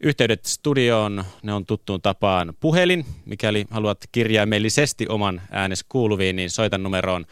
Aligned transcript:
Yhteydet 0.00 0.44
studioon, 0.44 1.24
ne 1.42 1.52
on 1.52 1.66
tuttuun 1.66 2.02
tapaan 2.02 2.54
puhelin. 2.60 3.06
Mikäli 3.24 3.64
haluat 3.70 3.98
kirjaimellisesti 4.12 5.06
oman 5.08 5.42
äänes 5.50 5.84
kuuluviin, 5.88 6.36
niin 6.36 6.50
soita 6.50 6.78
numeroon 6.78 7.24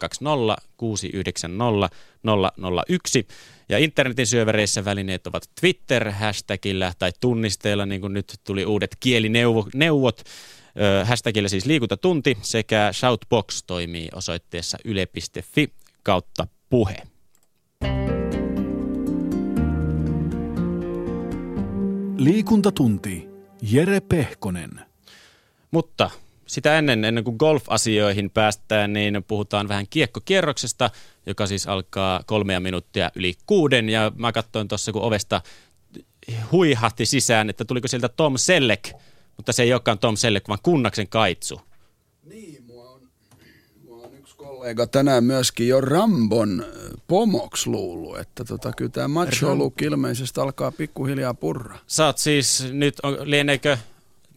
020 0.00 0.56
690 0.76 1.88
001. 2.88 3.26
Ja 3.68 3.78
internetin 3.78 4.26
syövereissä 4.26 4.84
välineet 4.84 5.26
ovat 5.26 5.50
Twitter, 5.60 6.10
hashtagillä 6.10 6.92
tai 6.98 7.10
tunnisteilla, 7.20 7.86
niin 7.86 8.00
kuin 8.00 8.14
nyt 8.14 8.34
tuli 8.44 8.64
uudet 8.64 8.96
kielineuvot. 9.00 10.22
Hashtagillä 11.04 11.48
siis 11.48 11.66
liikuntatunti 11.66 12.38
sekä 12.42 12.90
Shoutbox 12.92 13.62
toimii 13.66 14.08
osoitteessa 14.14 14.78
yle.fi 14.84 15.72
kautta 16.02 16.46
puhe. 16.70 16.96
Liikuntatunti. 22.18 23.28
Jere 23.62 24.00
Pehkonen. 24.00 24.80
Mutta 25.70 26.10
sitä 26.46 26.78
ennen, 26.78 27.04
ennen 27.04 27.24
kuin 27.24 27.36
golf-asioihin 27.36 28.30
päästään, 28.30 28.92
niin 28.92 29.24
puhutaan 29.28 29.68
vähän 29.68 29.86
kiekkokierroksesta, 29.90 30.90
joka 31.26 31.46
siis 31.46 31.66
alkaa 31.66 32.22
kolmea 32.26 32.60
minuuttia 32.60 33.10
yli 33.14 33.34
kuuden. 33.46 33.88
Ja 33.88 34.12
mä 34.14 34.32
katsoin 34.32 34.68
tuossa, 34.68 34.92
kun 34.92 35.02
ovesta 35.02 35.42
huihahti 36.52 37.06
sisään, 37.06 37.50
että 37.50 37.64
tuliko 37.64 37.88
sieltä 37.88 38.08
Tom 38.08 38.36
Selleck, 38.36 38.92
mutta 39.36 39.52
se 39.52 39.62
ei 39.62 39.72
olekaan 39.72 39.98
Tom 39.98 40.16
Selleck, 40.16 40.48
vaan 40.48 40.60
Kunnaksen 40.62 41.08
Kaitsu. 41.08 41.60
Niin, 42.24 42.64
mua 42.64 42.90
on, 42.90 43.00
mua 43.84 43.96
on 43.96 44.14
yksi 44.14 44.36
kollega 44.56 44.86
tänään 44.86 45.24
myöskin 45.24 45.68
jo 45.68 45.80
Rambon 45.80 46.64
pomoksi 47.08 47.70
luullut, 47.70 48.18
että 48.18 48.44
tota, 48.44 48.72
kyllä 48.72 48.90
tämä 48.90 49.08
macho 49.08 49.56
ilmeisesti 49.82 50.40
alkaa 50.40 50.70
pikkuhiljaa 50.70 51.34
purra. 51.34 51.78
Oot 52.04 52.18
siis 52.18 52.68
nyt, 52.72 52.94
on, 53.02 53.16
lieneekö 53.22 53.78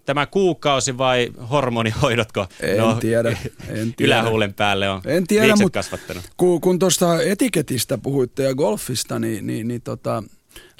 tämä 0.05 0.25
kuukausi 0.25 0.97
vai 0.97 1.31
hormonihoidotko? 1.49 2.47
En 2.59 2.77
no, 2.77 2.93
tiedä. 2.95 3.29
En 3.69 3.93
tiedä. 3.93 4.19
Ylähuulen 4.19 4.53
päälle 4.53 4.89
on 4.89 5.01
en 5.05 5.27
tiedä, 5.27 5.55
mutta 5.55 5.79
kasvattanut. 5.79 6.23
Kun, 6.37 6.61
kun 6.61 6.79
tuosta 6.79 7.21
etiketistä 7.21 7.97
puhuitte 7.97 8.43
ja 8.43 8.55
golfista, 8.55 9.19
niin, 9.19 9.47
niin, 9.47 9.67
niin 9.67 9.81
tota, 9.81 10.23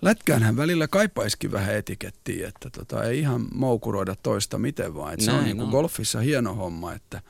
lätkäänhän 0.02 0.58
välillä 0.58 0.88
kaipaiskin 0.88 1.52
vähän 1.52 1.76
etikettiä, 1.76 2.48
että 2.48 2.70
tota, 2.70 3.04
ei 3.04 3.20
ihan 3.20 3.48
moukuroida 3.54 4.16
toista 4.24 4.58
miten 4.58 4.96
vaan. 4.96 5.14
Että 5.14 5.26
se 5.26 5.32
on 5.32 5.44
niin 5.44 5.58
kuin 5.58 5.70
golfissa 5.70 6.20
hieno 6.20 6.54
homma, 6.54 6.94
että– 6.94 7.22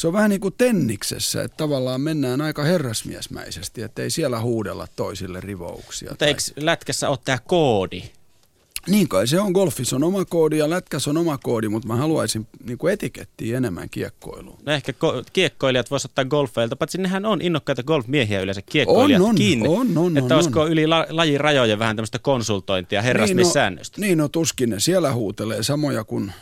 se 0.00 0.06
on 0.06 0.12
vähän 0.12 0.30
niin 0.30 0.40
kuin 0.40 0.54
tenniksessä, 0.58 1.42
että 1.42 1.56
tavallaan 1.56 2.00
mennään 2.00 2.40
aika 2.40 2.62
herrasmiesmäisesti, 2.62 3.82
että 3.82 4.02
ei 4.02 4.10
siellä 4.10 4.40
huudella 4.40 4.88
toisille 4.96 5.40
rivouksia. 5.40 6.08
Mutta 6.08 6.18
tai... 6.18 6.28
eikö 6.28 6.40
lätkässä 6.56 7.08
ole 7.08 7.18
tämä 7.24 7.38
koodi? 7.46 8.02
Niin 8.88 9.08
kai 9.08 9.26
se 9.26 9.40
on, 9.40 9.52
golfissa 9.52 9.96
on 9.96 10.04
oma 10.04 10.24
koodi 10.24 10.58
ja 10.58 10.70
lätkässä 10.70 11.10
on 11.10 11.16
oma 11.16 11.38
koodi, 11.38 11.68
mutta 11.68 11.88
mä 11.88 11.96
haluaisin 11.96 12.46
niin 12.64 12.78
kuin 12.78 12.92
etikettiä 12.92 13.56
enemmän 13.56 13.90
kiekkoiluun. 13.90 14.58
No 14.66 14.72
ehkä 14.72 14.92
ko- 14.92 15.24
kiekkoilijat 15.32 15.90
voisivat 15.90 16.10
ottaa 16.10 16.24
golfeilta, 16.24 16.76
paitsi 16.76 16.98
nehän 16.98 17.24
on 17.24 17.42
innokkaita 17.42 17.82
golfmiehiä 17.82 18.40
yleensä 18.40 18.62
kiekkoilijatkin. 18.62 19.68
On, 19.68 19.78
on, 19.78 19.98
on, 19.98 20.16
Että 20.16 20.34
on, 20.34 20.38
olisiko 20.38 20.60
on. 20.60 20.72
yli 20.72 20.86
la- 20.86 21.06
lajin 21.10 21.40
rajojen 21.40 21.78
vähän 21.78 21.96
tämmöistä 21.96 22.18
konsultointia 22.18 23.02
herrasmissäännöstä? 23.02 24.00
Niin 24.00 24.06
no, 24.06 24.06
niin 24.06 24.18
no 24.18 24.28
tuskin 24.28 24.70
ne 24.70 24.80
siellä 24.80 25.12
huutelee 25.12 25.62
samoja 25.62 26.04
kuin 26.04 26.32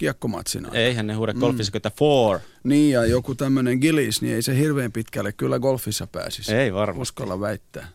kiekkomatsina. 0.00 0.68
Eihän 0.72 1.06
ne 1.06 1.14
huuda 1.14 1.34
golfissa, 1.34 1.72
mm. 1.78 1.92
four. 1.98 2.38
Niin, 2.64 2.92
ja 2.92 3.06
joku 3.06 3.34
tämmöinen 3.34 3.78
gilis, 3.78 4.22
niin 4.22 4.34
ei 4.34 4.42
se 4.42 4.56
hirveän 4.56 4.92
pitkälle 4.92 5.32
kyllä 5.32 5.58
golfissa 5.58 6.06
pääsisi. 6.06 6.54
Ei 6.54 6.74
varmasti. 6.74 7.02
Uskalla 7.02 7.40
väittää. 7.40 7.88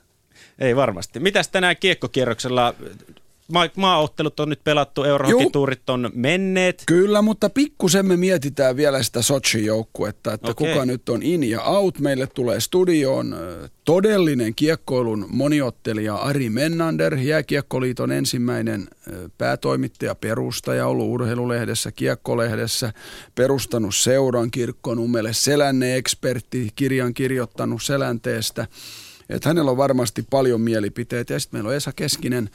Ei 0.59 0.75
varmasti. 0.75 1.19
Mitäs 1.19 1.47
tänään 1.47 1.77
kiekkokierroksella 1.77 2.75
ma- 3.51 3.69
maaottelut 3.75 4.39
on 4.39 4.49
nyt 4.49 4.63
pelattu, 4.63 5.03
eurohokituurit 5.03 5.89
on 5.89 6.11
menneet. 6.13 6.83
Kyllä, 6.85 7.21
mutta 7.21 7.49
pikkusen 7.49 8.05
me 8.05 8.17
mietitään 8.17 8.75
vielä 8.75 9.03
sitä 9.03 9.21
Sochi-joukkuetta, 9.21 10.33
että 10.33 10.51
okay. 10.51 10.73
kuka 10.73 10.85
nyt 10.85 11.09
on 11.09 11.23
in 11.23 11.43
ja 11.43 11.61
out. 11.61 11.99
Meille 11.99 12.27
tulee 12.27 12.59
studioon 12.59 13.35
todellinen 13.85 14.55
kiekkoilun 14.55 15.25
moniottelija 15.29 16.15
Ari 16.15 16.49
Mennander, 16.49 17.15
Jääkiekkoliiton 17.15 18.11
ensimmäinen 18.11 18.87
päätoimittaja, 19.37 20.15
perustaja, 20.15 20.87
ollut 20.87 21.09
urheilulehdessä, 21.09 21.91
kiekkolehdessä, 21.91 22.93
perustanut 23.35 23.95
seuran 23.95 24.51
kirkkonummelle, 24.51 25.33
selänne 25.33 25.95
ekspertti, 25.95 26.69
kirjan 26.75 27.13
kirjoittanut 27.13 27.83
selänteestä. 27.83 28.67
Että 29.29 29.49
hänellä 29.49 29.71
on 29.71 29.77
varmasti 29.77 30.25
paljon 30.29 30.61
mielipiteitä. 30.61 31.33
Ja 31.33 31.39
sitten 31.39 31.57
meillä 31.57 31.69
on 31.69 31.75
Esa 31.75 31.91
Keskinen, 31.95 32.49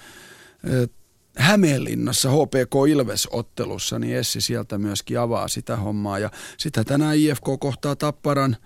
Hämeenlinnassa 1.37 2.31
HPK 2.31 2.75
Ilves-ottelussa, 2.88 3.98
niin 3.98 4.16
Essi 4.16 4.41
sieltä 4.41 4.78
myöskin 4.78 5.19
avaa 5.19 5.48
sitä 5.48 5.76
hommaa. 5.76 6.19
Ja 6.19 6.31
sitä 6.56 6.84
tänään 6.84 7.16
IFK 7.16 7.44
kohtaa 7.60 7.97
Tapparan, 7.97 8.56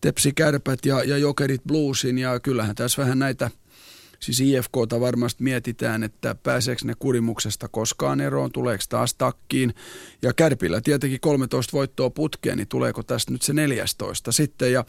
Tepsi 0.00 0.32
Kärpät 0.32 0.86
ja, 0.86 1.04
ja 1.04 1.18
Jokerit 1.18 1.62
Bluesin 1.66 2.18
ja 2.18 2.40
kyllähän 2.40 2.74
tässä 2.74 3.02
vähän 3.02 3.18
näitä 3.18 3.50
Siis 4.24 4.40
IFKta 4.40 5.00
varmasti 5.00 5.42
mietitään, 5.42 6.02
että 6.02 6.34
pääseekö 6.34 6.80
ne 6.84 6.94
kurimuksesta 6.98 7.68
koskaan 7.68 8.20
eroon, 8.20 8.52
tuleeko 8.52 8.84
taas 8.88 9.14
takkiin. 9.14 9.74
Ja 10.22 10.32
Kärpillä 10.32 10.80
tietenkin 10.80 11.20
13 11.20 11.72
voittoa 11.72 12.10
putkeen, 12.10 12.56
niin 12.56 12.68
tuleeko 12.68 13.02
tästä 13.02 13.32
nyt 13.32 13.42
se 13.42 13.52
14 13.52 14.32
sitten. 14.32 14.72
Ja, 14.72 14.84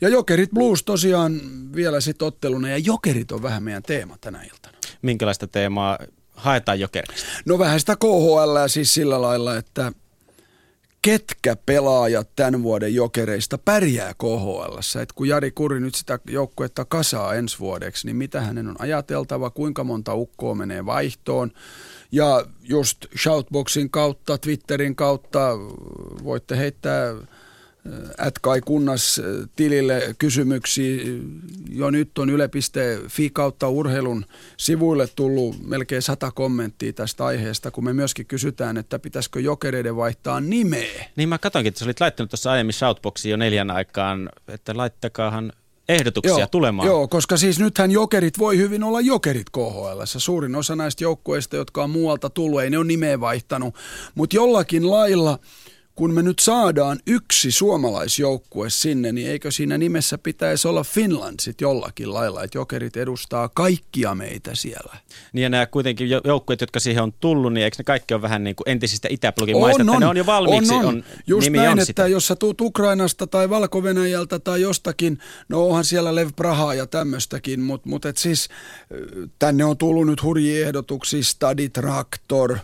ja 0.00 0.08
Jokerit 0.08 0.50
Blues 0.50 0.82
tosiaan 0.82 1.40
vielä 1.74 2.00
sitten 2.00 2.28
otteluna, 2.28 2.68
ja 2.68 2.78
Jokerit 2.78 3.32
on 3.32 3.42
vähän 3.42 3.62
meidän 3.62 3.82
teema 3.82 4.16
tänä 4.20 4.42
iltana 4.42 4.80
minkälaista 5.02 5.46
teemaa 5.46 5.98
haetaan 6.34 6.80
jokerista? 6.80 7.28
No 7.44 7.58
vähän 7.58 7.80
sitä 7.80 7.96
KHL 7.96 8.66
siis 8.66 8.94
sillä 8.94 9.22
lailla, 9.22 9.56
että 9.56 9.92
ketkä 11.02 11.56
pelaajat 11.66 12.28
tämän 12.36 12.62
vuoden 12.62 12.94
jokereista 12.94 13.58
pärjää 13.58 14.14
KHL. 14.14 14.78
Että 15.02 15.14
kun 15.14 15.28
Jari 15.28 15.50
Kuri 15.50 15.80
nyt 15.80 15.94
sitä 15.94 16.18
joukkuetta 16.30 16.84
kasaa 16.84 17.34
ensi 17.34 17.58
vuodeksi, 17.58 18.06
niin 18.06 18.16
mitä 18.16 18.40
hänen 18.40 18.68
on 18.68 18.76
ajateltava, 18.78 19.50
kuinka 19.50 19.84
monta 19.84 20.14
ukkoa 20.14 20.54
menee 20.54 20.86
vaihtoon. 20.86 21.50
Ja 22.12 22.46
just 22.62 23.06
Shoutboxin 23.18 23.90
kautta, 23.90 24.38
Twitterin 24.38 24.96
kautta 24.96 25.58
voitte 26.24 26.56
heittää 26.56 27.14
Kai 28.40 28.60
Kunnas 28.60 29.20
tilille 29.56 30.14
kysymyksiä. 30.18 31.02
Jo 31.70 31.90
nyt 31.90 32.18
on 32.18 32.30
yle.fi 32.30 33.30
kautta 33.30 33.68
urheilun 33.68 34.24
sivuille 34.56 35.08
tullut 35.16 35.56
melkein 35.66 36.02
sata 36.02 36.30
kommenttia 36.30 36.92
tästä 36.92 37.24
aiheesta, 37.24 37.70
kun 37.70 37.84
me 37.84 37.92
myöskin 37.92 38.26
kysytään, 38.26 38.76
että 38.76 38.98
pitäisikö 38.98 39.40
jokereiden 39.40 39.96
vaihtaa 39.96 40.40
nimeä. 40.40 41.04
Niin 41.16 41.28
mä 41.28 41.38
katsonkin, 41.38 41.68
että 41.68 41.78
sä 41.78 41.84
olit 41.84 42.00
laittanut 42.00 42.30
tuossa 42.30 42.50
aiemmin 42.50 42.72
Shoutboxiin 42.72 43.30
jo 43.30 43.36
neljän 43.36 43.70
aikaan, 43.70 44.28
että 44.48 44.76
laittakaahan 44.76 45.52
ehdotuksia 45.88 46.38
joo, 46.38 46.46
tulemaan. 46.46 46.86
Joo, 46.86 47.08
koska 47.08 47.36
siis 47.36 47.58
nythän 47.58 47.90
jokerit 47.90 48.38
voi 48.38 48.58
hyvin 48.58 48.84
olla 48.84 49.00
jokerit 49.00 49.50
KHL. 49.50 50.00
Suurin 50.04 50.54
osa 50.54 50.76
näistä 50.76 51.04
joukkueista, 51.04 51.56
jotka 51.56 51.84
on 51.84 51.90
muualta 51.90 52.30
tullut, 52.30 52.62
ei 52.62 52.70
ne 52.70 52.78
ole 52.78 52.86
nimeä 52.86 53.20
vaihtanut, 53.20 53.74
mutta 54.14 54.36
jollakin 54.36 54.90
lailla– 54.90 55.38
kun 56.00 56.14
me 56.14 56.22
nyt 56.22 56.38
saadaan 56.38 56.98
yksi 57.06 57.50
suomalaisjoukkue 57.50 58.70
sinne, 58.70 59.12
niin 59.12 59.30
eikö 59.30 59.50
siinä 59.50 59.78
nimessä 59.78 60.18
pitäisi 60.18 60.68
olla 60.68 60.84
Finland 60.84 61.34
sitten 61.40 61.66
jollakin 61.66 62.14
lailla, 62.14 62.42
että 62.44 62.58
jokerit 62.58 62.96
edustaa 62.96 63.48
kaikkia 63.48 64.14
meitä 64.14 64.50
siellä. 64.54 64.96
Niin 65.32 65.42
ja 65.42 65.48
nämä 65.48 65.66
kuitenkin 65.66 66.08
joukkueet, 66.24 66.60
jotka 66.60 66.80
siihen 66.80 67.02
on 67.02 67.12
tullut, 67.12 67.52
niin 67.52 67.64
eikö 67.64 67.74
ne 67.78 67.84
kaikki 67.84 68.14
ole 68.14 68.22
vähän 68.22 68.44
niin 68.44 68.56
kuin 68.56 68.68
entisistä 68.68 69.08
Itäblogin 69.10 69.54
on, 69.56 69.60
maista, 69.60 69.82
on, 69.82 69.88
että 69.88 70.00
ne 70.00 70.06
on 70.06 70.16
jo 70.16 70.26
valmiiksi, 70.26 70.74
on, 70.74 70.80
on. 70.80 70.86
on 70.86 71.04
Just 71.26 71.44
nimi 71.44 71.58
näin, 71.58 71.70
on 71.70 71.78
että 71.78 71.86
sitä. 71.86 72.06
jos 72.06 72.26
sä 72.26 72.36
tuut 72.36 72.60
Ukrainasta 72.60 73.26
tai 73.26 73.50
valko 73.50 73.82
tai 74.44 74.60
jostakin, 74.60 75.18
no 75.48 75.66
onhan 75.66 75.84
siellä 75.84 76.14
Lev 76.14 76.28
Prahaa 76.36 76.74
ja 76.74 76.86
tämmöistäkin, 76.86 77.60
mutta 77.60 77.88
mut 77.88 78.04
et 78.04 78.16
siis 78.16 78.48
tänne 79.38 79.64
on 79.64 79.76
tullut 79.76 80.06
nyt 80.06 80.22
hurjia 80.22 80.66
ehdotuksia, 80.66 81.22
Stadi 81.22 81.68
Traktor, 81.68 82.58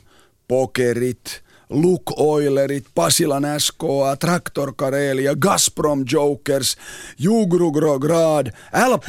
Pokerit– 0.49 1.43
Luk 1.71 2.03
Oilerit, 2.17 2.85
Pasilan 2.95 3.45
SKA, 3.59 4.17
Traktor 4.21 4.73
Karelia, 4.77 5.37
Gazprom 5.37 6.05
Jokers, 6.13 6.77
Jugrogrograd, 7.19 8.47
LP, 8.87 9.09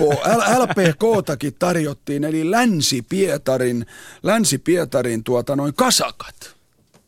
LPK-takin 0.58 1.56
tarjottiin, 1.60 2.24
eli 2.24 2.52
Länsi-Pietarin, 2.52 3.86
Länsi-Pietarin 4.24 5.24
tuota 5.24 5.56
noin 5.56 5.74
kasakat. 5.74 6.56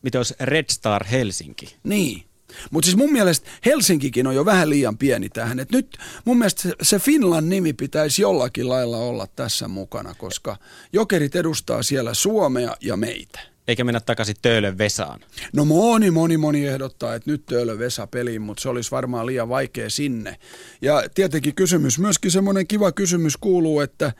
Mitä 0.02 0.18
olisi 0.18 0.34
Red 0.40 0.64
Star 0.70 1.04
Helsinki? 1.04 1.76
Niin. 1.84 2.24
Mutta 2.70 2.86
siis 2.86 2.96
mun 2.96 3.12
mielestä 3.12 3.50
Helsinkikin 3.64 4.26
on 4.26 4.34
jo 4.34 4.44
vähän 4.44 4.70
liian 4.70 4.98
pieni 4.98 5.28
tähän. 5.28 5.60
Et 5.60 5.70
nyt 5.70 5.98
mun 6.24 6.38
mielestä 6.38 6.68
se 6.82 6.98
Finland 6.98 7.48
nimi 7.48 7.72
pitäisi 7.72 8.22
jollakin 8.22 8.68
lailla 8.68 8.96
olla 8.96 9.26
tässä 9.36 9.68
mukana, 9.68 10.14
koska 10.14 10.56
jokerit 10.92 11.36
edustaa 11.36 11.82
siellä 11.82 12.14
Suomea 12.14 12.76
ja 12.80 12.96
meitä 12.96 13.49
eikä 13.70 13.84
mennä 13.84 14.00
takaisin 14.00 14.36
Töölön 14.42 14.78
Vesaan? 14.78 15.20
No 15.52 15.64
moni, 15.64 16.10
moni, 16.10 16.36
moni 16.36 16.66
ehdottaa, 16.66 17.14
että 17.14 17.30
nyt 17.30 17.46
Töölön 17.46 17.78
Vesa 17.78 18.06
peliin, 18.06 18.42
mutta 18.42 18.62
se 18.62 18.68
olisi 18.68 18.90
varmaan 18.90 19.26
liian 19.26 19.48
vaikea 19.48 19.90
sinne. 19.90 20.36
Ja 20.82 21.02
tietenkin 21.14 21.54
kysymys, 21.54 21.98
myöskin 21.98 22.30
semmoinen 22.30 22.66
kiva 22.66 22.92
kysymys 22.92 23.36
kuuluu, 23.36 23.80
että 23.80 24.12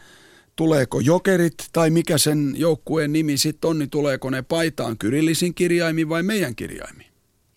tuleeko 0.57 1.01
jokerit 1.01 1.55
tai 1.73 1.91
mikä 1.91 2.19
sen 2.19 2.55
joukkueen 2.57 3.13
nimi 3.13 3.37
sitten 3.37 3.71
on, 3.71 3.79
niin 3.79 3.91
tuleeko 3.91 4.31
ne 4.31 4.43
paitaan 4.43 4.99
kyrillisin 4.99 5.55
kirjaimin 5.55 6.09
vai 6.09 6.23
meidän 6.23 6.55
kirjaimin. 6.55 7.07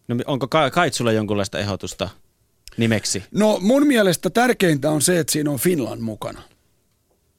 No, 0.08 0.16
onko 0.26 0.48
Ka- 0.48 0.72
Kaitsulla 0.72 1.12
jonkunlaista 1.12 1.60
ehdotusta 1.60 2.10
nimeksi? 2.78 3.24
No 3.32 3.60
mun 3.62 3.88
mielestä 3.88 4.30
tärkeintä 4.30 4.92
on 4.92 5.02
se, 5.02 5.20
että 5.20 5.34
siinä 5.34 5.52
on 5.52 5.60
Finland 5.60 6.02
mukana. 6.02 6.42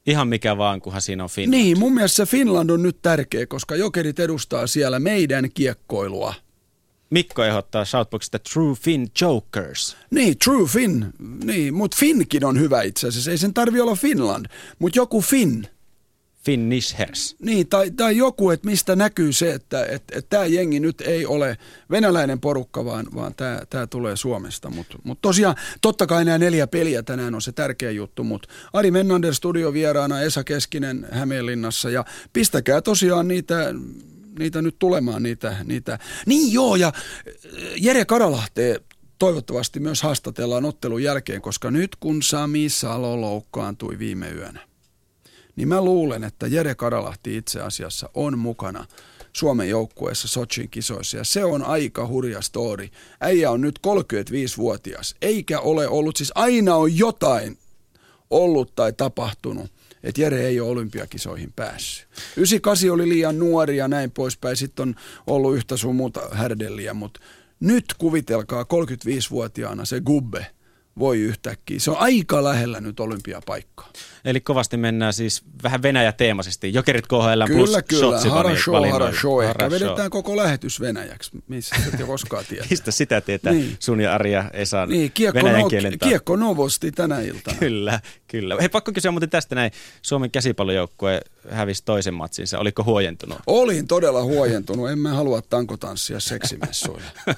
Ihan 0.06 0.28
mikä 0.28 0.56
vaan, 0.56 0.80
kunhan 0.80 1.02
siinä 1.02 1.22
on 1.22 1.30
Finland. 1.30 1.62
Niin, 1.62 1.78
mun 1.78 1.94
mielestä 1.94 2.16
se 2.16 2.26
Finland 2.26 2.70
on 2.70 2.82
nyt 2.82 3.02
tärkeä, 3.02 3.46
koska 3.46 3.76
jokerit 3.76 4.18
edustaa 4.18 4.66
siellä 4.66 5.00
meidän 5.00 5.48
kiekkoilua. 5.54 6.34
Mikko 7.10 7.44
ehdottaa 7.44 7.84
Shoutboxista 7.84 8.38
True 8.38 8.74
Fin 8.74 9.08
Jokers. 9.20 9.96
Niin, 10.10 10.38
True 10.38 10.66
Finn. 10.68 11.04
Niin, 11.44 11.74
mutta 11.74 11.96
Finnkin 12.00 12.44
on 12.44 12.60
hyvä 12.60 12.82
itse 12.82 13.08
asiassa. 13.08 13.30
Ei 13.30 13.38
sen 13.38 13.54
tarvi 13.54 13.80
olla 13.80 13.94
Finland, 13.94 14.46
mutta 14.78 14.98
joku 14.98 15.20
Finn. 15.20 15.64
Finnishers. 16.44 17.36
Niin, 17.38 17.68
tai, 17.68 17.90
tai 17.90 18.16
joku, 18.16 18.50
että 18.50 18.68
mistä 18.68 18.96
näkyy 18.96 19.32
se, 19.32 19.52
että 19.52 19.84
et, 19.84 20.02
et 20.12 20.28
tämä 20.28 20.46
jengi 20.46 20.80
nyt 20.80 21.00
ei 21.00 21.26
ole 21.26 21.58
venäläinen 21.90 22.40
porukka, 22.40 22.84
vaan, 22.84 23.06
vaan 23.14 23.34
tämä 23.70 23.86
tulee 23.86 24.16
Suomesta. 24.16 24.70
Mutta 24.70 24.98
mut 25.04 25.18
tosiaan, 25.22 25.56
totta 25.80 26.06
kai 26.06 26.24
nämä 26.24 26.38
neljä 26.38 26.66
peliä 26.66 27.02
tänään 27.02 27.34
on 27.34 27.42
se 27.42 27.52
tärkeä 27.52 27.90
juttu, 27.90 28.24
mutta 28.24 28.48
Ari 28.72 28.90
Mennander 28.90 29.34
studio 29.34 29.72
vieraana, 29.72 30.20
Esa 30.20 30.44
Keskinen 30.44 31.06
Hämeenlinnassa, 31.10 31.90
ja 31.90 32.04
pistäkää 32.32 32.80
tosiaan 32.80 33.28
niitä 33.28 33.74
niitä 34.38 34.62
nyt 34.62 34.76
tulemaan, 34.78 35.22
niitä, 35.22 35.56
niitä. 35.64 35.98
Niin 36.26 36.52
joo, 36.52 36.76
ja 36.76 36.92
Jere 37.76 38.04
Karalahteen 38.04 38.80
toivottavasti 39.18 39.80
myös 39.80 40.02
haastatellaan 40.02 40.64
ottelun 40.64 41.02
jälkeen, 41.02 41.42
koska 41.42 41.70
nyt 41.70 41.96
kun 41.96 42.22
Sami 42.22 42.68
Salo 42.68 43.20
loukkaantui 43.20 43.98
viime 43.98 44.30
yönä, 44.30 44.60
niin 45.56 45.68
mä 45.68 45.84
luulen, 45.84 46.24
että 46.24 46.46
Jere 46.46 46.74
Karalahti 46.74 47.36
itse 47.36 47.60
asiassa 47.60 48.10
on 48.14 48.38
mukana 48.38 48.86
Suomen 49.32 49.68
joukkueessa 49.68 50.28
Sochin 50.28 50.70
kisoissa. 50.70 51.16
Ja 51.16 51.24
se 51.24 51.44
on 51.44 51.64
aika 51.64 52.06
hurja 52.06 52.42
story. 52.42 52.88
Äijä 53.20 53.50
on 53.50 53.60
nyt 53.60 53.78
35-vuotias, 53.86 55.14
eikä 55.22 55.60
ole 55.60 55.88
ollut, 55.88 56.16
siis 56.16 56.32
aina 56.34 56.76
on 56.76 56.98
jotain 56.98 57.58
ollut 58.30 58.74
tai 58.74 58.92
tapahtunut, 58.92 59.70
että 60.02 60.20
Jere 60.20 60.46
ei 60.46 60.60
ole 60.60 60.70
olympiakisoihin 60.70 61.52
päässyt. 61.56 62.08
98 62.36 62.90
oli 62.90 63.08
liian 63.08 63.38
nuori 63.38 63.76
ja 63.76 63.88
näin 63.88 64.10
poispäin, 64.10 64.56
sitten 64.56 64.82
on 64.82 64.94
ollut 65.26 65.56
yhtä 65.56 65.76
sun 65.76 65.96
muuta 65.96 66.20
härdelliä, 66.32 66.94
mutta 66.94 67.20
nyt 67.60 67.84
kuvitelkaa 67.98 68.62
35-vuotiaana 68.62 69.84
se 69.84 70.00
gubbe 70.00 70.46
voi 70.98 71.20
yhtäkkiä. 71.20 71.80
Se 71.80 71.90
on 71.90 71.96
aika 71.98 72.44
lähellä 72.44 72.80
nyt 72.80 73.00
olympiapaikkaa. 73.00 73.92
Eli 74.24 74.40
kovasti 74.40 74.76
mennään 74.76 75.12
siis 75.12 75.42
vähän 75.62 75.82
Venäjä-teemaisesti. 75.82 76.74
Jokerit 76.74 77.06
KHL 77.06 77.16
Kyllä, 77.46 77.46
plus 77.46 77.70
kyllä. 77.88 78.00
shotsi 78.00 78.28
Harasho, 78.28 78.90
harasho. 78.90 79.42
Ehkä 79.42 79.70
vedetään 79.70 80.10
koko 80.10 80.36
lähetys 80.36 80.80
venäjäksi, 80.80 81.30
missä 81.48 81.76
et 81.88 82.00
jo 82.00 82.06
koskaan 82.06 82.44
tiedä. 82.48 82.66
Mistä 82.70 82.90
sitä 82.90 83.20
tietää 83.20 83.52
Niin. 83.52 83.76
sun 83.78 84.00
ja 84.00 84.14
Arja 84.14 84.50
Esan 84.52 84.88
Niin, 84.88 85.10
kiekko, 85.14 85.38
venäjän 85.38 85.60
no, 85.60 85.68
kielen 85.68 85.98
kiekko 85.98 86.36
Novosti 86.36 86.92
tänä 86.92 87.20
iltana. 87.20 87.56
Kyllä, 87.58 88.00
kyllä. 88.28 88.56
Hei, 88.60 88.68
pakko 88.68 88.92
kysyä 88.92 89.10
muuten 89.10 89.30
tästä 89.30 89.54
näin. 89.54 89.70
Suomen 90.02 90.30
käsipallojoukkue 90.30 91.20
hävisi 91.50 91.82
toisen 91.84 92.14
matsinsa. 92.14 92.58
Oliko 92.58 92.84
huojentunut? 92.84 93.38
Olin 93.46 93.86
todella 93.86 94.22
huojentunut, 94.22 94.90
en 94.90 94.98
mä 94.98 95.14
halua 95.14 95.42
tankotanssia 95.42 96.20
seksimessuilla. 96.20 97.10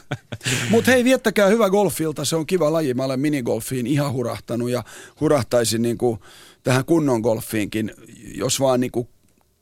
Mutta 0.70 0.90
hei, 0.90 1.04
viettäkää 1.04 1.48
hyvä 1.48 1.70
golfilta, 1.70 2.24
se 2.24 2.36
on 2.36 2.46
kiva 2.46 2.72
laji. 2.72 2.94
Mä 2.94 3.04
olen 3.04 3.20
minigolfiin 3.20 3.86
ihan 3.86 4.12
hurahtanut 4.12 4.70
ja 4.70 4.84
hurahtaisin 5.20 5.82
niinku 5.82 6.18
tähän 6.66 6.84
kunnon 6.84 7.20
golfiinkin, 7.20 7.92
jos 8.34 8.60
vaan 8.60 8.80
niinku 8.80 9.08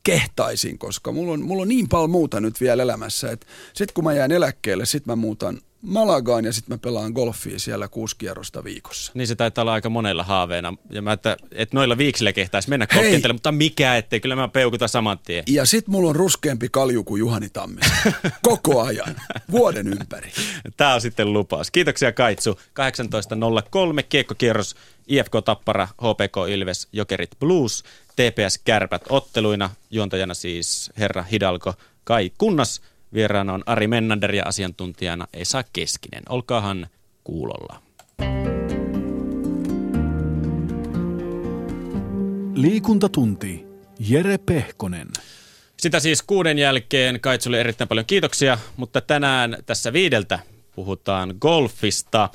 kehtaisin, 0.02 0.78
koska 0.78 1.12
mulla 1.12 1.32
on, 1.32 1.42
mulla 1.42 1.62
on 1.62 1.68
niin 1.68 1.88
paljon 1.88 2.10
muuta 2.10 2.40
nyt 2.40 2.60
vielä 2.60 2.82
elämässä, 2.82 3.30
että 3.30 3.46
sit 3.74 3.92
kun 3.92 4.04
mä 4.04 4.12
jään 4.12 4.32
eläkkeelle, 4.32 4.86
sit 4.86 5.06
mä 5.06 5.16
muutan 5.16 5.60
Malagaan 5.84 6.44
ja 6.44 6.52
sitten 6.52 6.74
mä 6.74 6.78
pelaan 6.78 7.12
golfia 7.12 7.58
siellä 7.58 7.88
kuusi 7.88 8.16
kierrosta 8.16 8.64
viikossa. 8.64 9.12
Niin 9.14 9.26
se 9.26 9.34
taitaa 9.34 9.62
olla 9.62 9.72
aika 9.72 9.90
monella 9.90 10.22
haaveena. 10.22 10.74
Ja 10.90 11.02
mä, 11.02 11.12
että, 11.12 11.36
että 11.52 11.76
noilla 11.76 11.98
viiksillä 11.98 12.32
kehtaisi 12.32 12.68
mennä 12.68 12.86
golfkentälle, 12.86 13.32
mutta 13.32 13.52
mikä 13.52 13.96
ettei. 13.96 14.20
Kyllä 14.20 14.36
mä 14.36 14.48
peukutan 14.48 14.88
saman 14.88 15.18
tien. 15.18 15.44
Ja 15.46 15.64
sit 15.66 15.88
mulla 15.88 16.08
on 16.08 16.16
ruskeampi 16.16 16.68
kalju 16.68 17.04
kuin 17.04 17.20
Juhani 17.20 17.48
Tammista. 17.48 18.12
Koko 18.42 18.82
ajan. 18.82 19.16
Vuoden 19.50 19.88
ympäri. 19.88 20.32
Tämä 20.76 20.94
on 20.94 21.00
sitten 21.00 21.32
lupaus. 21.32 21.70
Kiitoksia 21.70 22.12
Kaitsu. 22.12 22.60
18.03 22.60 24.02
kiekkokierros 24.08 24.76
IFK 25.06 25.32
Tappara, 25.44 25.86
HPK 25.86 26.36
Ilves, 26.48 26.88
Jokerit 26.92 27.30
Blues, 27.40 27.84
TPS 28.16 28.58
Kärpät 28.64 29.02
otteluina. 29.08 29.70
Juontajana 29.90 30.34
siis 30.34 30.90
herra 30.98 31.22
Hidalko 31.22 31.74
Kai 32.04 32.30
Kunnas. 32.38 32.80
Vieraana 33.14 33.52
on 33.52 33.62
Ari 33.66 33.86
Mennander 33.86 34.34
ja 34.34 34.44
asiantuntijana 34.46 35.26
Esa 35.32 35.64
Keskinen. 35.72 36.22
Olkaahan 36.28 36.86
kuulolla. 37.24 37.82
Liikuntatunti. 42.54 43.66
Jere 43.98 44.38
Pehkonen. 44.38 45.08
Sitä 45.76 46.00
siis 46.00 46.22
kuuden 46.22 46.58
jälkeen 46.58 47.20
Kaitsulle 47.20 47.60
erittäin 47.60 47.88
paljon 47.88 48.06
kiitoksia, 48.06 48.58
mutta 48.76 49.00
tänään 49.00 49.56
tässä 49.66 49.92
viideltä 49.92 50.38
puhutaan 50.74 51.34
golfista. 51.40 52.28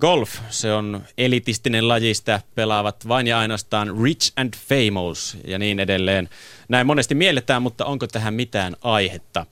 Golf, 0.00 0.34
se 0.50 0.72
on 0.72 1.02
elitistinen 1.18 1.88
lajista, 1.88 2.40
pelaavat 2.54 3.08
vain 3.08 3.26
ja 3.26 3.38
ainoastaan 3.38 4.02
rich 4.02 4.32
and 4.36 4.54
famous 4.68 5.36
ja 5.46 5.58
niin 5.58 5.80
edelleen. 5.80 6.28
Näin 6.68 6.86
monesti 6.86 7.14
mielletään, 7.14 7.62
mutta 7.62 7.84
onko 7.84 8.06
tähän 8.06 8.34
mitään 8.34 8.76
aihetta? 8.82 9.46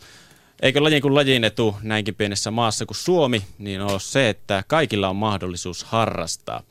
Eikö 0.62 0.82
lajin 0.82 1.02
kuin 1.02 1.14
lajin 1.14 1.44
etu 1.44 1.76
näinkin 1.82 2.14
pienessä 2.14 2.50
maassa 2.50 2.86
kuin 2.86 2.96
Suomi, 2.96 3.44
niin 3.58 3.80
on 3.80 4.00
se, 4.00 4.28
että 4.28 4.64
kaikilla 4.66 5.08
on 5.08 5.16
mahdollisuus 5.16 5.84
harrastaa. 5.84 6.62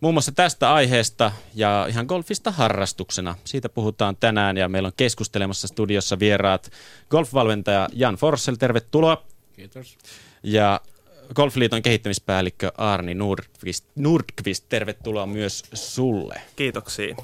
Muun 0.00 0.14
muassa 0.14 0.32
tästä 0.32 0.74
aiheesta 0.74 1.32
ja 1.54 1.86
ihan 1.88 2.06
golfista 2.06 2.50
harrastuksena. 2.50 3.34
Siitä 3.44 3.68
puhutaan 3.68 4.16
tänään 4.16 4.56
ja 4.56 4.68
meillä 4.68 4.86
on 4.86 4.92
keskustelemassa 4.96 5.68
studiossa 5.68 6.18
vieraat 6.18 6.70
golfvalmentaja 7.10 7.88
Jan 7.92 8.14
Forssell, 8.14 8.56
tervetuloa. 8.56 9.24
Kiitos. 9.56 9.98
Ja 10.42 10.80
Golfliiton 11.34 11.82
kehittämispäällikkö 11.82 12.72
Arni 12.78 13.14
Nordqvist, 13.14 13.84
Nordqvist, 13.94 14.64
tervetuloa 14.68 15.26
myös 15.26 15.62
sulle. 15.72 16.40
Kiitoksia. 16.56 17.16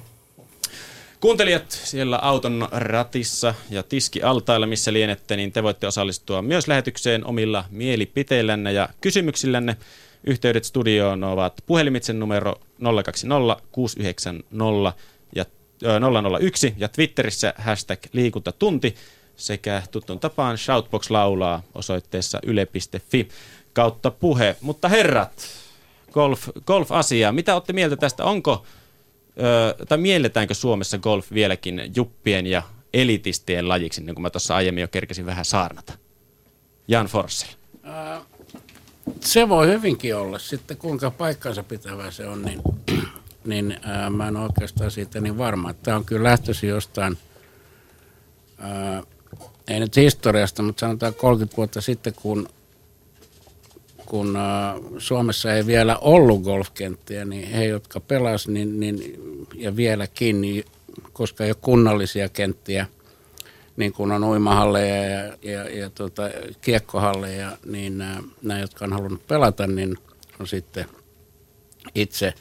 Kuuntelijat 1.22 1.70
siellä 1.70 2.18
auton 2.22 2.68
ratissa 2.70 3.54
ja 3.70 3.82
tiskialtailla, 3.82 4.66
missä 4.66 4.92
lienette, 4.92 5.36
niin 5.36 5.52
te 5.52 5.62
voitte 5.62 5.86
osallistua 5.86 6.42
myös 6.42 6.68
lähetykseen 6.68 7.26
omilla 7.26 7.64
mielipiteillänne 7.70 8.72
ja 8.72 8.88
kysymyksillänne. 9.00 9.76
Yhteydet 10.26 10.64
studioon 10.64 11.24
ovat 11.24 11.62
puhelimitsen 11.66 12.18
numero 12.18 12.54
020 13.04 13.62
690 13.72 14.92
ja, 15.36 15.44
ö, 15.82 16.00
001 16.40 16.74
ja 16.76 16.88
Twitterissä 16.88 17.54
hashtag 17.58 18.00
liikuntatunti 18.12 18.94
sekä 19.36 19.82
tuttuun 19.90 20.20
tapaan 20.20 20.58
Shoutbox 20.58 21.10
laulaa 21.10 21.62
osoitteessa 21.74 22.38
yle.fi 22.46 23.28
kautta 23.72 24.10
puhe. 24.10 24.56
Mutta 24.60 24.88
herrat, 24.88 25.48
golf, 26.12 26.48
golf-asia, 26.66 27.32
mitä 27.32 27.54
olette 27.54 27.72
mieltä 27.72 27.96
tästä? 27.96 28.24
Onko 28.24 28.64
Tai 29.88 29.98
mielletäänkö 29.98 30.54
Suomessa 30.54 30.98
golf 30.98 31.32
vieläkin 31.32 31.92
juppien 31.96 32.46
ja 32.46 32.62
elitistien 32.94 33.68
lajiksi, 33.68 34.02
niin 34.02 34.14
kuin 34.14 34.22
mä 34.22 34.30
tuossa 34.30 34.56
aiemmin 34.56 34.82
jo 34.82 34.88
kerkesin 34.88 35.26
vähän 35.26 35.44
saarnata? 35.44 35.92
Jan 36.88 37.06
Forssell. 37.06 37.52
Se 39.20 39.48
voi 39.48 39.66
hyvinkin 39.66 40.16
olla. 40.16 40.38
Sitten 40.38 40.76
kuinka 40.76 41.10
paikkansa 41.10 41.62
pitävää 41.62 42.10
se 42.10 42.26
on, 42.26 42.42
niin, 42.42 42.62
niin 43.44 43.80
ää, 43.82 44.10
mä 44.10 44.28
en 44.28 44.36
oikeastaan 44.36 44.90
siitä 44.90 45.20
niin 45.20 45.38
varma. 45.38 45.74
Tämä 45.74 45.96
on 45.96 46.04
kyllä 46.04 46.24
lähtöisin 46.28 46.68
jostain, 46.68 47.18
ää, 48.58 49.02
ei 49.68 49.80
nyt 49.80 49.96
historiasta, 49.96 50.62
mutta 50.62 50.80
sanotaan 50.80 51.14
30 51.14 51.56
vuotta 51.56 51.80
sitten, 51.80 52.14
kun, 52.14 52.48
kun 54.06 54.36
ää, 54.36 54.74
Suomessa 54.98 55.54
ei 55.54 55.66
vielä 55.66 55.96
ollut 55.96 56.42
golfkenttiä, 56.42 57.24
niin 57.24 57.48
he, 57.48 57.64
jotka 57.64 58.00
pelas, 58.00 58.48
niin, 58.48 58.80
niin, 58.80 59.18
ja 59.54 59.76
vieläkin, 59.76 60.40
niin, 60.40 60.64
koska 61.12 61.44
ei 61.44 61.50
ole 61.50 61.56
kunnallisia 61.60 62.28
kenttiä, 62.28 62.86
niin 63.76 63.92
kuin 63.92 64.12
on 64.12 64.24
uimahalleja 64.24 65.04
ja, 65.04 65.36
ja, 65.42 65.68
ja 65.68 65.90
tota, 65.90 66.22
kiekkohalleja, 66.60 67.56
niin 67.66 67.98
nämä, 67.98 68.22
nämä, 68.42 68.60
jotka 68.60 68.84
on 68.84 68.92
halunnut 68.92 69.26
pelata, 69.26 69.66
niin 69.66 69.98
on 70.40 70.46
sitten 70.46 70.86
itse 71.94 72.34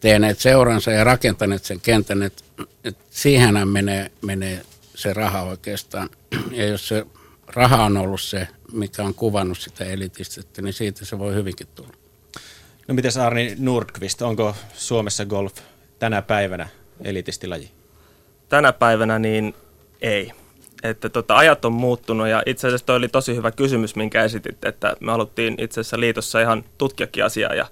tehneet 0.00 0.38
seuransa 0.38 0.90
ja 0.90 1.04
rakentaneet 1.04 1.64
sen 1.64 1.80
kentän, 1.80 2.22
että, 2.22 2.44
että 2.84 3.04
siihen 3.10 3.68
menee, 3.68 4.10
menee 4.22 4.62
se 4.94 5.12
raha 5.12 5.42
oikeastaan. 5.42 6.10
Ja 6.50 6.66
jos 6.66 6.88
se 6.88 7.06
raha 7.46 7.84
on 7.84 7.96
ollut 7.96 8.20
se, 8.20 8.48
mikä 8.72 9.02
on 9.02 9.14
kuvannut 9.14 9.58
sitä 9.58 9.84
elitistettä, 9.84 10.62
niin 10.62 10.72
siitä 10.72 11.04
se 11.04 11.18
voi 11.18 11.34
hyvinkin 11.34 11.66
tulla. 11.74 11.92
No 12.88 12.94
miten 12.94 13.22
Arni 13.22 13.56
Nordqvist, 13.58 14.22
onko 14.22 14.56
Suomessa 14.74 15.24
golf 15.24 15.54
tänä 15.98 16.22
päivänä 16.22 16.68
elitistilaji? 17.04 17.82
tänä 18.52 18.72
päivänä 18.72 19.18
niin 19.18 19.54
ei. 20.00 20.32
Että 20.82 21.08
tota, 21.08 21.36
ajat 21.36 21.64
on 21.64 21.72
muuttunut 21.72 22.28
ja 22.28 22.42
itse 22.46 22.66
asiassa 22.66 22.86
toi 22.86 22.96
oli 22.96 23.08
tosi 23.08 23.36
hyvä 23.36 23.50
kysymys, 23.50 23.96
minkä 23.96 24.24
esitit, 24.24 24.64
että 24.64 24.96
me 25.00 25.12
haluttiin 25.12 25.54
itse 25.58 25.80
asiassa 25.80 26.00
liitossa 26.00 26.40
ihan 26.40 26.64
tutkiakin 26.78 27.24
asiaa 27.24 27.54
ja 27.54 27.66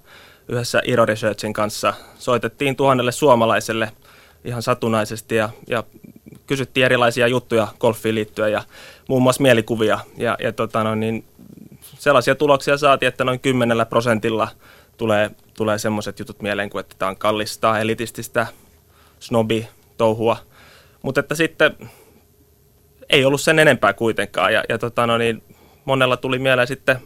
yhdessä 0.47 0.81
Iro 0.85 1.05
Researchin 1.05 1.53
kanssa 1.53 1.93
soitettiin 2.17 2.75
tuhannelle 2.75 3.11
suomalaiselle 3.11 3.91
ihan 4.45 4.61
satunnaisesti 4.61 5.35
ja, 5.35 5.49
ja 5.67 5.83
kysyttiin 6.47 6.85
erilaisia 6.85 7.27
juttuja 7.27 7.67
golfiin 7.79 8.15
liittyen 8.15 8.51
ja 8.51 8.63
muun 9.09 9.23
muassa 9.23 9.41
mielikuvia. 9.41 9.99
Ja, 10.17 10.37
ja 10.43 10.51
tota 10.51 10.83
no, 10.83 10.95
niin 10.95 11.25
sellaisia 11.81 12.35
tuloksia 12.35 12.77
saatiin, 12.77 13.07
että 13.07 13.23
noin 13.23 13.39
10 13.39 13.85
prosentilla 13.89 14.47
tulee, 14.97 15.31
tulee 15.57 15.77
semmoiset 15.77 16.19
jutut 16.19 16.41
mieleen 16.41 16.69
kuin, 16.69 16.79
että 16.79 16.95
tämä 16.99 17.09
on 17.09 17.17
kallista, 17.17 17.79
elitististä, 17.79 18.47
snobi, 19.19 19.67
touhua. 19.97 20.37
Mutta 21.01 21.19
että 21.19 21.35
sitten 21.35 21.77
ei 23.09 23.25
ollut 23.25 23.41
sen 23.41 23.59
enempää 23.59 23.93
kuitenkaan. 23.93 24.53
Ja, 24.53 24.63
ja 24.69 24.77
tota 24.77 25.07
no 25.07 25.17
niin, 25.17 25.43
monella 25.85 26.17
tuli 26.17 26.39
mieleen 26.39 26.67
sitten 26.67 26.97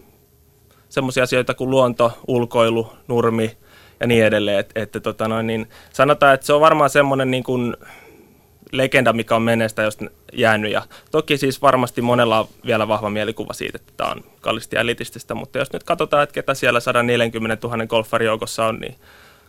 semmoisia 0.89 1.23
asioita 1.23 1.53
kuin 1.53 1.69
luonto, 1.69 2.17
ulkoilu, 2.27 2.93
nurmi 3.07 3.57
ja 3.99 4.07
niin 4.07 4.25
edelleen. 4.25 4.59
Et, 4.59 4.71
että 4.75 4.99
tota 4.99 5.27
no 5.27 5.41
niin, 5.41 5.69
sanotaan, 5.93 6.33
että 6.33 6.45
se 6.45 6.53
on 6.53 6.61
varmaan 6.61 6.89
semmoinen 6.89 7.31
niin 7.31 7.43
kuin 7.43 7.77
legenda, 8.71 9.13
mikä 9.13 9.35
on 9.35 9.41
menneestä 9.41 9.83
just 9.83 10.01
jäänyt. 10.33 10.71
Ja 10.71 10.81
toki 11.11 11.37
siis 11.37 11.61
varmasti 11.61 12.01
monella 12.01 12.39
on 12.39 12.47
vielä 12.65 12.87
vahva 12.87 13.09
mielikuva 13.09 13.53
siitä, 13.53 13.75
että 13.75 13.93
tämä 13.97 14.11
on 14.11 14.23
kallisti 14.41 14.75
ja 14.75 14.81
elitististä, 14.81 15.35
mutta 15.35 15.57
jos 15.57 15.73
nyt 15.73 15.83
katsotaan, 15.83 16.23
että 16.23 16.33
ketä 16.33 16.53
siellä 16.53 16.79
140 16.79 17.67
000 17.67 17.87
golfarijoukossa 17.87 18.65
on, 18.65 18.79
niin 18.79 18.95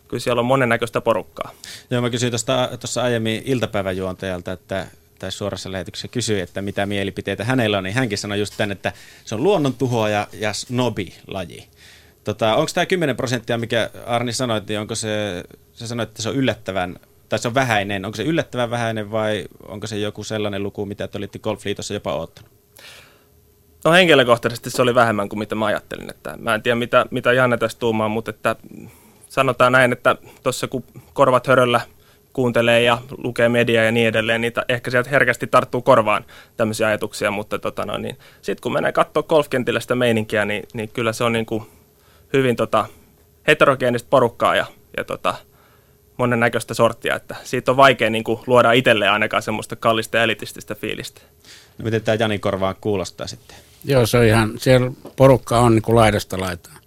kyllä 0.07 0.21
siellä 0.21 0.39
on 0.39 0.45
monennäköistä 0.45 1.01
porukkaa. 1.01 1.51
Joo, 1.89 2.01
mä 2.01 2.09
kysyin 2.09 2.31
tuossa 2.79 3.03
aiemmin 3.03 3.41
iltapäiväjuontajalta, 3.45 4.51
että 4.51 4.87
tai 5.19 5.31
suorassa 5.31 5.71
lähetyksessä 5.71 6.07
kysyi, 6.07 6.41
että 6.41 6.61
mitä 6.61 6.85
mielipiteitä 6.85 7.43
hänellä 7.43 7.77
on, 7.77 7.83
niin 7.83 7.95
hänkin 7.95 8.17
sanoi 8.17 8.39
just 8.39 8.53
tämän, 8.57 8.71
että 8.71 8.93
se 9.25 9.35
on 9.35 9.43
luonnon 9.43 9.73
tuhoaja 9.73 10.27
ja 10.33 10.53
snobi-laji. 10.53 11.67
Tota, 12.27 12.55
onko 12.55 12.71
tämä 12.73 12.85
10 12.85 13.15
prosenttia, 13.15 13.57
mikä 13.57 13.89
Arni 14.05 14.33
sanoi, 14.33 14.57
että 14.57 14.81
onko 14.81 14.95
se, 14.95 15.43
se 15.73 15.87
sanoi, 15.87 16.03
että 16.03 16.21
se 16.21 16.29
on 16.29 16.35
yllättävän, 16.35 16.99
tai 17.29 17.39
se 17.39 17.47
on 17.47 17.53
vähäinen, 17.53 18.05
onko 18.05 18.15
se 18.15 18.23
yllättävän 18.23 18.69
vähäinen 18.69 19.11
vai 19.11 19.45
onko 19.67 19.87
se 19.87 19.97
joku 19.97 20.23
sellainen 20.23 20.63
luku, 20.63 20.85
mitä 20.85 21.07
te 21.07 21.17
olitte 21.17 21.39
Golfliitossa 21.39 21.93
jopa 21.93 22.13
ottanut? 22.13 22.51
No 23.83 23.91
henkilökohtaisesti 23.91 24.69
se 24.69 24.81
oli 24.81 24.95
vähemmän 24.95 25.29
kuin 25.29 25.39
mitä 25.39 25.55
mä 25.55 25.65
ajattelin. 25.65 26.09
Että 26.09 26.37
mä 26.37 26.55
en 26.55 26.61
tiedä 26.61 26.75
mitä, 26.75 27.05
mitä 27.11 27.33
Janne 27.33 27.57
tästä 27.57 27.79
tuumaa, 27.79 28.09
mutta 28.09 28.29
että 28.29 28.55
sanotaan 29.29 29.71
näin, 29.71 29.91
että 29.91 30.15
tuossa 30.43 30.67
kun 30.67 30.83
korvat 31.13 31.47
höröllä 31.47 31.81
kuuntelee 32.33 32.81
ja 32.81 32.97
lukee 33.17 33.49
mediaa 33.49 33.83
ja 33.83 33.91
niin 33.91 34.07
edelleen, 34.07 34.41
niin 34.41 34.53
ehkä 34.69 34.91
sieltä 34.91 35.09
herkästi 35.09 35.47
tarttuu 35.47 35.81
korvaan 35.81 36.25
tämmöisiä 36.57 36.87
ajatuksia, 36.87 37.31
mutta 37.31 37.59
tota 37.59 37.85
no, 37.85 37.97
niin, 37.97 38.17
sitten 38.41 38.61
kun 38.61 38.73
menee 38.73 38.91
katsoa 38.91 39.23
golfkentillä 39.23 39.79
sitä 39.79 39.95
meininkiä, 39.95 40.45
niin, 40.45 40.63
niin 40.73 40.89
kyllä 40.89 41.13
se 41.13 41.23
on 41.23 41.33
niin 41.33 41.45
kuin 41.45 41.76
hyvin 42.33 42.55
tota, 42.55 42.85
heterogeenista 43.47 44.07
porukkaa 44.09 44.55
ja, 44.55 44.65
ja 44.97 45.03
tota, 45.03 45.35
monennäköistä 46.17 46.73
sorttia, 46.73 47.15
että 47.15 47.35
siitä 47.43 47.71
on 47.71 47.77
vaikea 47.77 48.09
niin 48.09 48.23
kuin, 48.23 48.39
luoda 48.47 48.71
itselleen 48.71 49.11
ainakaan 49.11 49.43
semmoista 49.43 49.75
kallista 49.75 50.17
ja 50.17 50.23
elitististä 50.23 50.75
fiilistä. 50.75 51.21
No 51.77 51.85
miten 51.85 52.01
tämä 52.01 52.17
Jani 52.19 52.39
Korvaan 52.39 52.75
kuulostaa 52.81 53.27
sitten? 53.27 53.57
Joo, 53.85 54.05
se 54.05 54.17
on 54.17 54.25
ihan, 54.25 54.53
siellä 54.57 54.91
porukka 55.15 55.59
on 55.59 55.75
niin 55.75 55.81
kuin 55.81 55.95
laidasta 55.95 56.39
laitaan. 56.39 56.77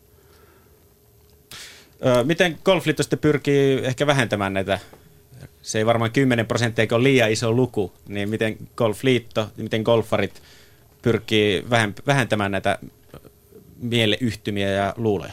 Öö, 2.07 2.25
miten 2.25 2.59
Golfliitto 2.65 3.03
sitten 3.03 3.19
pyrkii 3.19 3.81
ehkä 3.83 4.07
vähentämään 4.07 4.55
näitä, 4.55 4.79
se 5.63 5.79
ei 5.79 5.87
varmaan 5.87 6.11
10 6.11 6.47
prosenttia 6.47 6.87
ole 6.93 7.03
liian 7.03 7.31
iso 7.31 7.53
luku, 7.53 7.93
niin 8.09 8.29
miten 8.29 8.57
Golfliitto, 8.77 9.49
miten 9.57 9.83
golfarit 9.83 10.43
pyrkii 11.03 11.65
vähentämään 12.07 12.51
näitä 12.51 12.79
mieleyhtymiä 13.81 14.71
ja 14.71 14.95
luuloja? 14.97 15.33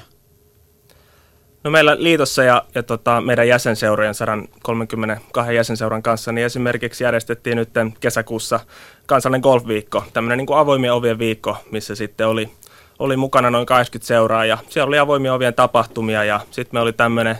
No 1.64 1.72
meillä 1.72 1.96
liitossa 2.00 2.44
ja, 2.44 2.64
ja 2.76 2.84
tota, 2.84 3.22
meidän 3.22 3.48
jäsenseurojen 3.48 4.14
132 4.14 5.56
jäsenseuran 5.56 6.04
kanssa, 6.04 6.32
niin 6.32 6.46
esimerkiksi 6.46 7.04
järjestettiin 7.04 7.58
nyt 7.58 7.70
kesäkuussa 8.00 8.60
kansallinen 9.06 9.42
golfviikko, 9.42 10.04
tämmöinen 10.14 10.38
niin 10.38 10.46
kuin 10.46 10.60
avoimien 10.60 10.94
ovien 10.94 11.20
viikko, 11.20 11.58
missä 11.72 11.96
sitten 11.96 12.28
oli, 12.28 12.52
oli 13.00 13.18
mukana 13.18 13.50
noin 13.50 13.66
80 13.66 14.08
seuraa 14.08 14.46
ja 14.46 14.58
siellä 14.70 14.88
oli 14.88 15.00
avoimien 15.00 15.34
ovien 15.34 15.54
tapahtumia 15.54 16.24
ja 16.24 16.40
sitten 16.52 16.78
me 16.78 16.82
oli 16.82 16.94
tämmöinen 16.94 17.38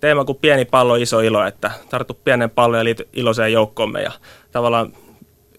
teema 0.00 0.24
kuin 0.24 0.38
pieni 0.40 0.64
pallo, 0.64 0.96
iso 0.96 1.20
ilo, 1.20 1.44
että 1.44 1.70
tarttu 1.90 2.14
pienen 2.24 2.50
pallon 2.50 2.78
ja 2.78 2.84
liity 2.84 3.08
iloiseen 3.12 3.52
joukkoomme 3.52 4.02
ja 4.02 4.12
tavallaan 4.52 4.92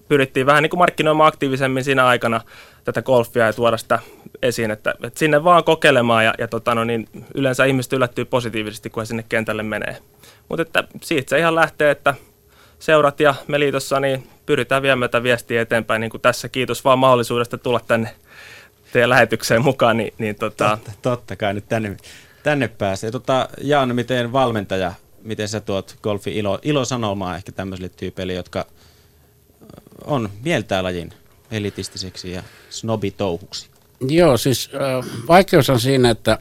pyrittiin 0.10 0.46
vähän 0.46 0.64
niin 0.64 0.70
kuin 0.70 0.78
markkinoimaan 0.78 1.28
aktiivisemmin 1.28 1.84
siinä 1.84 2.06
aikana 2.06 2.42
tätä 2.84 3.02
golfia 3.02 3.46
ja 3.46 3.54
tuoda 3.54 3.78
sitä 3.78 4.00
esiin, 4.42 4.72
että, 4.72 4.94
että 5.04 5.20
sinne 5.20 5.44
vaan 5.44 5.64
kokeilemaan 5.64 6.26
ja, 6.26 6.34
ja 6.38 6.48
tota, 6.48 6.76
no 6.76 6.84
niin, 6.84 7.10
yleensä 7.36 7.66
ihmiset 7.66 7.94
yllättyy 7.94 8.26
positiivisesti, 8.26 8.90
kun 8.90 9.02
he 9.02 9.06
sinne 9.06 9.26
kentälle 9.30 9.64
menee. 9.64 9.98
Mutta 10.50 10.62
että 10.62 10.84
siitä 11.02 11.30
se 11.30 11.40
ihan 11.40 11.56
lähtee, 11.56 11.92
että 11.92 12.16
seurat 12.80 13.20
ja 13.20 13.36
me 13.48 13.60
liitossa 13.60 14.00
niin 14.00 14.28
pyritään 14.46 14.82
viemään 14.82 15.12
tätä 15.12 15.24
viestiä 15.24 15.62
eteenpäin, 15.62 16.00
niin 16.02 16.12
kuin 16.12 16.22
tässä 16.22 16.50
kiitos 16.50 16.86
vaan 16.86 17.00
mahdollisuudesta 17.00 17.58
tulla 17.58 17.80
tänne 17.80 18.16
teidän 18.94 19.10
lähetykseen 19.10 19.64
mukaan. 19.64 19.98
Niin, 19.98 20.14
niin 20.18 20.36
tota... 20.36 20.70
totta, 20.70 20.92
totta 21.02 21.36
kai 21.36 21.54
nyt 21.54 21.68
tänne, 21.70 21.98
tänne 22.44 22.68
pääsee. 22.68 23.12
Tota, 23.12 23.50
Jaan, 23.62 23.96
miten 23.96 24.34
valmentaja, 24.34 24.94
miten 25.22 25.48
sä 25.48 25.60
tuot 25.60 25.98
golfi 26.04 26.38
ilo, 26.38 26.60
ilo 26.62 26.86
sanomaa 26.86 27.36
ehkä 27.36 27.52
tämmöisille 27.52 27.90
tyypeille, 27.90 28.34
jotka 28.34 28.66
on 30.06 30.30
mieltää 30.44 30.84
lajin 30.84 31.14
elitistiseksi 31.52 32.32
ja 32.32 32.44
snobitouhuksi? 32.70 33.70
Joo, 34.02 34.38
siis 34.38 34.70
vaikeus 35.28 35.70
on 35.70 35.80
siinä, 35.80 36.10
että 36.10 36.38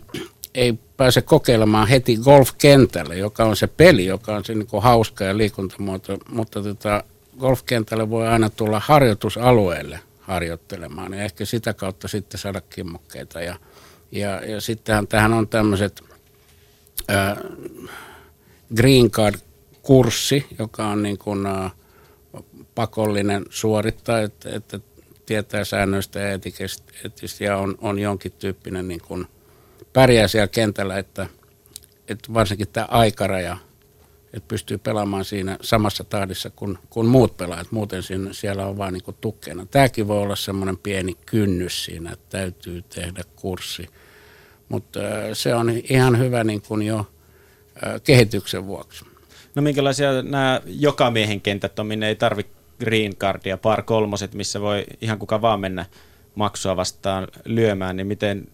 ei 0.54 0.78
pääse 0.96 1.22
kokeilemaan 1.22 1.88
heti 1.88 2.16
golfkentälle, 2.16 3.16
joka 3.16 3.44
on 3.44 3.56
se 3.56 3.66
peli, 3.66 4.06
joka 4.06 4.36
on 4.36 4.44
se 4.44 4.54
niin 4.54 4.66
kuin 4.66 4.82
hauska 4.82 5.24
ja 5.24 5.36
liikuntamuoto, 5.36 6.18
mutta 6.28 6.62
tota, 6.62 7.04
golfkentälle 7.38 8.10
voi 8.10 8.28
aina 8.28 8.50
tulla 8.50 8.82
harjoitusalueelle 8.84 10.00
harjoittelemaan 10.20 11.14
ja 11.14 11.24
ehkä 11.24 11.44
sitä 11.44 11.74
kautta 11.74 12.08
sitten 12.08 12.40
saada 12.40 12.60
kimmokkeita. 12.60 13.40
Ja, 13.40 13.56
ja, 14.12 14.44
ja 14.44 14.60
sittenhän 14.60 15.06
tähän 15.06 15.32
on 15.32 15.48
tämmöiset 15.48 16.04
äh, 17.10 17.36
Green 18.76 19.10
Card-kurssi, 19.10 20.46
joka 20.58 20.86
on 20.86 21.02
niin 21.02 21.18
kuin, 21.18 21.46
äh, 21.46 21.72
pakollinen 22.78 23.46
suorittaa, 23.50 24.20
että, 24.20 24.50
että 24.52 24.80
tietää 25.26 25.64
säännöistä 25.64 26.18
ja 26.18 26.32
etikistä 26.32 27.44
ja 27.44 27.56
on, 27.56 27.78
on 27.80 27.98
jonkin 27.98 28.32
tyyppinen 28.32 28.88
niin 28.88 29.00
kuin 29.00 29.26
pärjää 29.92 30.28
siellä 30.28 30.48
kentällä, 30.48 30.98
että, 30.98 31.26
että 32.08 32.34
varsinkin 32.34 32.68
tämä 32.68 32.86
aikaraja, 32.90 33.56
että 34.32 34.48
pystyy 34.48 34.78
pelaamaan 34.78 35.24
siinä 35.24 35.58
samassa 35.60 36.04
tahdissa 36.04 36.50
kuin, 36.50 36.78
kuin 36.90 37.06
muut 37.06 37.36
pelaajat. 37.36 37.72
Muuten 37.72 38.02
siinä, 38.02 38.32
siellä 38.32 38.66
on 38.66 38.78
vain 38.78 38.92
niin 38.92 39.16
tukkeena. 39.20 39.66
Tämäkin 39.66 40.08
voi 40.08 40.22
olla 40.22 40.36
semmoinen 40.36 40.76
pieni 40.76 41.16
kynnys 41.26 41.84
siinä, 41.84 42.12
että 42.12 42.38
täytyy 42.38 42.82
tehdä 42.82 43.22
kurssi. 43.36 43.86
Mutta 44.68 45.00
se 45.32 45.54
on 45.54 45.70
ihan 45.70 46.18
hyvä 46.18 46.44
niin 46.44 46.62
kuin 46.62 46.82
jo 46.82 47.06
kehityksen 48.04 48.66
vuoksi. 48.66 49.04
No 49.54 49.62
minkälaisia 49.62 50.22
nämä 50.22 50.60
jokamiehen 50.66 51.40
kentät 51.40 51.78
on, 51.78 51.86
minne 51.86 52.08
ei 52.08 52.16
tarvitse 52.16 52.57
green 52.80 53.16
cardia, 53.16 53.58
par 53.58 53.82
kolmoset, 53.82 54.34
missä 54.34 54.60
voi 54.60 54.84
ihan 55.00 55.18
kuka 55.18 55.42
vaan 55.42 55.60
mennä 55.60 55.86
maksua 56.34 56.76
vastaan 56.76 57.28
lyömään, 57.44 57.96
niin 57.96 58.06
miten, 58.06 58.48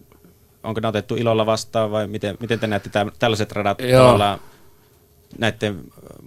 onko 0.63 0.79
ne 0.79 0.87
otettu 0.87 1.15
ilolla 1.15 1.45
vastaan 1.45 1.91
vai 1.91 2.07
miten, 2.07 2.37
miten 2.39 2.59
te 2.59 2.67
näette 2.67 2.89
tämän, 2.89 3.13
tällaiset 3.19 3.51
radat 3.51 3.77
tavallaan 3.77 4.39
näiden 5.37 5.81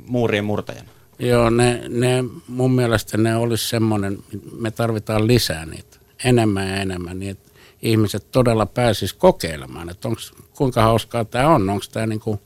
muurien 0.06 0.44
murtajana? 0.44 0.88
Joo, 1.18 1.50
ne, 1.50 1.82
ne, 1.88 2.24
mun 2.48 2.70
mielestä 2.70 3.18
ne 3.18 3.36
olisi 3.36 3.68
semmoinen, 3.68 4.18
me 4.58 4.70
tarvitaan 4.70 5.26
lisää 5.26 5.66
niitä, 5.66 5.98
enemmän 6.24 6.68
ja 6.68 6.76
enemmän, 6.76 7.18
niin 7.18 7.30
että 7.30 7.48
ihmiset 7.82 8.30
todella 8.32 8.66
pääsis 8.66 9.12
kokeilemaan, 9.12 9.90
että 9.90 10.08
onks, 10.08 10.32
kuinka 10.56 10.82
hauskaa 10.82 11.24
tämä 11.24 11.48
on, 11.48 11.70
onko 11.70 11.84
tämä 11.92 12.06
niinku, 12.06 12.40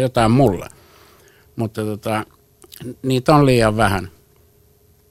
jotain 0.00 0.30
mulle. 0.30 0.68
Mutta 1.56 1.84
tota, 1.84 2.26
niitä 3.02 3.34
on 3.34 3.46
liian 3.46 3.76
vähän 3.76 4.10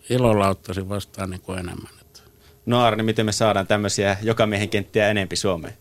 ilolla 0.10 0.50
ottaisin 0.50 0.89
vastaan 0.89 1.29
niin 1.29 1.41
kuin 1.41 1.60
enemmän. 1.60 1.93
No 2.65 2.83
Arne, 2.83 3.03
miten 3.03 3.25
me 3.25 3.31
saadaan 3.31 3.67
tämmöisiä 3.67 4.17
jokamiehen 4.22 4.69
kenttiä 4.69 5.10
enempi 5.10 5.36
Suomeen? 5.36 5.74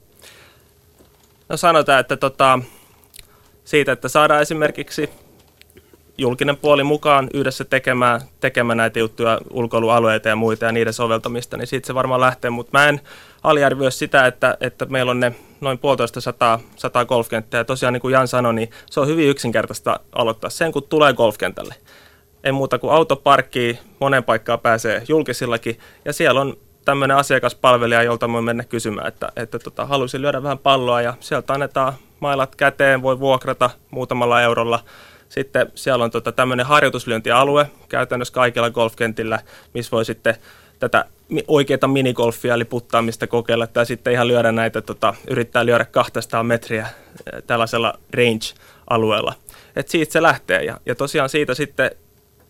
No 1.49 1.57
sanotaan, 1.57 2.01
että 2.01 2.17
tota, 2.17 2.59
siitä, 3.65 3.93
että 3.93 4.09
saadaan 4.09 4.43
esimerkiksi 4.43 5.11
julkinen 6.19 6.57
puoli 6.57 6.85
mukaan 6.85 7.29
yhdessä 7.35 7.65
tekemään, 7.65 8.21
tekemään 8.41 8.77
näitä 8.77 8.99
juttuja, 8.99 9.41
ulkoilualueita 9.51 10.29
ja 10.29 10.37
muita 10.37 10.65
ja 10.65 10.73
niiden 10.73 10.93
soveltamista, 10.93 11.57
niin 11.57 11.67
siitä 11.67 11.87
se 11.87 11.95
varmaan 11.95 12.21
lähtee. 12.21 12.51
Mutta 12.51 12.79
mä 12.79 12.89
en 12.89 13.01
aliarvioi 13.43 13.93
sitä, 13.93 14.27
että, 14.27 14.57
että 14.61 14.87
meillä 14.87 15.11
on 15.11 15.21
ne 15.21 15.35
noin 15.61 15.79
puolitoista 15.79 16.21
sataa, 16.21 16.61
sataa 16.77 17.05
golfkenttää. 17.05 17.59
Ja 17.59 17.65
tosiaan 17.65 17.93
niin 17.93 18.01
kuin 18.01 18.13
Jan 18.13 18.29
sanoi, 18.29 18.55
niin 18.55 18.71
se 18.91 19.01
on 19.01 19.07
hyvin 19.07 19.29
yksinkertaista 19.29 20.01
aloittaa 20.13 20.51
sen, 20.51 20.73
kun 20.73 20.83
tulee 20.83 21.13
golfkentälle 21.13 21.75
ei 22.45 22.53
muuta 22.53 22.79
kuin 22.79 22.93
autoparkkiin, 22.93 23.79
monen 24.01 24.25
paikkaan 24.25 24.61
pääsee 24.61 25.03
julkisillakin, 25.09 25.79
ja 26.05 26.13
siellä 26.13 26.41
on 26.41 26.57
tämmöinen 26.85 27.17
asiakaspalvelija, 27.17 28.03
jolta 28.03 28.33
voi 28.33 28.43
mennä 28.43 28.65
kysymään, 28.65 29.09
että, 29.09 29.33
että 29.37 29.59
tota, 29.59 29.87
haluaisin 29.87 30.23
lyödä 30.23 30.43
vähän 30.43 30.59
palloa, 30.59 31.03
ja 31.03 31.15
sieltä 31.21 31.53
annetaan 31.53 31.93
mailat 32.21 32.57
käteen, 32.57 33.03
voi 33.03 33.21
vuokrata 33.21 33.71
muutamalla 33.91 34.43
eurolla. 34.43 34.81
Sitten 35.29 35.73
siellä 35.75 36.05
on 36.05 36.11
tota, 36.11 36.33
tämmöinen 36.33 36.67
harjoituslyöntialue 36.67 37.71
käytännössä 37.89 38.35
kaikilla 38.35 38.71
golfkentillä, 38.71 39.39
missä 39.75 39.91
voi 39.91 40.05
sitten 40.05 40.35
tätä 40.79 41.05
oikeita 41.49 41.89
minigolfia 41.89 42.55
eli 42.55 42.65
puttaamista 42.65 43.27
kokeilla 43.27 43.67
tai 43.67 43.87
sitten 43.87 44.13
ihan 44.13 44.29
lyödä 44.29 44.53
näitä, 44.53 44.81
tota, 44.81 45.15
yrittää 45.31 45.67
lyödä 45.67 45.85
200 45.85 46.43
metriä 46.43 46.87
tällaisella 47.47 47.95
range-alueella. 48.15 49.35
Et 49.77 49.89
siitä 49.89 50.13
se 50.13 50.23
lähtee 50.23 50.65
ja, 50.65 50.81
ja 50.87 50.95
tosiaan 50.95 51.29
siitä 51.29 51.55
sitten 51.55 51.91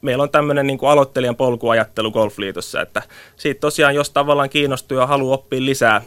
meillä 0.03 0.23
on 0.23 0.31
tämmöinen 0.31 0.67
niin 0.67 0.79
aloittelijan 0.83 1.37
polkuajattelu 1.37 2.11
Golfliitossa, 2.11 2.81
että 2.81 3.03
siitä 3.37 3.61
tosiaan 3.61 3.95
jos 3.95 4.11
tavallaan 4.11 4.51
kiinnostuu 4.51 4.99
ja 4.99 5.07
haluaa 5.07 5.35
oppia 5.35 5.65
lisää 5.65 6.03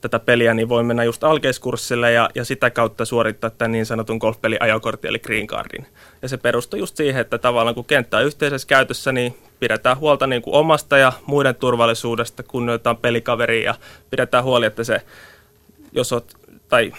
tätä 0.00 0.18
peliä, 0.18 0.54
niin 0.54 0.68
voi 0.68 0.82
mennä 0.82 1.04
just 1.04 1.24
alkeiskurssille 1.24 2.12
ja, 2.12 2.30
ja 2.34 2.44
sitä 2.44 2.70
kautta 2.70 3.04
suorittaa 3.04 3.50
tämän 3.50 3.72
niin 3.72 3.86
sanotun 3.86 4.16
golfpeliajokortin 4.16 5.08
eli 5.08 5.18
green 5.18 5.46
cardin. 5.46 5.86
Ja 6.22 6.28
se 6.28 6.36
perustuu 6.36 6.78
just 6.78 6.96
siihen, 6.96 7.20
että 7.20 7.38
tavallaan 7.38 7.74
kun 7.74 7.84
kenttä 7.84 8.16
on 8.16 8.24
yhteisessä 8.24 8.68
käytössä, 8.68 9.12
niin 9.12 9.38
pidetään 9.60 9.98
huolta 9.98 10.26
niin 10.26 10.42
kuin 10.42 10.54
omasta 10.54 10.98
ja 10.98 11.12
muiden 11.26 11.54
turvallisuudesta, 11.54 12.42
kunnioitetaan 12.42 12.96
pelikaveria 12.96 13.64
ja 13.64 13.74
pidetään 14.10 14.44
huoli, 14.44 14.66
että 14.66 14.84
se, 14.84 15.02
jos 15.92 16.12
oot, 16.12 16.34
tai 16.68 16.92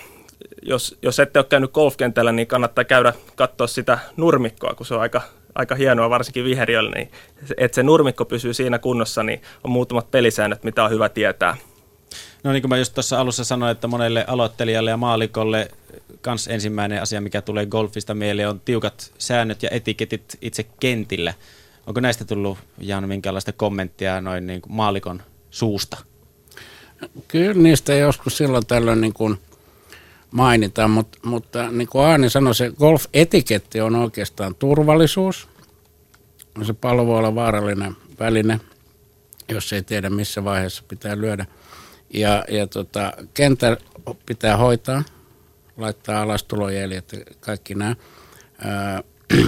jos, 0.62 0.98
jos 1.02 1.20
ette 1.20 1.40
ole 1.40 1.46
käynyt 1.50 1.72
golfkentällä, 1.72 2.32
niin 2.32 2.48
kannattaa 2.48 2.84
käydä 2.84 3.14
katsoa 3.36 3.68
sitä 3.68 4.00
nurmikkoa, 4.18 4.74
kun 4.74 4.86
se 4.86 4.94
on 4.94 5.02
aika, 5.02 5.22
aika 5.58 5.76
hienoa, 5.76 6.10
varsinkin 6.10 6.44
viheriöllä, 6.44 6.92
niin 6.96 7.12
että 7.58 7.76
se 7.76 7.84
nurmikko 7.84 8.26
pysyy 8.26 8.54
siinä 8.54 8.80
kunnossa, 8.80 9.24
niin 9.24 9.42
on 9.64 9.72
muutamat 9.72 10.12
pelisäännöt, 10.12 10.64
mitä 10.64 10.84
on 10.84 10.92
hyvä 10.92 11.10
tietää. 11.10 11.58
No 12.44 12.52
niin 12.52 12.62
kuin 12.62 12.70
mä 12.70 12.78
just 12.78 12.94
tuossa 12.94 13.20
alussa 13.20 13.44
sanoin, 13.44 13.72
että 13.72 13.88
monelle 13.88 14.26
aloittelijalle 14.28 14.90
ja 14.90 14.98
maalikolle 14.98 15.68
kans 16.22 16.48
ensimmäinen 16.48 17.02
asia, 17.02 17.22
mikä 17.22 17.42
tulee 17.42 17.66
golfista 17.66 18.14
mieleen, 18.14 18.50
on 18.50 18.60
tiukat 18.60 19.12
säännöt 19.18 19.64
ja 19.64 19.70
etiketit 19.72 20.38
itse 20.42 20.66
kentillä. 20.80 21.34
Onko 21.88 22.00
näistä 22.00 22.26
tullut, 22.26 22.58
Jan, 22.78 23.08
minkälaista 23.08 23.52
kommenttia 23.52 24.22
noin 24.22 24.48
niin 24.48 24.62
kuin 24.62 24.74
maalikon 24.74 25.22
suusta? 25.52 25.98
Kyllä 27.28 27.54
niistä 27.54 27.94
joskus 27.94 28.38
silloin 28.38 28.66
tällöin 28.66 29.02
niin 29.02 29.14
kuin 29.14 29.38
mainitaan, 30.32 30.92
mutta, 30.92 31.20
mutta 31.26 31.72
niin 31.72 31.88
kuin 31.88 32.06
Aani 32.06 32.30
sanoi, 32.30 32.56
se 32.56 32.72
golf-etiketti 32.80 33.82
on 33.82 33.96
oikeastaan 33.96 34.56
turvallisuus. 34.56 35.48
Se 36.64 36.74
pallo 36.74 37.08
voi 37.08 37.18
olla 37.18 37.36
vaarallinen 37.36 37.96
väline, 38.20 38.60
jos 39.50 39.74
ei 39.74 39.84
tiedä 39.84 40.10
missä 40.10 40.44
vaiheessa 40.44 40.84
pitää 40.88 41.18
lyödä. 41.18 41.46
Ja, 42.14 42.46
ja 42.50 42.68
tota, 42.68 43.14
kentä 43.34 43.78
pitää 44.26 44.58
hoitaa, 44.58 45.04
laittaa 45.78 46.22
alas 46.22 46.44
tulojäljet 46.44 47.12
ja 47.12 47.20
kaikki 47.40 47.76
nämä. 47.76 47.96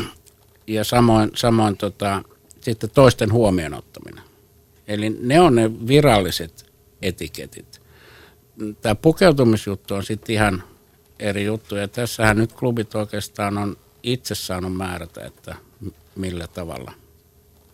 ja 0.67 0.83
samoin, 0.83 1.31
samoin 1.36 1.77
tota, 1.77 2.24
sitten 2.62 2.89
toisten 2.89 3.31
huomioon 3.31 3.74
ottaminen. 3.74 4.24
Eli 4.88 5.17
ne 5.21 5.41
on 5.41 5.55
ne 5.55 5.71
viralliset 5.88 6.65
etiketit. 7.01 7.78
Tämä 8.81 8.95
pukeutumisjuttu 8.95 9.95
on 9.95 10.03
sitten 10.03 10.35
ihan 10.35 10.63
eri 11.19 11.45
juttu. 11.45 11.75
Ja 11.75 11.87
tässähän 11.87 12.37
nyt 12.37 12.53
klubit 12.53 12.95
oikeastaan 12.95 13.57
on 13.57 13.77
itse 14.03 14.35
saanut 14.35 14.77
määrätä, 14.77 15.25
että 15.25 15.55
millä 16.15 16.47
tavalla. 16.47 16.91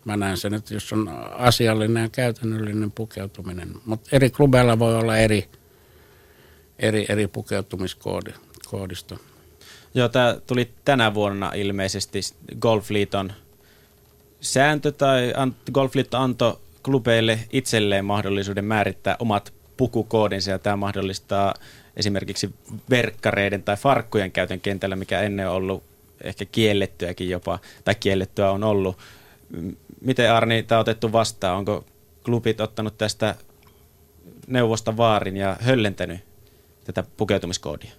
Mä 0.05 0.17
näen 0.17 0.37
sen, 0.37 0.53
että 0.53 0.73
jos 0.73 0.93
on 0.93 1.09
asiallinen 1.37 2.03
ja 2.03 2.09
käytännöllinen 2.09 2.91
pukeutuminen, 2.91 3.75
mutta 3.85 4.09
eri 4.11 4.29
klubeilla 4.29 4.79
voi 4.79 4.95
olla 4.95 5.17
eri, 5.17 5.49
eri, 6.79 7.05
eri 7.09 7.27
pukeutumiskoodisto. 7.27 9.19
Joo, 9.93 10.09
tämä 10.09 10.37
tuli 10.47 10.71
tänä 10.85 11.13
vuonna 11.13 11.51
ilmeisesti 11.53 12.19
Golfliiton 12.59 13.33
sääntö 14.41 14.91
tai 14.91 15.33
Golfliitto 15.71 16.17
antoi 16.17 16.59
klubeille 16.83 17.39
itselleen 17.51 18.05
mahdollisuuden 18.05 18.65
määrittää 18.65 19.15
omat 19.19 19.53
pukukoodinsa 19.77 20.51
ja 20.51 20.59
tämä 20.59 20.75
mahdollistaa 20.75 21.53
esimerkiksi 21.97 22.53
verkkareiden 22.89 23.63
tai 23.63 23.77
farkkujen 23.77 24.31
käytön 24.31 24.61
kentällä, 24.61 24.95
mikä 24.95 25.21
ennen 25.21 25.49
on 25.49 25.55
ollut 25.55 25.83
ehkä 26.23 26.45
kiellettyäkin 26.45 27.29
jopa, 27.29 27.59
tai 27.85 27.95
kiellettyä 27.95 28.51
on 28.51 28.63
ollut. 28.63 28.97
Miten 30.01 30.31
Arni 30.31 30.63
tämä 30.63 30.79
on 30.79 30.81
otettu 30.81 31.11
vastaan? 31.11 31.57
Onko 31.57 31.85
klubit 32.23 32.61
ottanut 32.61 32.97
tästä 32.97 33.35
neuvosta 34.47 34.97
vaarin 34.97 35.37
ja 35.37 35.57
höllentänyt 35.59 36.19
tätä 36.85 37.03
pukeutumiskoodia? 37.17 37.91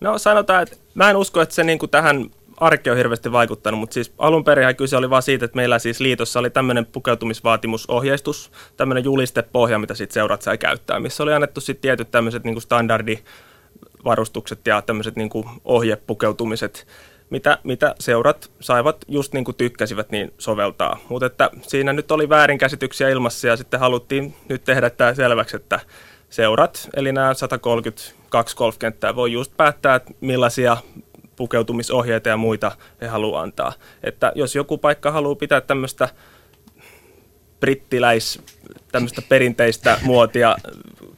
No 0.00 0.18
sanotaan, 0.18 0.62
että 0.62 0.76
mä 0.94 1.10
en 1.10 1.16
usko, 1.16 1.40
että 1.40 1.54
se 1.54 1.64
niin 1.64 1.78
kuin 1.78 1.90
tähän 1.90 2.30
arke 2.60 2.90
on 2.90 2.96
hirveästi 2.96 3.32
vaikuttanut, 3.32 3.80
mutta 3.80 3.94
siis 3.94 4.12
alun 4.18 4.44
perin 4.44 4.76
kyse 4.76 4.96
oli 4.96 5.10
vaan 5.10 5.22
siitä, 5.22 5.44
että 5.44 5.56
meillä 5.56 5.78
siis 5.78 6.00
liitossa 6.00 6.38
oli 6.38 6.50
tämmöinen 6.50 6.86
pukeutumisvaatimusohjeistus, 6.86 8.50
tämmöinen 8.76 9.04
julistepohja, 9.04 9.78
mitä 9.78 9.94
sitten 9.94 10.14
seurat 10.14 10.42
sai 10.42 10.58
käyttää, 10.58 11.00
missä 11.00 11.22
oli 11.22 11.32
annettu 11.32 11.60
sitten 11.60 11.82
tietyt 11.82 12.10
tämmöiset 12.10 12.44
niin 12.44 12.60
standardivarustukset 12.60 14.66
ja 14.66 14.82
tämmöiset 14.82 15.16
niin 15.16 15.30
ohjepukeutumiset, 15.64 16.86
mitä, 17.30 17.58
mitä 17.64 17.94
seurat 18.00 18.50
saivat 18.60 19.04
just 19.08 19.32
niin 19.32 19.44
kuin 19.44 19.56
tykkäsivät 19.56 20.10
niin 20.10 20.32
soveltaa. 20.38 20.98
Mutta 21.08 21.26
että 21.26 21.50
siinä 21.62 21.92
nyt 21.92 22.10
oli 22.10 22.28
väärinkäsityksiä 22.28 23.08
ilmassa 23.08 23.48
ja 23.48 23.56
sitten 23.56 23.80
haluttiin 23.80 24.34
nyt 24.48 24.64
tehdä 24.64 24.90
tämä 24.90 25.14
selväksi, 25.14 25.56
että 25.56 25.80
seurat, 26.30 26.88
eli 26.96 27.12
nämä 27.12 27.34
132 27.34 28.56
golfkenttää 28.56 29.16
voi 29.16 29.32
just 29.32 29.52
päättää, 29.56 29.94
että 29.94 30.12
millaisia 30.20 30.76
pukeutumisohjeita 31.38 32.28
ja 32.28 32.36
muita 32.36 32.72
he 33.00 33.06
haluaa 33.06 33.42
antaa. 33.42 33.72
Että 34.02 34.32
jos 34.34 34.54
joku 34.54 34.78
paikka 34.78 35.10
haluaa 35.10 35.34
pitää 35.34 35.60
tämmöistä 35.60 36.08
brittiläis, 37.60 38.42
tämmöistä 38.92 39.22
perinteistä 39.28 39.98
muotia, 40.02 40.56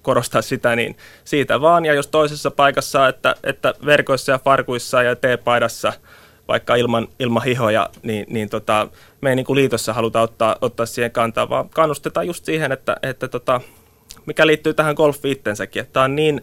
korostaa 0.03 0.43
sitä, 0.43 0.77
niin 0.77 0.97
siitä 1.25 1.61
vaan. 1.61 1.85
Ja 1.85 1.95
jos 1.95 2.07
toisessa 2.07 2.51
paikassa, 2.51 3.09
että, 3.09 3.35
että 3.45 3.75
verkoissa 3.87 4.33
ja 4.33 4.39
farkuissa 4.39 5.03
ja 5.03 5.17
teepaidassa, 5.17 5.93
vaikka 6.49 6.75
ilman, 6.75 7.09
ilman 7.19 7.45
hihoja, 7.45 7.91
niin, 8.03 8.27
niin 8.29 8.49
tota, 8.49 8.89
me 9.21 9.31
ei 9.31 9.37
niin 9.37 9.47
kuin 9.47 9.57
liitossa 9.57 9.93
haluta 9.93 10.21
ottaa, 10.21 10.57
ottaa 10.61 10.87
siihen 10.87 11.11
kantaa, 11.11 11.49
vaan 11.49 11.69
kannustetaan 11.69 12.27
just 12.27 12.45
siihen, 12.45 12.73
että, 12.73 12.97
että 13.03 13.29
tota, 13.29 13.61
mikä 14.27 14.47
liittyy 14.47 14.75
tähän 14.75 14.95
golfiin 14.95 15.33
itsensäkin, 15.33 15.87
tämä 15.93 16.05
on 16.05 16.17
niin 16.17 16.43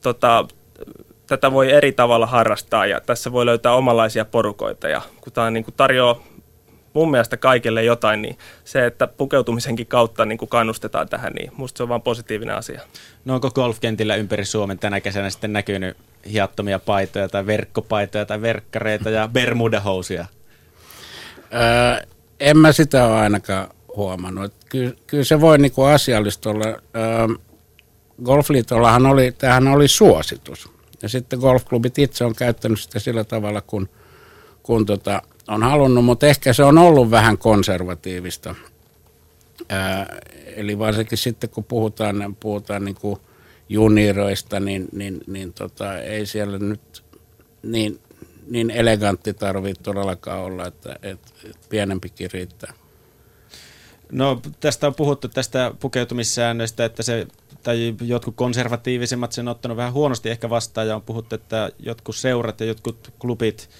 tota, 0.00 0.48
tätä 1.26 1.52
voi 1.52 1.72
eri 1.72 1.92
tavalla 1.92 2.26
harrastaa 2.26 2.86
ja 2.86 3.00
tässä 3.00 3.32
voi 3.32 3.46
löytää 3.46 3.74
omanlaisia 3.74 4.24
porukoita 4.24 4.88
ja 4.88 5.02
kun 5.20 5.32
tämä 5.32 5.50
niin 5.50 5.64
kuin 5.64 5.74
tarjoaa 5.76 6.22
mun 6.94 7.10
mielestä 7.10 7.36
kaikille 7.36 7.84
jotain, 7.84 8.22
niin 8.22 8.38
se, 8.64 8.86
että 8.86 9.06
pukeutumisenkin 9.06 9.86
kautta 9.86 10.24
niin 10.24 10.38
kuin 10.38 10.48
kannustetaan 10.48 11.08
tähän, 11.08 11.32
niin 11.32 11.52
musta 11.56 11.76
se 11.76 11.82
on 11.82 11.88
vaan 11.88 12.02
positiivinen 12.02 12.56
asia. 12.56 12.80
No 13.24 13.34
onko 13.34 13.50
golfkentillä 13.50 14.16
ympäri 14.16 14.44
Suomen 14.44 14.78
tänä 14.78 15.00
kesänä 15.00 15.30
sitten 15.30 15.52
näkynyt 15.52 15.96
hiattomia 16.32 16.78
paitoja 16.78 17.28
tai 17.28 17.46
verkkopaitoja 17.46 18.26
tai 18.26 18.42
verkkareita 18.42 19.10
ja 19.10 19.28
bermudahousia? 19.28 20.26
Öö, 21.54 22.06
en 22.40 22.58
mä 22.58 22.72
sitä 22.72 23.04
ole 23.04 23.14
ainakaan 23.14 23.68
huomannut. 23.96 24.52
Kyllä, 24.68 24.92
kyllä 25.06 25.24
se 25.24 25.40
voi 25.40 25.58
niinku 25.58 25.82
asiallista 25.82 26.50
olla. 26.50 26.66
Öö, 26.66 27.28
Golfliitollahan 28.24 29.06
oli, 29.06 29.32
tämähän 29.32 29.68
oli 29.68 29.88
suositus. 29.88 30.73
Ja 31.04 31.08
sitten 31.08 31.38
golfklubit 31.38 31.98
itse 31.98 32.24
on 32.24 32.34
käyttänyt 32.34 32.80
sitä 32.80 32.98
sillä 32.98 33.24
tavalla, 33.24 33.60
kun, 33.60 33.88
kun 34.62 34.86
tota, 34.86 35.22
on 35.48 35.62
halunnut, 35.62 36.04
mutta 36.04 36.26
ehkä 36.26 36.52
se 36.52 36.64
on 36.64 36.78
ollut 36.78 37.10
vähän 37.10 37.38
konservatiivista. 37.38 38.54
Ää, 39.68 40.16
eli 40.56 40.78
varsinkin 40.78 41.18
sitten, 41.18 41.50
kun 41.50 41.64
puhutaan, 41.64 42.36
puhutaan 42.40 42.84
niin 42.84 42.94
kuin 42.94 43.20
junioreista, 43.68 44.60
niin, 44.60 44.88
niin, 44.92 45.20
niin 45.26 45.52
tota, 45.52 45.98
ei 45.98 46.26
siellä 46.26 46.58
nyt 46.58 47.04
niin, 47.62 48.00
niin 48.46 48.70
elegantti 48.70 49.34
tarvitse 49.34 49.82
todellakaan 49.82 50.40
olla, 50.40 50.66
että, 50.66 50.96
että, 51.02 51.28
että 51.44 51.66
pienempikin 51.68 52.30
riittää. 52.32 52.72
No 54.12 54.40
tästä 54.60 54.86
on 54.86 54.94
puhuttu 54.94 55.28
tästä 55.28 55.72
pukeutumissäännöistä, 55.80 56.84
että 56.84 57.02
se 57.02 57.26
tai 57.64 57.94
jotkut 58.00 58.36
konservatiivisemmat 58.36 59.32
sen 59.32 59.48
ottanut 59.48 59.76
vähän 59.76 59.92
huonosti 59.92 60.30
ehkä 60.30 60.50
vastaan 60.50 60.88
ja 60.88 60.96
on 60.96 61.02
puhuttu, 61.02 61.34
että 61.34 61.70
jotkut 61.78 62.16
seurat 62.16 62.60
ja 62.60 62.66
jotkut 62.66 63.12
klubit 63.18 63.70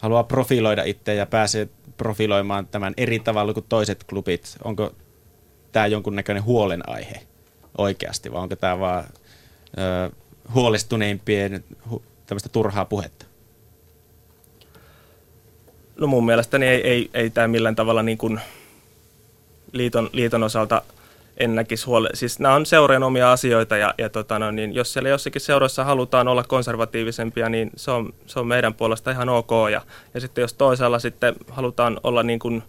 haluaa 0.00 0.24
profiloida 0.24 0.82
itse 0.82 1.14
ja 1.14 1.26
pääsee 1.26 1.68
profiloimaan 1.96 2.66
tämän 2.66 2.94
eri 2.96 3.18
tavalla 3.18 3.54
kuin 3.54 3.66
toiset 3.68 4.04
klubit. 4.04 4.56
Onko 4.64 4.94
tämä 5.72 5.86
jonkunnäköinen 5.86 6.44
huolenaihe 6.44 7.22
oikeasti 7.78 8.32
vai 8.32 8.42
onko 8.42 8.56
tämä 8.56 8.78
vaan 8.78 9.04
ö, 9.78 10.10
huolestuneimpien 10.54 11.64
hu, 11.90 12.02
tämmöistä 12.26 12.48
turhaa 12.48 12.84
puhetta? 12.84 13.26
No 15.96 16.06
mun 16.06 16.26
mielestäni 16.26 16.66
ei, 16.66 16.88
ei, 16.88 17.10
ei 17.14 17.30
tämä 17.30 17.48
millään 17.48 17.76
tavalla 17.76 18.02
niin 18.02 18.18
kuin 18.18 18.40
liiton, 19.72 20.10
liiton 20.12 20.42
osalta 20.42 20.82
en 21.36 21.54
näkisi 21.54 21.86
huole. 21.86 22.08
Siis 22.14 22.38
nämä 22.38 22.54
on 22.54 22.66
seurojen 22.66 23.02
omia 23.02 23.32
asioita 23.32 23.76
ja, 23.76 23.94
ja 23.98 24.08
tota 24.08 24.38
no, 24.38 24.50
niin 24.50 24.74
jos 24.74 24.92
siellä 24.92 25.08
jossakin 25.08 25.40
seuroissa 25.40 25.84
halutaan 25.84 26.28
olla 26.28 26.44
konservatiivisempia, 26.44 27.48
niin 27.48 27.70
se 27.76 27.90
on, 27.90 28.14
se 28.26 28.40
on 28.40 28.46
meidän 28.46 28.74
puolesta 28.74 29.10
ihan 29.10 29.28
ok. 29.28 29.50
Ja, 29.72 29.82
ja 30.14 30.20
sitten 30.20 30.42
jos 30.42 30.54
toisaalla 30.54 30.98
sitten 30.98 31.34
halutaan 31.50 32.00
olla 32.04 32.22
niin 32.22 32.38
kuin 32.38 32.62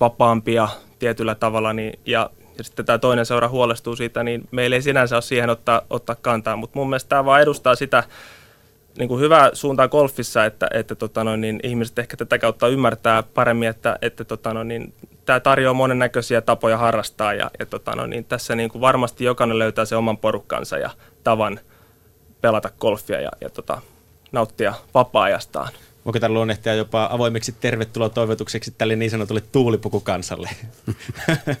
vapaampia 0.00 0.68
tietyllä 0.98 1.34
tavalla, 1.34 1.72
niin, 1.72 1.98
ja, 2.06 2.30
ja 2.58 2.64
sitten 2.64 2.86
tämä 2.86 2.98
toinen 2.98 3.26
seura 3.26 3.48
huolestuu 3.48 3.96
siitä, 3.96 4.22
niin 4.22 4.48
meillä 4.50 4.76
ei 4.76 4.82
sinänsä 4.82 5.16
ole 5.16 5.22
siihen 5.22 5.50
ottaa, 5.50 5.82
ottaa 5.90 6.16
kantaa. 6.22 6.56
Mutta 6.56 6.78
mun 6.78 6.88
mielestä 6.88 7.08
tämä 7.08 7.24
vaan 7.24 7.42
edustaa 7.42 7.74
sitä, 7.74 8.04
niin 8.98 9.08
kuin 9.08 9.20
hyvää 9.20 9.50
suuntaa 9.52 9.88
golfissa, 9.88 10.44
että, 10.44 10.68
että 10.74 10.94
tota 10.94 11.24
noin, 11.24 11.40
niin 11.40 11.60
ihmiset 11.62 11.98
ehkä 11.98 12.16
tätä 12.16 12.38
kautta 12.38 12.68
ymmärtää 12.68 13.22
paremmin, 13.22 13.68
että, 13.68 13.98
että 14.02 14.24
tota 14.24 14.54
noin, 14.54 14.68
niin 14.68 14.94
tämä 15.24 15.40
tarjoaa 15.40 15.74
monennäköisiä 15.74 16.40
tapoja 16.40 16.78
harrastaa 16.78 17.34
ja, 17.34 17.50
ja 17.58 17.66
tota 17.66 17.96
noin, 17.96 18.10
niin 18.10 18.24
tässä 18.24 18.56
niin 18.56 18.70
kuin 18.70 18.80
varmasti 18.80 19.24
jokainen 19.24 19.58
löytää 19.58 19.84
se 19.84 19.96
oman 19.96 20.18
porukkansa 20.18 20.78
ja 20.78 20.90
tavan 21.24 21.60
pelata 22.40 22.70
golfia 22.80 23.20
ja, 23.20 23.30
ja 23.40 23.50
tota, 23.50 23.82
nauttia 24.32 24.74
vapaa-ajastaan. 24.94 25.72
Voiko 26.04 26.20
tällä 26.20 26.34
luonnehtia 26.34 26.74
jopa 26.74 27.08
avoimeksi 27.12 27.52
tervetuloa 27.60 28.08
toivotukseksi 28.08 28.74
tälle 28.78 28.96
niin 28.96 29.10
sanotulle 29.10 29.42
tuulipukukansalle? 29.52 30.50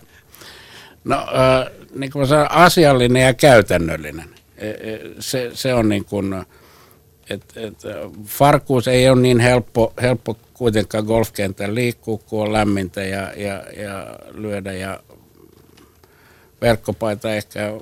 No, 1.04 1.16
äh, 1.16 1.72
niin 1.94 2.12
kuin 2.12 2.26
sanoin, 2.26 2.50
asiallinen 2.50 3.22
ja 3.22 3.34
käytännöllinen. 3.34 4.28
E, 4.56 4.70
e, 4.70 5.00
se, 5.18 5.50
se 5.54 5.74
on 5.74 5.88
niin 5.88 6.04
kuin, 6.04 6.34
että 6.34 6.46
et, 7.30 7.44
farkuus 8.24 8.88
ei 8.88 9.08
ole 9.08 9.20
niin 9.20 9.40
helppo, 9.40 9.92
helppo 10.02 10.36
kuitenkaan 10.54 11.04
golfkentällä 11.04 11.74
liikkuu, 11.74 12.18
kun 12.18 12.42
on 12.42 12.52
lämmintä 12.52 13.02
ja, 13.02 13.32
ja, 13.36 13.62
ja 13.76 14.18
lyödä 14.34 14.72
ja 14.72 15.00
verkkopaita 16.60 17.34
ehkä 17.34 17.72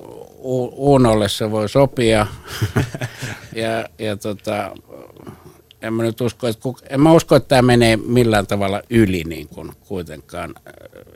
uunolle 0.77 1.29
se 1.29 1.51
voi 1.51 1.69
sopia. 1.69 2.27
ja, 3.55 3.85
ja 3.99 4.17
tota, 4.17 4.73
en 5.83 5.95
mä 5.95 6.03
nyt 6.03 6.21
usko, 6.21 6.49
että, 6.49 6.69
en 6.91 7.01
mä 7.01 7.13
usko, 7.13 7.37
että 7.37 7.49
tämä 7.49 7.63
menee 7.63 7.97
millään 7.97 8.47
tavalla 8.47 8.83
yli 8.91 9.25
niin 9.25 9.49
kuin 9.49 9.73
kuitenkaan. 9.89 10.55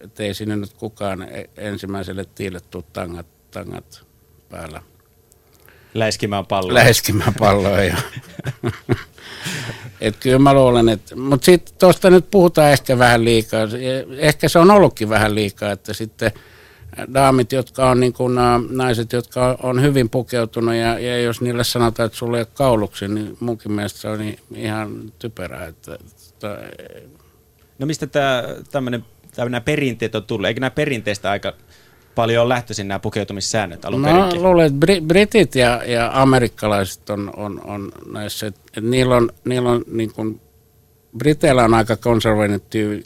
Että 0.03 0.23
ei 0.23 0.35
sinne 0.35 0.57
nyt 0.57 0.73
kukaan 0.73 1.23
e-, 1.23 1.51
ensimmäiselle 1.57 2.25
tiille 2.35 2.61
tule 2.61 2.85
tangat, 2.93 3.27
tangat 3.51 4.05
päällä. 4.49 4.83
Läiskimään 5.95 6.47
palloa. 6.47 6.75
Läiskimään 6.75 7.35
palloa, 7.35 7.83
joo. 7.83 7.97
Et 10.01 10.17
kyllä 10.17 10.39
mä 10.39 10.55
luulen, 10.55 10.89
että, 10.89 11.17
mutta 11.17 11.45
sitten 11.45 11.75
tuosta 11.79 12.11
nyt 12.11 12.31
puhutaan 12.31 12.71
ehkä 12.71 12.99
vähän 12.99 13.25
liikaa. 13.25 13.69
Ehkä 14.19 14.49
se 14.49 14.59
on 14.59 14.71
ollutkin 14.71 15.09
vähän 15.09 15.35
liikaa, 15.35 15.73
että 15.73 15.93
sitten 15.93 16.33
daamit, 17.15 17.53
jotka 17.53 17.91
on 17.91 18.01
niin 18.01 18.13
kuin 18.13 18.35
naiset, 18.71 19.13
jotka 19.13 19.59
on 19.63 19.83
hyvin 19.83 20.11
pukeutunut 20.11 20.75
ja, 20.75 20.99
ja 20.99 21.21
jos 21.21 21.41
niille 21.41 21.65
sanotaan, 21.65 22.07
että 22.07 22.19
sulla 22.19 22.37
ei 22.37 22.41
ole 22.41 22.49
kauluksi, 22.55 23.09
niin 23.09 23.37
munkin 23.41 23.73
mielestä 23.73 23.99
se 24.01 24.09
on 24.09 24.35
ihan 24.55 25.13
typerää. 25.19 25.67
Että, 25.67 25.99
että... 26.29 26.59
No 27.79 27.87
mistä 27.87 28.07
tämä 28.07 28.43
tämmöinen 28.73 29.05
nämä 29.37 29.61
perinteet 29.61 30.15
on 30.15 30.25
tullut? 30.25 30.47
Eikö 30.47 30.61
nämä 30.61 30.71
perinteistä 30.71 31.31
aika 31.31 31.53
paljon 32.15 32.43
on 32.43 32.49
lähtöisin 32.49 32.89
nämä 32.89 32.99
pukeutumissäännöt 32.99 33.85
alun 33.85 34.03
No 34.03 34.31
luulen, 34.35 34.67
että 34.67 35.03
britit 35.07 35.55
ja, 35.55 35.83
ja 35.87 36.11
amerikkalaiset 36.15 37.11
on, 37.11 37.33
on, 37.37 37.61
on 37.65 37.93
näissä, 38.13 38.47
että, 38.47 38.61
että 38.67 38.91
niillä 38.91 39.17
on, 39.17 39.31
niillä 39.45 39.71
on 39.71 39.85
niin 39.87 40.13
kuin, 40.13 40.41
Briteillä 41.19 41.65
on 41.65 41.75
aika 41.75 41.97
konservatiivinen 41.97 43.05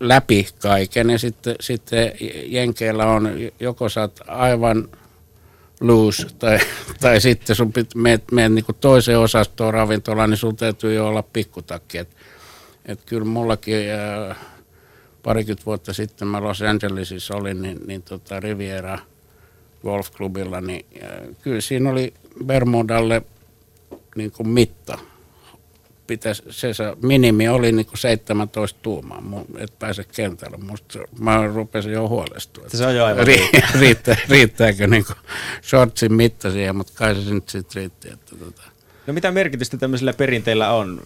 läpi 0.00 0.48
kaiken 0.62 1.10
ja 1.10 1.18
sitten, 1.18 1.56
sitten 1.60 2.12
Jenkeillä 2.46 3.06
on, 3.06 3.30
joko 3.60 3.88
saat 3.88 4.20
aivan 4.26 4.88
loose 5.80 6.26
tai, 6.38 6.58
tai 7.00 7.20
sitten 7.20 7.56
sun 7.56 7.72
pit, 7.72 7.94
meet, 7.94 8.32
meet 8.32 8.52
niin 8.52 8.64
kuin 8.64 8.76
toiseen 8.80 9.18
osastoon 9.18 9.74
ravintolaan, 9.74 10.30
niin 10.30 10.38
sun 10.38 10.56
täytyy 10.56 10.94
jo 10.94 11.06
olla 11.06 11.22
pikkutakki. 11.22 11.98
Et, 11.98 12.08
et 12.86 13.00
kyllä 13.06 13.24
mullakin 13.24 13.76
äh, 14.30 14.36
parikymmentä 15.24 15.66
vuotta 15.66 15.92
sitten 15.92 16.28
mä 16.28 16.42
Los 16.42 16.62
Angelesissa 16.62 17.36
olin, 17.36 17.62
niin, 17.62 17.80
niin 17.86 18.02
tota 18.02 18.40
Riviera 18.40 18.98
golfklubilla, 19.82 20.60
niin 20.60 20.86
kyllä 21.42 21.60
siinä 21.60 21.90
oli 21.90 22.14
Bermudalle 22.44 23.22
niin 24.16 24.32
kuin 24.32 24.48
mitta. 24.48 24.98
Pitäisi, 26.06 26.42
se, 26.50 26.74
se 26.74 26.84
minimi 27.02 27.48
oli 27.48 27.72
niin 27.72 27.86
kuin 27.86 27.98
17 27.98 28.78
tuumaa, 28.82 29.22
et 29.58 29.78
pääse 29.78 30.04
kentällä. 30.16 30.56
Musta, 30.56 30.98
mä 31.18 31.46
rupesin 31.46 31.92
jo 31.92 32.08
huolestua. 32.08 32.64
Se 32.68 32.86
on 32.86 32.96
jo 32.96 33.04
aivan 33.04 33.26
ri, 33.26 33.50
riittää, 33.80 34.16
riittääkö 34.28 34.86
niin 34.86 35.04
kuin 35.04 35.16
shortsin 35.62 36.12
mitta 36.12 36.50
siihen, 36.50 36.76
mutta 36.76 36.92
kai 36.96 37.14
se 37.14 37.34
nyt 37.34 37.48
sitten 37.48 37.82
riitti. 37.82 38.08
Että 38.12 38.36
tota. 38.36 38.62
No 39.06 39.12
mitä 39.12 39.32
merkitystä 39.32 39.76
tämmöisillä 39.76 40.12
perinteillä 40.12 40.72
on? 40.72 41.02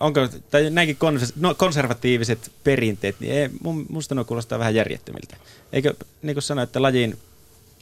Onko, 0.00 0.28
tai 0.50 0.70
näinkin 0.70 0.96
no, 1.36 1.54
konservatiiviset 1.54 2.52
perinteet, 2.64 3.16
niin 3.20 3.32
ei, 3.32 3.48
mun, 3.62 3.86
musta 3.88 4.14
ne 4.14 4.24
kuulostaa 4.24 4.58
vähän 4.58 4.74
järjettömiltä. 4.74 5.36
Eikö, 5.72 5.94
niin 6.22 6.34
kuin 6.34 6.42
sanoin, 6.42 6.64
että 6.64 6.82
lajin 6.82 7.18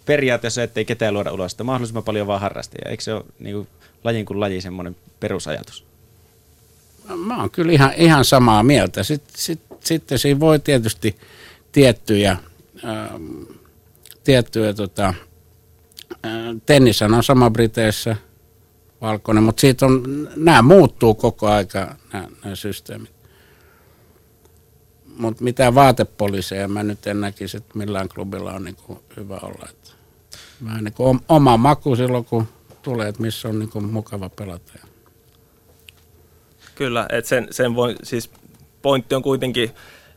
periaatteessa, 0.06 0.62
ettei 0.62 0.84
ketään 0.84 1.14
luoda 1.14 1.32
ulos, 1.32 1.52
että 1.52 1.64
mahdollisimman 1.64 2.04
paljon 2.04 2.26
vaan 2.26 2.40
harrastajia. 2.40 2.90
Eikö 2.90 3.02
se 3.02 3.14
ole 3.14 3.24
niin 3.38 3.54
kuin, 3.54 3.68
lajin 4.04 4.26
kuin 4.26 4.40
laji 4.40 4.60
semmoinen 4.60 4.96
perusajatus? 5.20 5.84
Mä 7.16 7.40
oon 7.40 7.50
kyllä 7.50 7.72
ihan, 7.72 7.92
ihan 7.96 8.24
samaa 8.24 8.62
mieltä. 8.62 9.02
Sitten, 9.02 9.34
sit, 9.36 9.60
sitten 9.80 10.18
siinä 10.18 10.40
voi 10.40 10.58
tietysti 10.58 11.16
tiettyjä, 11.72 12.36
ähm, 12.84 13.42
tiettyjä 14.24 14.72
tota, 14.72 15.14
äh, 16.26 17.14
on 17.16 17.22
sama 17.24 17.50
Briteissä, 17.50 18.16
valkoinen, 19.00 19.42
mutta 19.42 19.60
siitä 19.60 19.86
on, 19.86 20.28
nämä 20.36 20.62
muuttuu 20.62 21.14
koko 21.14 21.48
aika, 21.48 21.96
nämä, 22.12 22.28
nämä 22.44 22.56
systeemit. 22.56 23.16
Mutta 25.18 25.44
mitään 25.44 25.74
vaatepoliiseja 25.74 26.68
mä 26.68 26.82
nyt 26.82 27.06
en 27.06 27.20
näkisi, 27.20 27.56
että 27.56 27.78
millään 27.78 28.08
klubilla 28.08 28.52
on 28.52 28.64
niin 28.64 28.76
kuin 28.76 28.98
hyvä 29.16 29.38
olla. 29.42 29.68
Että 29.70 29.90
vähän 30.64 30.84
niin 30.84 30.94
kuin 30.94 31.20
oma 31.28 31.56
maku 31.56 31.96
silloin, 31.96 32.24
kun 32.24 32.48
tulee, 32.82 33.08
että 33.08 33.22
missä 33.22 33.48
on 33.48 33.58
niin 33.58 33.70
kuin 33.70 33.84
mukava 33.84 34.28
pelata. 34.28 34.72
Kyllä, 36.74 37.06
että 37.12 37.28
sen, 37.28 37.48
sen 37.50 37.74
voi, 37.74 37.96
siis 38.02 38.30
pointti 38.82 39.14
on 39.14 39.22
kuitenkin 39.22 39.70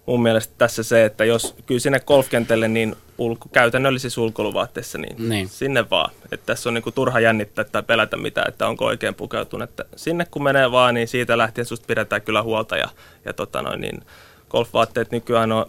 mun 0.05 0.21
mielestä 0.21 0.53
tässä 0.57 0.83
se, 0.83 1.05
että 1.05 1.25
jos 1.25 1.55
kyllä 1.65 1.79
sinne 1.79 1.99
golfkentälle 1.99 2.67
niin 2.67 2.95
ulko, 3.19 3.49
käytännöllisissä 3.51 4.21
ulkoiluvaatteissa, 4.21 4.97
niin, 4.97 5.29
niin, 5.29 5.49
sinne 5.49 5.89
vaan. 5.89 6.11
Että 6.31 6.45
tässä 6.45 6.69
on 6.69 6.73
niinku 6.73 6.91
turha 6.91 7.19
jännittää 7.19 7.65
tai 7.65 7.83
pelätä 7.83 8.17
mitään, 8.17 8.47
että 8.49 8.67
onko 8.67 8.85
oikein 8.85 9.15
pukeutunut. 9.15 9.69
Että 9.69 9.85
sinne 9.95 10.25
kun 10.31 10.43
menee 10.43 10.71
vaan, 10.71 10.93
niin 10.93 11.07
siitä 11.07 11.37
lähtien 11.37 11.65
susta 11.65 11.87
pidetään 11.87 12.21
kyllä 12.21 12.43
huolta. 12.43 12.77
Ja, 12.77 12.89
ja 13.25 13.33
tota 13.33 13.61
noin, 13.61 13.81
niin 13.81 14.01
golfvaatteet 14.49 15.11
nykyään 15.11 15.51
on 15.51 15.65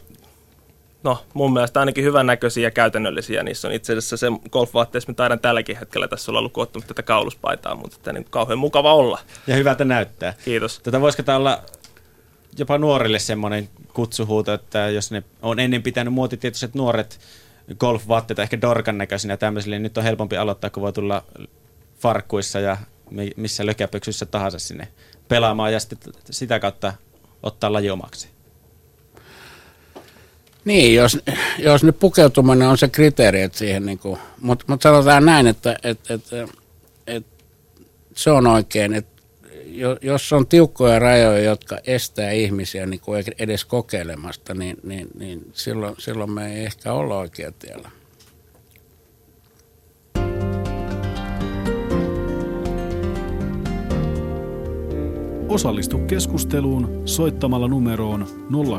no 1.03 1.25
mun 1.35 1.53
mielestä 1.53 1.81
ainakin 1.81 2.05
hyvän 2.05 2.27
näköisiä 2.27 2.67
ja 2.67 2.71
käytännöllisiä. 2.71 3.43
Niissä 3.43 3.69
on 3.69 3.75
itse 3.75 3.93
asiassa 3.93 4.17
se 4.17 4.27
golfvaatteessa, 4.51 5.13
mä 5.13 5.15
taidan 5.15 5.41
tälläkin 5.41 5.77
hetkellä 5.77 6.09
tässä 6.09 6.33
olla 6.33 6.43
lukuottanut 6.43 6.87
tätä 6.87 7.03
kauluspaitaa, 7.03 7.75
mutta 7.75 7.97
että 7.97 8.13
niin 8.13 8.27
kauhean 8.31 8.59
mukava 8.59 8.95
olla. 8.95 9.19
Ja 9.47 9.57
hyvältä 9.57 9.85
näyttää. 9.85 10.35
Kiitos. 10.45 10.81
Tätä 10.81 11.01
voisiko 11.01 11.23
tämä 11.23 11.39
olla 11.39 11.63
jopa 12.59 12.79
nuorille 12.79 13.19
semmoinen 13.19 13.69
kutsuhuuto, 13.93 14.53
että 14.53 14.89
jos 14.89 15.11
ne 15.11 15.23
on 15.43 15.59
ennen 15.59 15.83
pitänyt 15.83 16.15
muotitietoiset 16.15 16.75
nuoret 16.75 17.21
golfvaatteita, 17.79 18.43
ehkä 18.43 18.61
dorkan 18.61 18.99
näköisinä 18.99 19.37
tämmöisille, 19.37 19.77
niin 19.77 19.83
nyt 19.83 19.99
on 19.99 20.05
helpompi 20.05 20.37
aloittaa, 20.37 20.71
kun 20.71 20.83
voi 20.83 20.93
tulla 20.93 21.25
farkkuissa 21.99 22.61
ja 22.61 22.77
missä 23.37 23.67
lökäpöksyssä 23.67 24.27
tahansa 24.27 24.59
sinne 24.59 24.89
pelaamaan 25.29 25.73
ja 25.73 25.81
sitten 25.81 26.13
sitä 26.31 26.61
kautta 26.61 26.93
ottaa 27.43 27.73
laji 27.73 27.91
omaksi. 27.91 28.29
Niin, 30.65 30.95
jos, 30.95 31.19
jos 31.59 31.85
nyt 31.85 31.99
pukeutuminen 31.99 32.69
on 32.69 32.79
se 32.79 32.89
kriteeri, 32.89 33.43
että 33.43 33.59
siihen 33.59 33.87
niin 33.87 33.99
kuin, 33.99 34.19
mutta, 34.41 34.65
mutta 34.69 34.83
sanotaan 34.83 35.25
näin, 35.25 35.47
että, 35.47 35.77
että, 35.83 36.15
että, 36.15 36.49
että 37.07 37.45
se 38.15 38.31
on 38.31 38.47
oikein, 38.47 38.93
että 38.93 39.20
jos 40.03 40.33
on 40.33 40.47
tiukkoja 40.47 40.99
rajoja, 40.99 41.43
jotka 41.43 41.79
estää 41.87 42.31
ihmisiä 42.31 42.87
niin 42.87 43.01
kuin 43.01 43.25
edes 43.39 43.65
kokeilemasta, 43.65 44.55
niin, 44.55 44.77
niin, 44.83 45.09
niin 45.19 45.51
silloin, 45.53 45.95
silloin 45.99 46.31
me 46.31 46.55
ei 46.55 46.65
ehkä 46.65 46.93
olla 46.93 47.19
oikea 47.19 47.53
tiellä. 47.53 47.91
Osallistu 55.49 55.99
keskusteluun 55.99 57.03
soittamalla 57.05 57.69
numeroon 57.69 58.27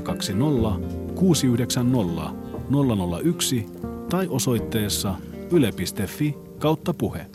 020 0.04 0.88
690 1.16 2.32
001 3.24 3.66
tai 4.10 4.28
osoitteessa 4.30 5.16
yle.fi 5.52 6.36
kautta 6.60 6.94
puhe. 6.94 7.26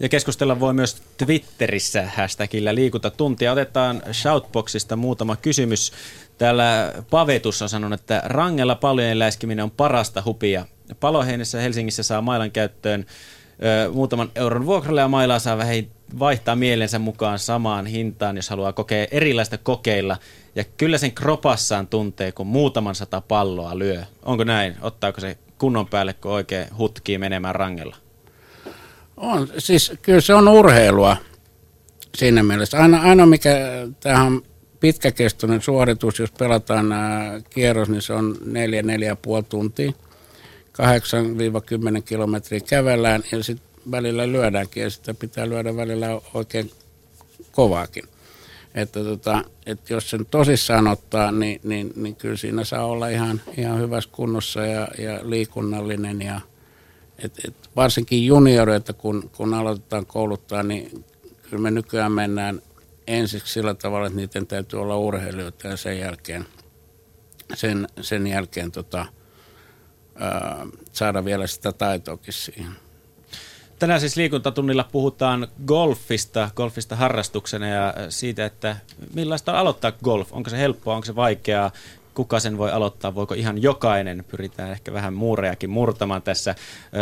Ja 0.00 0.08
keskustella 0.08 0.60
voi 0.60 0.74
myös 0.74 1.02
Twitterissä 1.16 2.08
hashtagillä 2.16 2.74
liikuntatuntia. 2.74 3.52
Otetaan 3.52 4.02
Shoutboxista 4.12 4.96
muutama 4.96 5.36
kysymys. 5.36 5.92
Täällä 6.38 6.92
Pavetus 7.10 7.62
on 7.62 7.68
sanonut, 7.68 8.00
että 8.00 8.22
rangella 8.24 8.74
paljon 8.74 9.18
läiskiminen 9.18 9.64
on 9.64 9.70
parasta 9.70 10.22
hupia. 10.24 10.66
Paloheinessä 11.00 11.60
Helsingissä 11.60 12.02
saa 12.02 12.22
mailan 12.22 12.50
käyttöön 12.50 13.06
ö, 13.62 13.90
muutaman 13.92 14.30
euron 14.34 14.66
vuokralle 14.66 15.00
ja 15.00 15.08
mailaa 15.08 15.38
saa 15.38 15.58
vähän 15.58 15.86
vaihtaa 16.18 16.56
mielensä 16.56 16.98
mukaan 16.98 17.38
samaan 17.38 17.86
hintaan, 17.86 18.36
jos 18.36 18.50
haluaa 18.50 18.72
kokea 18.72 19.06
erilaista 19.10 19.58
kokeilla. 19.58 20.16
Ja 20.54 20.64
kyllä 20.64 20.98
sen 20.98 21.12
kropassaan 21.12 21.86
tuntee, 21.86 22.32
kun 22.32 22.46
muutaman 22.46 22.94
sata 22.94 23.20
palloa 23.20 23.78
lyö. 23.78 24.02
Onko 24.22 24.44
näin? 24.44 24.76
Ottaako 24.80 25.20
se 25.20 25.38
kunnon 25.58 25.86
päälle, 25.86 26.12
kun 26.12 26.32
oikein 26.32 26.66
hutkii 26.78 27.18
menemään 27.18 27.54
rangella? 27.54 27.96
On, 29.20 29.48
siis 29.58 29.92
kyllä 30.02 30.20
se 30.20 30.34
on 30.34 30.48
urheilua 30.48 31.16
siinä 32.16 32.42
mielessä. 32.42 32.78
Aina, 32.78 33.00
aina 33.00 33.26
mikä 33.26 33.56
tähän 34.00 34.40
pitkäkestoinen 34.80 35.62
suoritus, 35.62 36.18
jos 36.18 36.30
pelataan 36.30 36.88
nämä 36.88 37.40
kierros, 37.50 37.88
niin 37.88 38.02
se 38.02 38.12
on 38.12 38.36
4-4,5 38.42 39.44
tuntia. 39.48 39.92
8-10 41.98 42.02
kilometriä 42.04 42.60
kävellään 42.60 43.22
ja 43.32 43.44
sitten 43.44 43.70
välillä 43.90 44.32
lyödäänkin 44.32 44.82
ja 44.82 44.90
sitä 44.90 45.14
pitää 45.14 45.48
lyödä 45.48 45.76
välillä 45.76 46.20
oikein 46.34 46.70
kovaakin. 47.52 48.04
Että, 48.74 49.04
tota, 49.04 49.44
että 49.66 49.92
jos 49.94 50.10
sen 50.10 50.26
tosissaan 50.26 50.88
ottaa, 50.88 51.32
niin, 51.32 51.60
niin, 51.64 51.92
niin 51.96 52.16
kyllä 52.16 52.36
siinä 52.36 52.64
saa 52.64 52.84
olla 52.84 53.08
ihan, 53.08 53.40
ihan 53.56 53.78
hyvässä 53.78 54.10
kunnossa 54.12 54.66
ja, 54.66 54.88
ja 54.98 55.20
liikunnallinen. 55.22 56.22
Ja, 56.22 56.40
et, 57.24 57.32
et 57.48 57.70
varsinkin 57.76 58.26
junioreita, 58.26 58.92
kun, 58.92 59.30
kun 59.36 59.54
aloitetaan 59.54 60.06
kouluttaa, 60.06 60.62
niin 60.62 61.04
kyllä 61.42 61.62
me 61.62 61.70
nykyään 61.70 62.12
mennään 62.12 62.62
ensiksi 63.06 63.52
sillä 63.52 63.74
tavalla, 63.74 64.06
että 64.06 64.16
niiden 64.16 64.46
täytyy 64.46 64.80
olla 64.80 64.96
urheilijoita 64.96 65.68
ja 65.68 65.76
sen 65.76 65.98
jälkeen, 65.98 66.46
sen, 67.54 67.88
sen 68.00 68.26
jälkeen 68.26 68.72
tota, 68.72 69.06
ää, 70.14 70.66
saada 70.92 71.24
vielä 71.24 71.46
sitä 71.46 71.72
taitoakin 71.72 72.32
siihen. 72.32 72.72
Tänään 73.78 74.00
siis 74.00 74.16
liikuntatunnilla 74.16 74.88
puhutaan 74.92 75.48
golfista, 75.66 76.50
golfista 76.56 76.96
harrastuksena 76.96 77.68
ja 77.68 77.94
siitä, 78.08 78.44
että 78.44 78.76
millaista 79.14 79.52
on 79.52 79.58
aloittaa 79.58 79.92
golf. 79.92 80.32
Onko 80.32 80.50
se 80.50 80.58
helppoa, 80.58 80.94
onko 80.94 81.04
se 81.04 81.16
vaikeaa, 81.16 81.70
kuka 82.14 82.40
sen 82.40 82.58
voi 82.58 82.72
aloittaa, 82.72 83.14
voiko 83.14 83.34
ihan 83.34 83.62
jokainen, 83.62 84.24
pyritään 84.28 84.70
ehkä 84.70 84.92
vähän 84.92 85.14
muurejakin 85.14 85.70
murtamaan 85.70 86.22
tässä. 86.22 86.54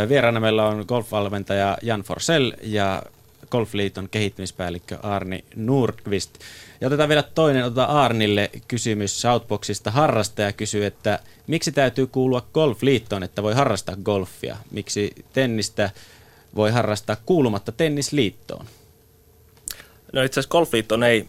Vieraana 0.09 0.41
meillä 0.41 0.67
on 0.67 0.85
golfvalmentaja 0.89 1.79
Jan 1.83 2.01
Forsell 2.01 2.53
ja 2.63 3.03
Golfliiton 3.51 4.09
kehittämispäällikkö 4.09 4.99
Arni 5.03 5.45
Nordqvist. 5.57 6.39
Ja 6.81 6.87
otetaan 6.87 7.09
vielä 7.09 7.23
toinen, 7.23 7.65
otetaan 7.65 7.91
Arnille 7.91 8.51
kysymys 8.69 9.21
Southboxista. 9.21 9.91
Harrastaja 9.91 10.53
kysyy, 10.53 10.87
että 10.87 11.19
miksi 11.47 11.73
täytyy 11.73 12.07
kuulua 12.07 12.47
Golfliittoon, 12.55 13.23
että 13.23 13.43
voi 13.43 13.55
harrastaa 13.55 13.97
golfia? 14.05 14.57
Miksi 14.71 15.13
tennistä 15.33 15.91
voi 16.57 16.71
harrastaa 16.71 17.17
kuulumatta 17.27 17.73
tennisliittoon? 17.73 18.67
No 20.13 20.23
itse 20.23 20.41
asiassa 20.41 20.51
golfliittoon 20.51 21.03
ei, 21.03 21.29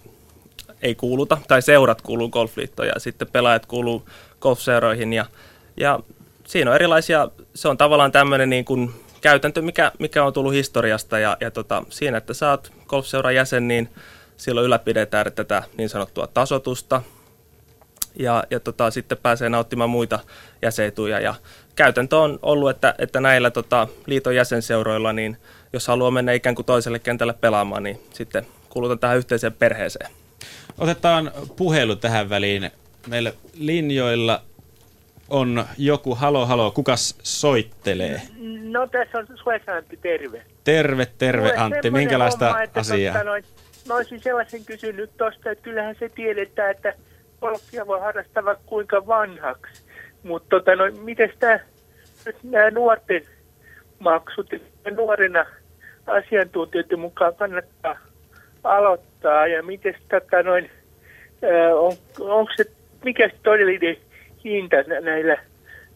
ei 0.81 0.95
kuuluta, 0.95 1.37
tai 1.47 1.61
seurat 1.61 2.01
kuuluu 2.01 2.29
golfliittoon 2.29 2.87
ja 2.87 2.93
sitten 2.97 3.27
pelaajat 3.31 3.65
kuuluu 3.65 4.09
golfseuroihin 4.41 5.13
ja, 5.13 5.25
ja 5.77 5.99
siinä 6.47 6.71
on 6.71 6.75
erilaisia, 6.75 7.29
se 7.53 7.67
on 7.67 7.77
tavallaan 7.77 8.11
tämmöinen 8.11 8.49
niin 8.49 8.65
kuin 8.65 8.91
käytäntö, 9.21 9.61
mikä, 9.61 9.91
mikä 9.99 10.23
on 10.23 10.33
tullut 10.33 10.53
historiasta 10.53 11.19
ja, 11.19 11.37
ja 11.39 11.51
tota, 11.51 11.83
siinä, 11.89 12.17
että 12.17 12.33
sä 12.33 12.49
oot 12.49 12.71
golfseuran 12.87 13.35
jäsen, 13.35 13.67
niin 13.67 13.89
silloin 14.37 14.65
ylläpidetään 14.65 15.33
tätä 15.33 15.63
niin 15.77 15.89
sanottua 15.89 16.27
tasotusta 16.27 17.01
ja, 18.15 18.43
ja 18.49 18.59
tota, 18.59 18.91
sitten 18.91 19.17
pääsee 19.17 19.49
nauttimaan 19.49 19.89
muita 19.89 20.19
jäseituja 20.61 21.19
ja 21.19 21.35
käytäntö 21.75 22.17
on 22.17 22.39
ollut, 22.41 22.69
että, 22.69 22.95
että 22.97 23.21
näillä 23.21 23.51
tota, 23.51 23.87
liiton 24.05 24.35
jäsenseuroilla, 24.35 25.13
niin 25.13 25.37
jos 25.73 25.87
haluaa 25.87 26.11
mennä 26.11 26.31
ikään 26.33 26.55
kuin 26.55 26.65
toiselle 26.65 26.99
kentälle 26.99 27.33
pelaamaan, 27.33 27.83
niin 27.83 27.99
sitten 28.13 28.47
kuulutan 28.69 28.99
tähän 28.99 29.17
yhteiseen 29.17 29.53
perheeseen. 29.53 30.18
Otetaan 30.79 31.31
puhelu 31.55 31.95
tähän 31.95 32.29
väliin. 32.29 32.71
Meillä 33.07 33.33
linjoilla 33.53 34.41
on 35.29 35.65
joku, 35.77 36.15
halo 36.15 36.45
halo, 36.45 36.71
kukas 36.71 37.19
soittelee? 37.23 38.21
No 38.63 38.87
tässä 38.87 39.17
on 39.17 39.27
Suessa 39.35 39.75
Antti, 39.75 39.97
terve. 39.97 40.43
Terve, 40.63 41.07
terve 41.17 41.53
Antti, 41.57 41.91
minkälaista 41.91 42.45
homma, 42.45 42.63
että 42.63 42.79
asiaa? 42.79 43.13
Totta 43.13 43.29
noin, 43.29 43.43
mä 43.87 43.95
olisin 43.95 44.19
sellaisen 44.19 44.65
kysynyt 44.65 45.17
tuosta, 45.17 45.51
että 45.51 45.63
kyllähän 45.63 45.95
se 45.99 46.09
tiedetään, 46.09 46.71
että 46.71 46.93
golfia 47.41 47.87
voi 47.87 47.99
harrastaa 47.99 48.45
vaikka 48.45 48.63
kuinka 48.65 49.07
vanhaksi. 49.07 49.83
Mutta 50.23 50.49
tota, 50.49 50.75
no, 50.75 50.83
miten 51.03 51.33
nämä 52.43 52.71
nuorten 52.71 53.21
maksut, 53.99 54.49
nuorena 54.95 55.45
asiantuntijoiden 56.07 56.99
mukaan 56.99 57.35
kannattaa 57.35 58.08
aloittaa 58.63 59.47
ja 59.47 59.63
miten 59.63 59.95
tota, 60.09 60.43
noin, 60.43 60.69
on, 61.75 61.93
onko 62.19 62.51
se, 62.57 62.65
mikä 63.03 63.29
se 63.29 63.35
todellinen 63.43 63.97
hinta 64.43 64.75
näillä, 65.01 65.37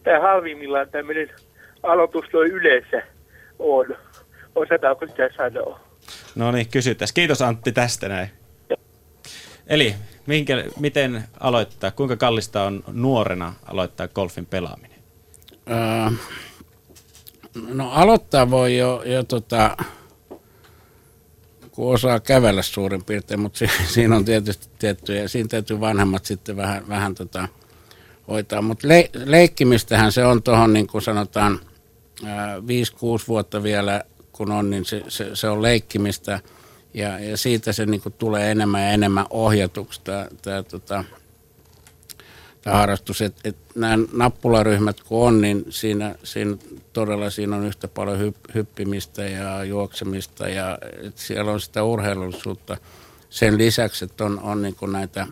tai 0.04 0.20
halvimmillaan 0.20 0.88
tämmöinen 0.88 1.30
aloitus 1.82 2.24
noin 2.32 2.50
yleensä 2.50 3.02
on? 3.58 3.86
Osataanko 4.54 5.06
sitä 5.06 5.30
sanoa? 5.36 5.80
No 6.34 6.52
niin, 6.52 6.68
kysytäs. 6.68 7.12
Kiitos 7.12 7.42
Antti 7.42 7.72
tästä 7.72 8.08
näin. 8.08 8.28
Eli 9.66 9.94
minkä, 10.26 10.64
miten 10.80 11.22
aloittaa, 11.40 11.90
kuinka 11.90 12.16
kallista 12.16 12.62
on 12.62 12.84
nuorena 12.92 13.54
aloittaa 13.66 14.08
golfin 14.08 14.46
pelaaminen? 14.46 14.98
Öö, 15.70 16.10
no 17.68 17.90
aloittaa 17.90 18.50
voi 18.50 18.78
jo, 18.78 19.02
jo 19.06 19.22
tota, 19.22 19.76
kun 21.74 21.94
osaa 21.94 22.20
kävellä 22.20 22.62
suurin 22.62 23.04
piirtein, 23.04 23.40
mutta 23.40 23.58
si, 23.58 23.66
siinä 23.94 24.16
on 24.16 24.24
tietysti 24.24 24.68
tiettyjä, 24.78 25.28
siinä 25.28 25.48
täytyy 25.48 25.80
vanhemmat 25.80 26.24
sitten 26.24 26.56
vähän, 26.56 26.88
vähän 26.88 27.14
tota, 27.14 27.48
hoitaa. 28.28 28.62
Mutta 28.62 28.88
le, 28.88 29.10
leikkimistähän 29.24 30.12
se 30.12 30.24
on 30.24 30.42
tuohon, 30.42 30.72
niin 30.72 30.86
kuin 30.86 31.02
sanotaan, 31.02 31.60
5-6 32.22 32.24
vuotta 33.28 33.62
vielä 33.62 34.04
kun 34.32 34.52
on, 34.52 34.70
niin 34.70 34.84
se, 34.84 35.02
se, 35.08 35.30
se 35.34 35.48
on 35.48 35.62
leikkimistä– 35.62 36.40
ja, 36.94 37.18
ja 37.18 37.36
siitä 37.36 37.72
se 37.72 37.86
niin 37.86 38.00
kuin 38.00 38.12
tulee 38.12 38.50
enemmän 38.50 38.82
ja 38.82 38.90
enemmän 38.90 39.26
ohjatuksi 39.30 40.00
tämä, 40.42 40.62
tota, 40.62 41.04
harrastus. 42.64 43.22
Et, 43.22 43.34
et 43.44 43.56
nämä 43.74 43.98
nappularyhmät 44.12 45.00
kun 45.00 45.26
on, 45.26 45.40
niin 45.40 45.64
siinä, 45.70 46.14
siinä 46.22 46.56
todella 46.92 47.30
siinä 47.30 47.56
on 47.56 47.66
yhtä 47.66 47.88
paljon 47.88 48.18
hypp, 48.18 48.36
hyppimistä 48.54 49.22
ja 49.22 49.64
juoksemista 49.64 50.48
ja 50.48 50.78
et 51.02 51.18
siellä 51.18 51.52
on 51.52 51.60
sitä 51.60 51.82
urheilullisuutta 51.82 52.76
sen 53.30 53.58
lisäksi, 53.58 54.04
että 54.04 54.24
on, 54.24 54.40
on 54.40 54.62
niin 54.62 54.76
näitä 54.92 55.26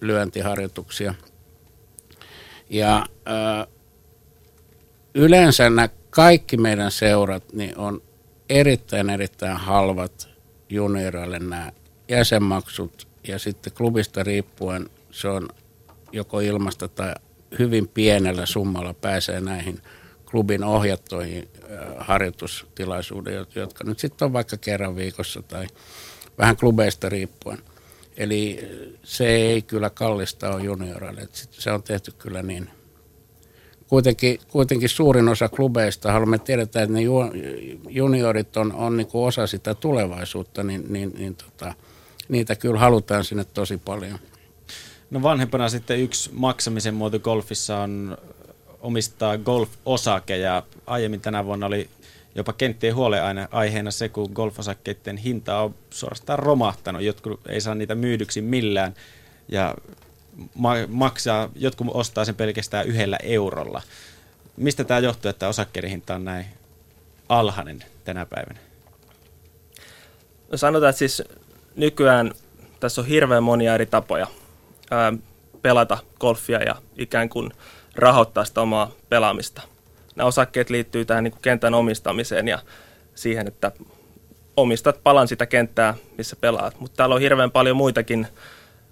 lyöntiharjoituksia. 0.00 1.14
Ja 2.70 3.06
ö, 3.28 3.66
yleensä 5.14 5.70
nämä 5.70 5.88
kaikki 6.10 6.56
meidän 6.56 6.90
seurat 6.90 7.52
niin 7.52 7.78
on 7.78 8.02
erittäin 8.48 9.10
erittäin 9.10 9.56
halvat 9.56 10.28
junioreille 10.68 11.38
nämä 11.38 11.72
jäsenmaksut 12.08 13.08
ja 13.28 13.38
sitten 13.38 13.72
klubista 13.72 14.22
riippuen 14.22 14.90
se 15.10 15.28
on 15.28 15.48
joko 16.12 16.40
ilmasta 16.40 16.88
tai 16.88 17.14
hyvin 17.58 17.88
pienellä 17.88 18.46
summalla 18.46 18.94
pääsee 18.94 19.40
näihin 19.40 19.80
klubin 20.30 20.64
ohjattoihin 20.64 21.48
harjoitustilaisuuteen, 21.98 23.46
jotka 23.54 23.84
nyt 23.84 23.98
sitten 23.98 24.26
on 24.26 24.32
vaikka 24.32 24.56
kerran 24.56 24.96
viikossa 24.96 25.42
tai 25.42 25.66
vähän 26.38 26.56
klubeista 26.56 27.08
riippuen. 27.08 27.58
Eli 28.16 28.68
se 29.02 29.28
ei 29.28 29.62
kyllä 29.62 29.90
kallista 29.90 30.54
ole 30.54 30.62
junioreille. 30.62 31.28
Se 31.32 31.70
on 31.70 31.82
tehty 31.82 32.12
kyllä 32.18 32.42
niin 32.42 32.70
kuitenkin, 33.90 34.38
kuitenkin 34.48 34.88
suurin 34.88 35.28
osa 35.28 35.48
klubeista, 35.48 36.12
haluamme 36.12 36.38
tiedetään, 36.38 36.82
että 36.82 36.94
ne 36.94 37.00
juniorit 37.88 38.56
on, 38.56 38.72
on 38.72 38.96
niin 38.96 39.06
kuin 39.06 39.28
osa 39.28 39.46
sitä 39.46 39.74
tulevaisuutta, 39.74 40.62
niin, 40.62 40.92
niin, 40.92 41.12
niin 41.18 41.34
tota, 41.34 41.74
niitä 42.28 42.56
kyllä 42.56 42.80
halutaan 42.80 43.24
sinne 43.24 43.44
tosi 43.44 43.76
paljon. 43.76 44.18
No 45.10 45.22
vanhempana 45.22 45.68
sitten 45.68 46.00
yksi 46.00 46.30
maksamisen 46.32 46.94
muoto 46.94 47.18
golfissa 47.18 47.78
on 47.78 48.18
omistaa 48.80 49.38
golf-osake 49.38 50.36
ja 50.36 50.62
aiemmin 50.86 51.20
tänä 51.20 51.44
vuonna 51.44 51.66
oli 51.66 51.90
jopa 52.34 52.52
kenttien 52.52 52.94
huoleaiheena 52.94 53.90
se, 53.90 54.08
kun 54.08 54.30
golfosakkeiden 54.34 55.16
hinta 55.16 55.58
on 55.58 55.74
suorastaan 55.90 56.38
romahtanut. 56.38 57.02
Jotkut 57.02 57.40
ei 57.48 57.60
saa 57.60 57.74
niitä 57.74 57.94
myydyksi 57.94 58.40
millään 58.40 58.94
ja 59.48 59.74
ma- 60.54 60.86
maksaa, 60.88 61.48
jotkut 61.54 61.86
ostaa 61.94 62.24
sen 62.24 62.34
pelkästään 62.34 62.86
yhdellä 62.86 63.18
eurolla. 63.22 63.82
Mistä 64.56 64.84
tämä 64.84 65.00
johtuu, 65.00 65.28
että 65.28 65.48
osakkeiden 65.48 65.90
hinta 65.90 66.14
on 66.14 66.24
näin 66.24 66.46
alhainen 67.28 67.84
tänä 68.04 68.26
päivänä? 68.26 68.60
No 70.50 70.58
sanotaan, 70.58 70.90
että 70.90 70.98
siis 70.98 71.22
nykyään 71.76 72.32
tässä 72.80 73.00
on 73.00 73.06
hirveän 73.06 73.42
monia 73.42 73.74
eri 73.74 73.86
tapoja 73.86 74.26
ää, 74.90 75.12
pelata 75.62 75.98
golfia 76.20 76.62
ja 76.62 76.76
ikään 76.96 77.28
kuin 77.28 77.52
rahoittaa 77.94 78.44
sitä 78.44 78.60
omaa 78.60 78.90
pelaamista. 79.08 79.62
Nämä 80.16 80.26
osakkeet 80.26 80.70
liittyy 80.70 81.04
tähän 81.04 81.24
niin 81.24 81.32
kuin 81.32 81.42
kentän 81.42 81.74
omistamiseen 81.74 82.48
ja 82.48 82.58
siihen, 83.14 83.48
että 83.48 83.72
omistat 84.56 85.02
palan 85.02 85.28
sitä 85.28 85.46
kenttää, 85.46 85.94
missä 86.18 86.36
pelaat. 86.40 86.80
Mutta 86.80 86.96
täällä 86.96 87.14
on 87.14 87.20
hirveän 87.20 87.50
paljon 87.50 87.76
muitakin 87.76 88.26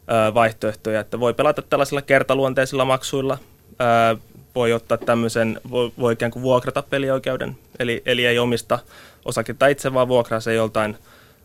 ää, 0.07 0.35
vaihtoehtoja, 0.35 1.01
että 1.01 1.21
voi 1.21 1.35
pelata 1.35 1.63
tällaisilla 1.63 2.03
kertaluonteisilla 2.03 2.85
maksuilla, 2.85 3.39
ää, 3.79 4.17
voi 4.55 4.73
ottaa 4.73 4.99
tämmöisen, 4.99 5.61
voi, 5.71 5.93
voi 5.99 6.13
ikään 6.13 6.31
kuin 6.31 6.43
vuokrata 6.43 6.83
pelioikeuden, 6.83 7.59
eli, 7.79 8.03
eli 8.07 8.27
ei 8.27 8.39
omista 8.39 8.79
osaketta 9.25 9.67
itse, 9.67 9.95
vaan 9.95 10.09
vuokraa 10.09 10.41
se 10.41 10.55
joltain 10.55 10.97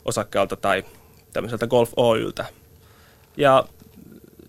osakkeelta 0.05 0.55
tai 0.55 0.83
tämmöiseltä 1.33 1.67
Golf 1.67 1.91
Oyltä. 1.95 2.45
Ja 3.37 3.63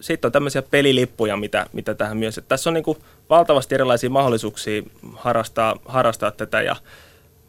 sitten 0.05 0.29
on 0.29 0.33
tämmöisiä 0.33 0.63
pelilippuja, 0.63 1.37
mitä, 1.37 1.67
mitä 1.73 1.95
tähän 1.95 2.17
myös. 2.17 2.39
Että 2.39 2.49
tässä 2.49 2.71
on 2.71 2.75
niin 2.75 2.85
kuin 2.85 2.99
valtavasti 3.31 3.75
erilaisia 3.75 4.11
mahdollisuuksia 4.11 4.83
harrastaa, 5.13 5.77
harrastaa 5.85 6.31
tätä 6.31 6.63
ja 6.63 6.77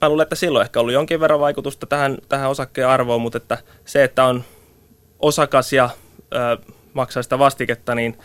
mä 0.02 0.10
luulen, 0.10 0.24
että 0.24 0.36
silloin 0.36 0.64
ehkä 0.64 0.80
ollut 0.80 0.94
jonkin 0.94 1.20
verran 1.20 1.40
vaikutusta 1.40 1.86
tähän, 1.86 2.18
tähän 2.30 2.50
osakkeen 2.50 2.88
arvoon, 2.88 3.22
mutta 3.22 3.38
että 3.38 3.58
se, 3.86 4.04
että 4.04 4.24
on 4.24 4.44
osakas 5.20 5.74
ja 5.74 5.90
ö, 6.34 6.58
maksaa 6.94 7.24
sitä 7.24 7.40
vastiketta, 7.40 7.96
niin 7.96 8.18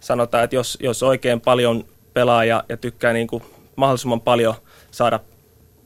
sanotaan, 0.00 0.44
että 0.44 0.56
jos, 0.56 0.78
jos 0.80 1.02
oikein 1.02 1.40
paljon 1.40 1.84
pelaa 2.12 2.44
ja, 2.44 2.64
ja 2.68 2.76
tykkää 2.76 3.12
niin 3.12 3.26
kuin 3.26 3.42
mahdollisimman 3.76 4.20
paljon 4.20 4.54
saada 4.90 5.20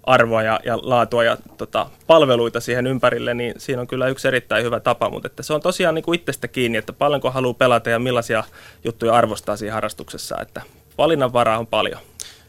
arvoa 0.05 0.43
ja, 0.43 0.61
ja 0.65 0.79
laatua 0.83 1.25
ja 1.25 1.37
tota, 1.57 1.91
palveluita 2.07 2.61
siihen 2.61 2.87
ympärille, 2.87 3.35
niin 3.35 3.55
siinä 3.59 3.81
on 3.81 3.87
kyllä 3.87 4.09
yksi 4.09 4.29
erittäin 4.29 4.65
hyvä 4.65 4.81
tapa, 4.81 5.11
mutta 5.11 5.27
että 5.27 5.43
se 5.43 5.53
on 5.53 5.61
tosiaan 5.61 5.95
niin 5.95 6.03
kuin 6.03 6.21
itsestä 6.21 6.49
kiinni, 6.49 6.79
että 6.79 6.93
paljonko 6.93 7.31
haluaa 7.31 7.55
pelata 7.55 7.91
ja 7.91 7.99
millaisia 7.99 8.45
juttuja 8.85 9.15
arvostaa 9.15 9.57
siinä 9.57 9.75
harrastuksessa, 9.75 10.41
että 10.41 10.63
valinnanvaraa 10.99 11.59
on 11.59 11.67
paljon. 11.67 12.01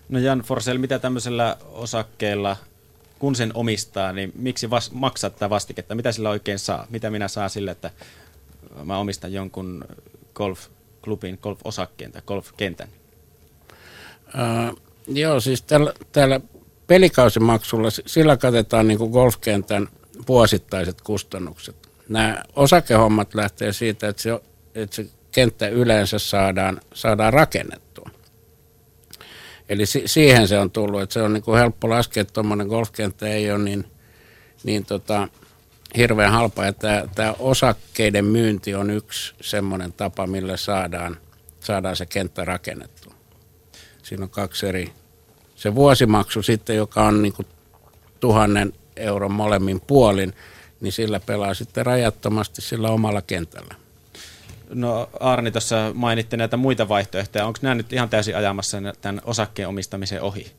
No 0.09 0.19
Jan 0.19 0.39
Forsell, 0.39 0.77
mitä 0.77 0.99
tämmöisellä 0.99 1.57
osakkeella, 1.71 2.55
kun 3.19 3.35
sen 3.35 3.51
omistaa, 3.53 4.13
niin 4.13 4.31
miksi 4.35 4.69
vas- 4.69 4.91
maksaa 4.91 5.29
tätä 5.29 5.49
vastiketta? 5.49 5.95
Mitä 5.95 6.11
sillä 6.11 6.29
oikein 6.29 6.59
saa? 6.59 6.87
Mitä 6.89 7.09
minä 7.09 7.27
saan 7.27 7.49
sille, 7.49 7.71
että 7.71 7.91
mä 8.83 8.97
omistan 8.97 9.33
jonkun 9.33 9.85
golfklubin, 10.35 11.39
golfosakkeen 11.41 12.11
tai 12.11 12.21
golfkentän? 12.27 12.87
Uh, 14.27 14.79
joo, 15.07 15.39
siis 15.39 15.61
tällä, 15.61 15.93
tällä 16.11 16.39
pelikausimaksulla, 16.93 17.89
sillä 18.05 18.37
katetaan 18.37 18.87
niin 18.87 19.09
golfkentän 19.11 19.87
vuosittaiset 20.27 21.01
kustannukset. 21.01 21.75
Nämä 22.09 22.43
osakehommat 22.55 23.33
lähtee 23.33 23.73
siitä, 23.73 24.07
että 24.07 24.21
se, 24.21 24.39
että 24.75 24.95
se 24.95 25.05
kenttä 25.31 25.67
yleensä 25.67 26.19
saadaan, 26.19 26.81
saadaan 26.93 27.33
rakennettua. 27.33 28.09
Eli 29.69 29.85
si, 29.85 30.03
siihen 30.05 30.47
se 30.47 30.59
on 30.59 30.71
tullut, 30.71 31.01
että 31.01 31.13
se 31.13 31.21
on 31.21 31.33
niin 31.33 31.43
kuin 31.43 31.59
helppo 31.59 31.89
laskea, 31.89 32.21
että 32.21 32.33
tuommoinen 32.33 32.67
golfkenttä 32.67 33.27
ei 33.27 33.51
ole 33.51 33.63
niin, 33.63 33.85
niin 34.63 34.85
tota, 34.85 35.27
hirveän 35.97 36.31
halpa. 36.31 36.65
Ja 36.65 36.73
tämä, 36.73 37.03
tämä 37.15 37.35
osakkeiden 37.39 38.25
myynti 38.25 38.75
on 38.75 38.89
yksi 38.89 39.33
semmoinen 39.41 39.93
tapa, 39.93 40.27
millä 40.27 40.57
saadaan, 40.57 41.17
saadaan 41.59 41.95
se 41.95 42.05
kenttä 42.05 42.45
rakennettua. 42.45 43.13
Siinä 44.03 44.23
on 44.23 44.29
kaksi 44.29 44.67
eri 44.67 44.93
se 45.63 45.75
vuosimaksu 45.75 46.43
sitten, 46.43 46.75
joka 46.75 47.03
on 47.03 47.21
niin 47.21 47.33
kuin 47.33 47.47
tuhannen 48.19 48.73
euron 48.95 49.31
molemmin 49.31 49.81
puolin, 49.81 50.33
niin 50.81 50.93
sillä 50.93 51.19
pelaa 51.19 51.53
sitten 51.53 51.85
rajattomasti 51.85 52.61
sillä 52.61 52.89
omalla 52.89 53.21
kentällä. 53.21 53.75
No 54.73 55.09
Arni 55.19 55.51
tuossa 55.51 55.91
mainitti 55.93 56.37
näitä 56.37 56.57
muita 56.57 56.89
vaihtoehtoja. 56.89 57.45
Onko 57.45 57.59
nämä 57.61 57.75
nyt 57.75 57.93
ihan 57.93 58.09
täysin 58.09 58.37
ajamassa 58.37 58.77
tämän 59.01 59.21
osakkeen 59.25 59.69
omistamisen 59.69 60.21
ohi? 60.21 60.51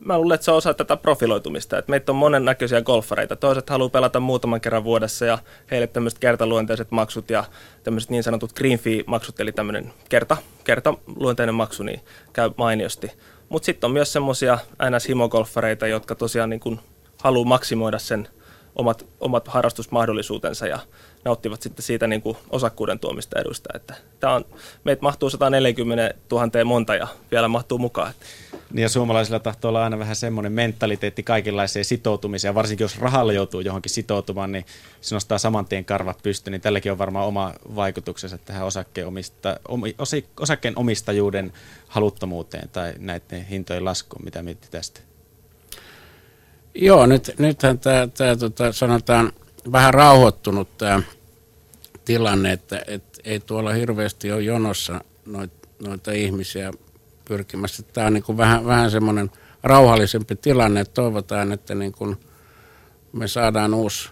Mä 0.00 0.18
luulen, 0.18 0.34
että 0.34 0.44
se 0.44 0.50
on 0.50 0.56
osa 0.56 0.74
tätä 0.74 0.96
profiloitumista. 0.96 1.78
Että 1.78 1.90
meitä 1.90 2.12
on 2.12 2.16
monennäköisiä 2.16 2.82
golfareita. 2.82 3.36
Toiset 3.36 3.70
haluaa 3.70 3.88
pelata 3.88 4.20
muutaman 4.20 4.60
kerran 4.60 4.84
vuodessa 4.84 5.24
ja 5.24 5.38
heille 5.70 5.86
tämmöiset 5.86 6.18
kertaluonteiset 6.18 6.90
maksut 6.90 7.30
ja 7.30 7.44
tämmöiset 7.84 8.10
niin 8.10 8.22
sanotut 8.22 8.52
green 8.52 8.78
fee-maksut, 8.78 9.40
eli 9.40 9.52
tämmöinen 9.52 9.92
kerta, 10.08 10.36
kertaluonteinen 10.64 11.54
maksu, 11.54 11.82
niin 11.82 12.00
käy 12.32 12.50
mainiosti. 12.56 13.10
Mutta 13.52 13.66
sitten 13.66 13.88
on 13.88 13.92
myös 13.92 14.12
semmoisia 14.12 14.58
NS-himogolfareita, 14.82 15.86
jotka 15.86 16.14
tosiaan 16.14 16.50
niin 16.50 16.60
kun 16.60 16.80
haluaa 17.18 17.44
maksimoida 17.44 17.98
sen 17.98 18.28
omat, 18.76 19.06
omat 19.20 19.48
harrastusmahdollisuutensa 19.48 20.66
ja 20.66 20.78
nauttivat 21.24 21.62
sitten 21.62 21.82
siitä 21.82 22.06
niin 22.06 22.22
osakkuuden 22.50 22.98
tuomista 22.98 23.40
edusta. 23.40 23.68
Että 23.74 23.94
tämä 24.20 24.34
on, 24.34 24.44
meitä 24.84 25.02
mahtuu 25.02 25.30
140 25.30 26.14
000 26.30 26.64
monta 26.64 26.94
ja 26.94 27.08
vielä 27.30 27.48
mahtuu 27.48 27.78
mukaan. 27.78 28.12
Ja 28.74 28.88
suomalaisilla 28.88 29.40
tahtoo 29.40 29.68
olla 29.68 29.84
aina 29.84 29.98
vähän 29.98 30.16
semmoinen 30.16 30.52
mentaliteetti 30.52 31.22
kaikenlaiseen 31.22 31.84
sitoutumiseen, 31.84 32.54
varsinkin 32.54 32.84
jos 32.84 32.98
rahalla 32.98 33.32
joutuu 33.32 33.60
johonkin 33.60 33.90
sitoutumaan, 33.90 34.52
niin 34.52 34.66
se 35.00 35.14
nostaa 35.14 35.38
saman 35.38 35.66
tien 35.66 35.84
karvat 35.84 36.22
pystyyn, 36.22 36.52
niin 36.52 36.60
tälläkin 36.60 36.92
on 36.92 36.98
varmaan 36.98 37.26
oma 37.26 37.54
vaikutuksensa 37.74 38.38
tähän 38.38 38.66
osakkeen, 38.66 39.06
omista, 39.06 39.56
osakkeen 40.40 40.78
omistajuuden 40.78 41.52
haluttomuuteen 41.88 42.68
tai 42.68 42.94
näiden 42.98 43.46
hintojen 43.46 43.84
laskuun, 43.84 44.24
mitä 44.24 44.42
miettii 44.42 44.70
tästä? 44.70 45.00
Joo, 46.74 47.06
nyt, 47.06 47.34
nythän 47.38 47.78
tämä, 47.78 48.08
tämä 48.16 48.36
tota, 48.36 48.72
sanotaan 48.72 49.32
vähän 49.72 49.94
rauhoittunut 49.94 50.78
tämä 50.78 51.02
tilanne, 52.04 52.52
että 52.52 52.82
et, 52.86 53.04
ei 53.24 53.40
tuolla 53.40 53.72
hirveästi 53.72 54.32
ole 54.32 54.42
jonossa 54.42 55.00
noita, 55.26 55.68
noita 55.82 56.12
ihmisiä 56.12 56.72
pyrkimässä. 57.32 57.82
Tämä 57.82 58.06
on 58.06 58.12
niin 58.12 58.22
kuin 58.22 58.38
vähän, 58.38 58.66
vähän 58.66 58.90
semmoinen 58.90 59.30
rauhallisempi 59.62 60.36
tilanne, 60.36 60.80
että 60.80 60.94
toivotaan, 60.94 61.52
että 61.52 61.74
niin 61.74 61.92
kuin 61.92 62.16
me 63.12 63.28
saadaan 63.28 63.74
uusi, 63.74 64.10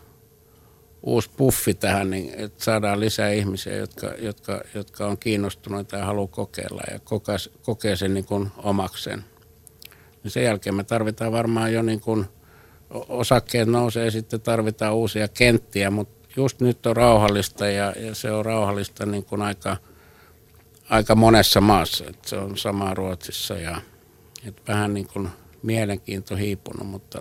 uusi 1.03 1.31
puffi 1.37 1.75
tähän, 1.75 2.11
niin 2.11 2.33
että 2.37 2.65
saadaan 2.65 3.01
lisää 3.01 3.31
ihmisiä, 3.31 3.77
jotka, 3.77 4.07
jotka, 4.19 4.61
jotka 4.75 5.07
on 5.07 5.19
kiinnostuneita 5.19 5.97
ja 5.97 6.05
haluaa 6.05 6.27
kokeilla 6.27 6.83
ja 6.93 6.99
kokee, 6.99 7.37
kokee 7.63 7.97
sen 7.97 8.15
niin 8.15 8.25
kuin 8.25 8.51
omakseen. 8.57 9.25
Ja 10.25 10.31
sen 10.31 10.45
jälkeen 10.45 10.75
me 10.75 10.85
tarvitaan 10.85 11.33
varmaan 11.33 11.73
jo 11.73 11.83
niin 11.83 12.01
kuin 12.01 12.27
osakkeet 13.09 13.69
nousee 13.69 14.05
ja 14.05 14.11
sitten 14.11 14.41
tarvitaan 14.41 14.95
uusia 14.95 15.29
kenttiä, 15.29 15.91
mutta 15.91 16.29
just 16.37 16.61
nyt 16.61 16.87
on 16.87 16.97
rauhallista 16.97 17.67
ja, 17.67 17.93
ja 17.97 18.15
se 18.15 18.33
on 18.33 18.45
rauhallista 18.45 19.07
niin 19.07 19.25
kuin 19.25 19.43
aika, 19.43 19.77
aika 20.91 21.15
monessa 21.15 21.61
maassa. 21.61 22.05
Et 22.09 22.25
se 22.25 22.37
on 22.37 22.59
sama 22.59 22.95
Ruotsissa 22.95 23.55
ja 23.55 23.81
et 24.47 24.63
vähän 24.69 24.95
niin 24.95 25.07
kuin 25.13 25.29
mielenkiinto 25.63 26.37
hiipunut, 26.37 26.87
mutta 26.87 27.21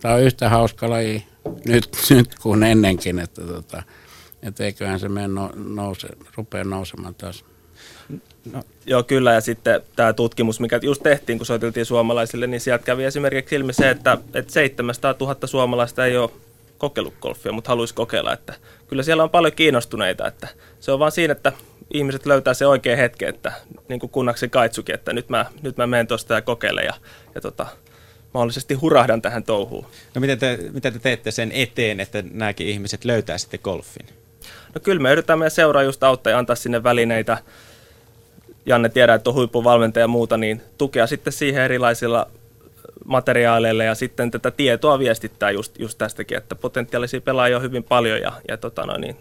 tämä 0.00 0.14
on 0.14 0.22
yhtä 0.22 0.48
hauska 0.48 0.90
laji 0.90 1.26
nyt, 1.64 1.88
nyt 2.10 2.34
kuin 2.42 2.62
ennenkin, 2.62 3.18
että 3.18 3.42
tota, 3.42 3.82
et 4.42 4.60
eiköhän 4.60 5.00
se 5.00 5.08
mene 5.08 5.28
no, 5.28 5.50
nouse, 5.54 6.08
rupea 6.36 6.64
nousemaan 6.64 7.14
taas. 7.14 7.44
No. 8.52 8.62
Joo, 8.86 9.02
kyllä. 9.02 9.32
Ja 9.32 9.40
sitten 9.40 9.80
tämä 9.96 10.12
tutkimus, 10.12 10.60
mikä 10.60 10.80
just 10.82 11.02
tehtiin, 11.02 11.38
kun 11.38 11.46
soiteltiin 11.46 11.86
suomalaisille, 11.86 12.46
niin 12.46 12.60
sieltä 12.60 12.84
kävi 12.84 13.04
esimerkiksi 13.04 13.54
ilmi 13.54 13.72
se, 13.72 13.90
että, 13.90 14.18
että 14.34 14.52
700 14.52 15.14
000 15.20 15.36
suomalaista 15.44 16.06
ei 16.06 16.16
ole 16.16 16.30
kokeillut 16.78 17.14
golfia, 17.20 17.52
mutta 17.52 17.68
haluaisi 17.68 17.94
kokeilla. 17.94 18.32
Että 18.32 18.54
kyllä 18.88 19.02
siellä 19.02 19.22
on 19.22 19.30
paljon 19.30 19.52
kiinnostuneita. 19.52 20.26
Että 20.26 20.48
se 20.80 20.92
on 20.92 20.98
vaan 20.98 21.12
siinä, 21.12 21.32
että 21.32 21.52
ihmiset 21.90 22.26
löytää 22.26 22.54
se 22.54 22.66
oikea 22.66 22.96
hetki, 22.96 23.24
että 23.24 23.52
niin 23.88 24.00
kuin 24.00 24.10
kunnaksi 24.10 24.48
kaitsukin, 24.48 24.94
että 24.94 25.12
nyt 25.12 25.28
mä, 25.28 25.46
nyt 25.62 25.76
mä 25.76 25.86
menen 25.86 26.06
tuosta 26.06 26.34
ja 26.34 26.42
kokeilen 26.42 26.84
ja, 26.84 26.94
ja 27.34 27.40
tota, 27.40 27.66
mahdollisesti 28.34 28.74
hurahdan 28.74 29.22
tähän 29.22 29.44
touhuun. 29.44 29.86
No 30.14 30.20
miten 30.20 30.38
te, 30.38 30.58
miten 30.72 30.92
te 30.92 30.98
teette 30.98 31.30
sen 31.30 31.52
eteen, 31.52 32.00
että 32.00 32.22
nämäkin 32.30 32.66
ihmiset 32.66 33.04
löytää 33.04 33.38
sitten 33.38 33.60
golfin? 33.64 34.06
No 34.74 34.80
kyllä 34.82 35.02
me 35.02 35.12
yritämme 35.12 35.38
meidän 35.38 35.50
seuraa 35.50 35.82
just 35.82 36.02
auttaa 36.02 36.30
ja 36.30 36.38
antaa 36.38 36.56
sinne 36.56 36.82
välineitä. 36.82 37.38
Janne 38.66 38.88
tiedää, 38.88 39.14
että 39.14 39.30
on 39.30 39.34
huippuvalmentaja 39.34 40.04
ja 40.04 40.08
muuta, 40.08 40.36
niin 40.36 40.62
tukea 40.78 41.06
sitten 41.06 41.32
siihen 41.32 41.62
erilaisilla 41.62 42.26
materiaaleille 43.04 43.84
ja 43.84 43.94
sitten 43.94 44.30
tätä 44.30 44.50
tietoa 44.50 44.98
viestittää 44.98 45.50
just, 45.50 45.78
just 45.78 45.98
tästäkin, 45.98 46.38
että 46.38 46.54
potentiaalisia 46.54 47.20
pelaajia 47.20 47.56
on 47.56 47.62
hyvin 47.62 47.84
paljon 47.84 48.20
ja, 48.20 48.32
ja 48.48 48.56
tota 48.56 48.86
no, 48.86 48.96
niin, 48.96 49.16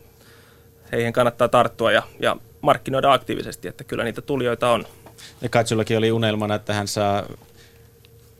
heihin 0.91 1.13
kannattaa 1.13 1.47
tarttua 1.47 1.91
ja, 1.91 2.03
ja 2.19 2.37
markkinoida 2.61 3.13
aktiivisesti, 3.13 3.67
että 3.67 3.83
kyllä 3.83 4.03
niitä 4.03 4.21
tulijoita 4.21 4.71
on. 4.71 4.85
Ja 5.41 5.49
Katsullakin 5.49 5.97
oli 5.97 6.11
unelmana, 6.11 6.55
että 6.55 6.73
hän 6.73 6.87
saa 6.87 7.23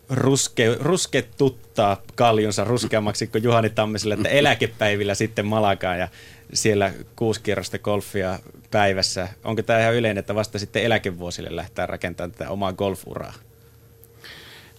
ruske, 0.10 0.78
rusketuttaa 0.80 2.02
kaljunsa 2.16 2.64
ruskeammaksi 2.64 3.28
kuin 3.28 3.44
Juhani 3.44 3.70
Tammiselle, 3.70 4.14
että 4.14 4.30
eläkepäivillä 4.30 5.16
sitten 5.16 5.46
Malakaan 5.46 6.00
ja 6.00 6.08
siellä 6.54 6.94
kuusi 7.16 7.42
kierrosta 7.42 7.80
golfia 7.80 8.40
päivässä. 8.72 9.30
Onko 9.44 9.64
tämä 9.64 9.80
ihan 9.80 9.96
yleinen, 9.96 10.18
että 10.18 10.36
vasta 10.36 10.60
sitten 10.60 10.84
eläkevuosille 10.84 11.56
lähtee 11.56 11.86
rakentamaan 11.86 12.32
tätä 12.32 12.50
omaa 12.50 12.74
golfuraa? 12.74 13.34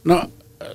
No 0.05 0.25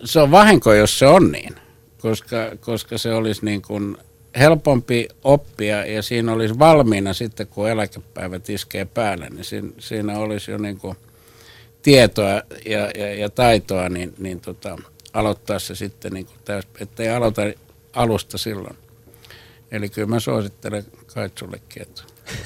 se 0.03 0.19
on 0.19 0.31
vahinko, 0.31 0.73
jos 0.73 0.99
se 0.99 1.07
on 1.07 1.31
niin, 1.31 1.55
koska, 1.97 2.37
koska 2.59 2.97
se 2.97 3.13
olisi 3.13 3.45
niin 3.45 3.61
kuin 3.61 3.97
helpompi 4.39 5.07
oppia 5.23 5.85
ja 5.85 6.01
siinä 6.01 6.33
olisi 6.33 6.59
valmiina 6.59 7.13
sitten, 7.13 7.47
kun 7.47 7.69
eläkepäivät 7.69 8.49
iskee 8.49 8.85
päälle, 8.85 9.29
niin 9.29 9.43
siinä, 9.43 9.69
siinä 9.79 10.17
olisi 10.17 10.51
jo 10.51 10.57
niin 10.57 10.77
kuin 10.77 10.95
tietoa 11.81 12.41
ja, 12.65 12.91
ja, 12.97 13.15
ja 13.15 13.29
taitoa, 13.29 13.89
niin, 13.89 14.13
niin 14.17 14.39
tota, 14.39 14.77
aloittaa 15.13 15.59
se 15.59 15.75
sitten 15.75 16.13
niin 16.13 16.25
kuin 16.25 16.37
täys, 16.45 16.67
ettei 16.79 17.09
aloita 17.09 17.41
alusta 17.93 18.37
silloin. 18.37 18.75
Eli 19.71 19.89
kyllä 19.89 20.07
mä 20.07 20.19
suosittelen 20.19 20.85
Kaitsullekin, 21.13 21.81
että 21.81 22.01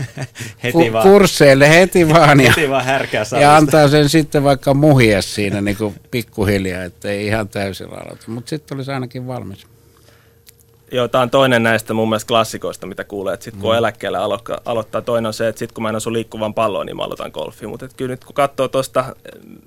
heti 0.64 0.94
vaan, 0.94 1.10
kursseille 1.10 1.70
heti 1.70 2.10
vaan 2.10 2.40
ja, 2.40 2.50
heti 2.50 2.70
vaan 2.70 2.86
härkää 2.86 3.24
ja 3.42 3.56
antaa 3.56 3.88
sen 3.88 4.10
sitten 4.10 4.44
vaikka 4.44 4.74
muhia 4.74 5.22
siinä 5.22 5.62
niin 5.62 5.78
kuin 5.78 5.96
pikkuhiljaa, 6.12 6.84
ettei 6.84 7.26
ihan 7.26 7.50
täysillä 7.50 7.96
aloita. 7.96 8.24
Mutta 8.28 8.50
sitten 8.50 8.78
olisi 8.78 8.92
ainakin 8.92 9.28
valmis. 9.28 9.68
Joo, 10.92 11.08
tämä 11.08 11.22
on 11.22 11.30
toinen 11.30 11.64
näistä 11.64 11.94
mun 11.94 12.10
mielestä 12.10 12.28
klassikoista, 12.28 12.88
mitä 12.88 13.04
kuulee, 13.04 13.34
että 13.34 13.44
sitten 13.44 13.62
kun 13.62 13.72
mm. 13.72 13.78
eläkkeellä 13.78 14.20
alo- 14.20 14.62
aloittaa, 14.66 15.02
toinen 15.02 15.28
on 15.28 15.34
se, 15.34 15.48
että 15.48 15.60
sitten 15.60 15.74
kun 15.74 15.84
mä 15.84 15.90
en 15.90 15.96
asu 15.96 16.14
liikkuvan 16.14 16.54
palloon, 16.54 16.86
niin 16.86 16.98
mä 16.98 17.04
aloitan 17.04 17.32
golfia. 17.34 17.68
Mutta 17.68 17.88
kyllä 17.98 18.12
nyt 18.12 18.26
kun 18.26 18.34
katsoo 18.34 18.68
tuosta 18.68 19.16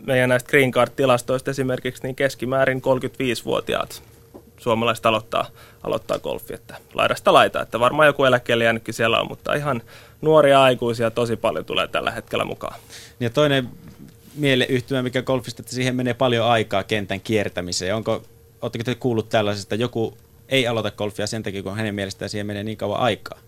meidän 0.06 0.28
näistä 0.28 0.50
Green 0.50 0.70
Card-tilastoista 0.70 1.50
esimerkiksi, 1.50 2.02
niin 2.02 2.16
keskimäärin 2.16 2.82
35-vuotiaat 2.82 4.02
suomalaiset 4.62 5.06
aloittaa, 5.06 5.46
aloittaa 5.82 6.18
golfi, 6.18 6.54
että 6.54 6.76
laidasta 6.94 7.32
laita, 7.32 7.62
että 7.62 7.80
varmaan 7.80 8.06
joku 8.06 8.24
eläkkeelle 8.24 8.64
jäänytkin 8.64 8.94
siellä 8.94 9.20
on, 9.20 9.28
mutta 9.28 9.54
ihan 9.54 9.82
nuoria 10.20 10.62
aikuisia 10.62 11.10
tosi 11.10 11.36
paljon 11.36 11.64
tulee 11.64 11.88
tällä 11.88 12.10
hetkellä 12.10 12.44
mukaan. 12.44 12.80
Ja 13.20 13.30
toinen 13.30 13.68
mieleyhtymä, 14.34 15.02
mikä 15.02 15.22
golfista, 15.22 15.62
että 15.62 15.74
siihen 15.74 15.96
menee 15.96 16.14
paljon 16.14 16.46
aikaa 16.46 16.82
kentän 16.82 17.20
kiertämiseen. 17.20 17.94
Onko, 17.94 18.22
oletteko 18.62 18.84
te 18.84 18.94
kuullut 18.94 19.28
tällaisesta, 19.28 19.74
joku 19.74 20.16
ei 20.52 20.66
aloita 20.66 20.90
golfia 20.90 21.26
sen 21.26 21.42
takia, 21.42 21.62
kun 21.62 21.76
hänen 21.76 21.94
mielestään 21.94 22.28
siihen 22.28 22.46
menee 22.46 22.64
niin 22.64 22.76
kauan 22.76 23.00
aikaa? 23.00 23.38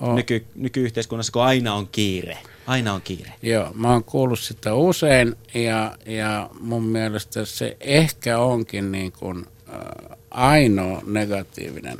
Oh. 0.00 0.14
Nyky, 0.14 0.46
nykyyhteiskunnassa, 0.54 1.32
kun 1.32 1.42
aina 1.42 1.74
on 1.74 1.88
kiire. 1.92 2.38
Aina 2.66 2.92
on 2.92 3.02
kiire. 3.02 3.32
Joo, 3.42 3.70
mä 3.74 3.92
oon 3.92 4.04
kuullut 4.04 4.40
sitä 4.40 4.74
usein 4.74 5.34
ja, 5.54 5.96
ja 6.06 6.50
mun 6.60 6.82
mielestä 6.82 7.44
se 7.44 7.76
ehkä 7.80 8.38
onkin 8.38 8.92
niin 8.92 9.12
kuin, 9.12 9.46
äh, 9.68 10.18
ainoa 10.30 11.02
negatiivinen 11.06 11.98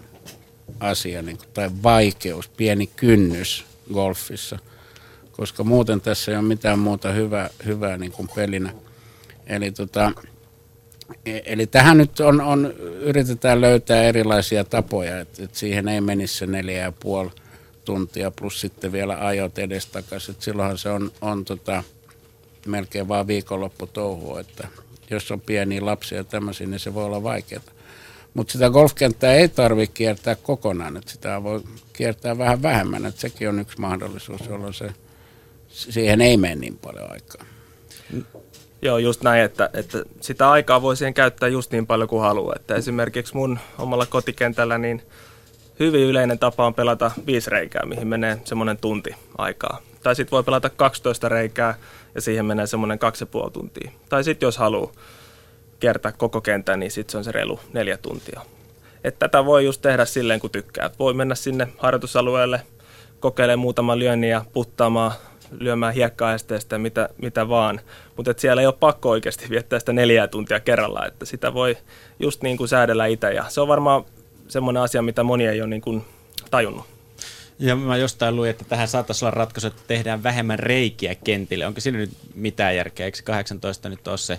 asia 0.81 1.23
niin 1.23 1.37
kuin, 1.39 1.49
tai 1.55 1.71
vaikeus, 1.83 2.49
pieni 2.49 2.87
kynnys 2.87 3.65
golfissa, 3.93 4.59
koska 5.33 5.65
muuten 5.65 6.01
tässä 6.01 6.33
ei 6.33 6.39
ole 6.39 6.45
mitään 6.45 6.79
muuta 6.79 7.13
hyvää, 7.13 7.51
hyvää 7.65 7.97
niin 7.97 8.13
kuin 8.13 8.29
pelinä. 8.35 8.73
Eli, 9.47 9.71
tota, 9.71 10.13
eli 11.27 11.67
tähän 11.67 11.99
nyt 11.99 12.21
on, 12.21 12.41
on, 12.41 12.73
yritetään 13.01 13.61
löytää 13.61 14.03
erilaisia 14.03 14.65
tapoja, 14.65 15.21
että, 15.21 15.45
että 15.45 15.59
siihen 15.59 15.89
ei 15.89 16.01
menisi 16.01 16.35
se 16.35 16.47
neljä 16.47 16.83
ja 16.83 16.93
puoli 16.93 17.31
tuntia 17.85 18.31
plus 18.31 18.61
sitten 18.61 18.93
vielä 18.93 19.27
ajot 19.27 19.59
edestakaisin. 19.59 20.37
Silloinhan 20.39 20.79
se 20.79 20.89
on, 20.89 21.13
on 21.21 21.45
tota, 21.45 21.83
melkein 22.67 23.09
vaan 23.09 23.27
viikonloppu 23.27 23.87
touhua, 23.87 24.41
että 24.41 24.69
jos 25.11 25.31
on 25.31 25.41
pieniä 25.41 25.87
lapsia 25.87 26.19
ja 26.19 26.25
tämmöisiä, 26.25 26.67
niin 26.67 26.81
se 26.81 26.95
voi 26.95 27.05
olla 27.05 27.23
vaikeaa. 27.23 27.63
Mutta 28.35 28.53
sitä 28.53 28.71
golfkenttää 28.71 29.35
ei 29.35 29.49
tarvitse 29.49 29.93
kiertää 29.95 30.35
kokonaan, 30.35 30.97
että 30.97 31.11
sitä 31.11 31.43
voi 31.43 31.63
kiertää 31.93 32.39
vähän 32.39 32.63
vähemmän, 32.63 33.07
että 33.07 33.21
sekin 33.21 33.49
on 33.49 33.59
yksi 33.59 33.81
mahdollisuus, 33.81 34.41
jolloin 34.49 34.75
se, 34.75 34.91
siihen 35.69 36.21
ei 36.21 36.37
mene 36.37 36.55
niin 36.55 36.79
paljon 36.79 37.13
aikaa. 37.13 37.45
Joo, 38.83 38.99
just 38.99 39.23
näin, 39.23 39.43
että, 39.43 39.71
että 39.75 40.03
sitä 40.21 40.51
aikaa 40.51 40.83
voi 40.83 40.97
siihen 40.97 41.15
käyttää 41.15 41.49
just 41.49 41.73
niin 41.73 41.87
paljon 41.87 42.09
kuin 42.09 42.23
haluaa. 42.23 42.55
Että 42.57 42.75
esimerkiksi 42.75 43.37
mun 43.37 43.59
omalla 43.79 44.07
kotikentällä 44.07 44.79
niin 44.79 45.03
hyvin 45.81 46.07
yleinen 46.07 46.39
tapa 46.39 46.67
on 46.67 46.75
pelata 46.75 47.11
viisi 47.27 47.51
reikää, 47.51 47.87
mihin 47.87 48.09
menee 48.09 48.39
semmoinen 48.45 48.79
tunti 48.79 49.11
aikaa. 49.39 49.79
Tai 50.03 50.17
sitten 50.17 50.31
voi 50.31 50.43
pelata 50.43 50.71
12 50.71 51.29
reikää 51.29 51.75
ja 52.15 52.21
siihen 52.21 52.47
menee 52.47 52.67
semmoinen 52.67 52.99
kaksi 52.99 53.23
ja 53.23 53.27
puoli 53.27 53.51
tuntia. 53.51 53.91
Tai 54.09 54.25
sitten 54.25 54.47
jos 54.47 54.59
haluaa 54.59 54.93
kiertää 55.81 56.13
koko 56.13 56.41
kentän, 56.41 56.81
niin 56.81 56.91
sitten 56.91 57.13
se 57.13 57.19
on 57.19 57.25
se 57.25 57.33
reilu 57.33 57.61
neljä 57.73 57.97
tuntia. 57.97 58.41
Et 59.05 59.19
tätä 59.19 59.45
voi 59.45 59.65
just 59.65 59.83
tehdä 59.83 60.05
silleen, 60.05 60.41
kun 60.41 60.51
tykkää. 60.51 60.91
Voi 60.99 61.15
mennä 61.15 61.35
sinne 61.35 61.69
harjoitusalueelle, 61.79 62.61
kokeilemaan 63.21 63.59
muutaman 63.59 63.99
lyönnin 63.99 64.31
ja 64.31 64.45
puttaamaan, 64.53 65.13
lyömään 65.61 65.95
hiekkaesteestä 65.95 66.79
mitä, 66.79 67.09
mitä 67.23 67.49
vaan. 67.49 67.81
Mutta 68.17 68.35
siellä 68.37 68.63
ei 68.63 68.67
ole 68.67 68.75
pakko 68.81 69.11
oikeasti 69.11 69.47
viettää 69.51 69.79
sitä 69.79 69.93
neljää 69.93 70.29
tuntia 70.29 70.61
kerralla, 70.61 71.07
että 71.07 71.25
sitä 71.25 71.55
voi 71.55 71.77
just 72.21 72.43
niin 72.43 72.57
kuin 72.57 72.69
säädellä 72.69 73.07
itse. 73.07 73.33
Ja 73.33 73.45
se 73.49 73.61
on 73.61 73.69
varmaan 73.69 74.05
semmoinen 74.49 74.83
asia, 74.83 75.03
mitä 75.03 75.23
moni 75.23 75.47
ei 75.47 75.61
ole 75.61 75.71
niin 75.71 75.83
kuin 75.83 76.05
tajunnut. 76.51 76.85
Ja 77.59 77.77
mä 77.77 77.97
jostain 77.97 78.37
luin, 78.37 78.51
että 78.51 78.65
tähän 78.65 78.89
saattaisi 78.89 79.25
olla 79.25 79.35
ratkaisu, 79.35 79.67
että 79.67 79.83
tehdään 79.87 80.23
vähemmän 80.23 80.59
reikiä 80.59 81.15
kentille. 81.15 81.67
Onko 81.67 81.81
siinä 81.81 81.99
nyt 81.99 82.11
mitään 82.35 82.77
järkeä? 82.77 83.07
Eikö 83.07 83.19
18 83.25 83.89
nyt 83.89 84.09
ole 84.09 84.19
se 84.19 84.39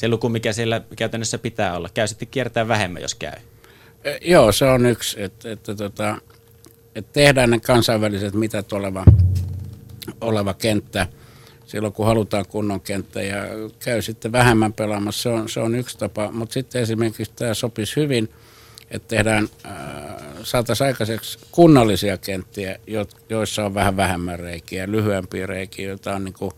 se 0.00 0.08
luku, 0.08 0.28
mikä 0.28 0.52
siellä 0.52 0.80
käytännössä 0.96 1.38
pitää 1.38 1.76
olla. 1.76 1.88
Käy 1.94 2.06
sitten 2.06 2.28
kiertää 2.28 2.68
vähemmän, 2.68 3.02
jos 3.02 3.14
käy. 3.14 3.32
E, 4.04 4.16
joo, 4.20 4.52
se 4.52 4.64
on 4.64 4.86
yksi, 4.86 5.22
että, 5.22 5.52
että, 5.52 5.74
tota, 5.74 6.18
että 6.94 7.12
tehdään 7.12 7.50
ne 7.50 7.60
kansainväliset 7.60 8.34
mitä 8.34 8.64
oleva, 8.72 9.04
oleva 10.20 10.54
kenttä 10.54 11.06
silloin, 11.66 11.92
kun 11.92 12.06
halutaan 12.06 12.46
kunnon 12.48 12.80
kenttä 12.80 13.22
ja 13.22 13.36
käy 13.78 14.02
sitten 14.02 14.32
vähemmän 14.32 14.72
pelaamassa. 14.72 15.22
Se 15.22 15.28
on, 15.28 15.48
se 15.48 15.60
on 15.60 15.74
yksi 15.74 15.98
tapa, 15.98 16.32
mutta 16.32 16.52
sitten 16.52 16.82
esimerkiksi 16.82 17.32
tämä 17.36 17.54
sopisi 17.54 17.96
hyvin, 17.96 18.28
että 18.90 19.08
tehdään, 19.08 19.48
saataisiin 20.42 20.86
aikaiseksi 20.86 21.38
kunnollisia 21.50 22.18
kenttiä, 22.18 22.78
joissa 23.28 23.64
on 23.64 23.74
vähän 23.74 23.96
vähemmän 23.96 24.38
reikiä, 24.38 24.90
lyhyempiä 24.90 25.46
reikiä, 25.46 25.88
joita 25.88 26.14
on 26.14 26.24
niin 26.24 26.34
kuin 26.34 26.52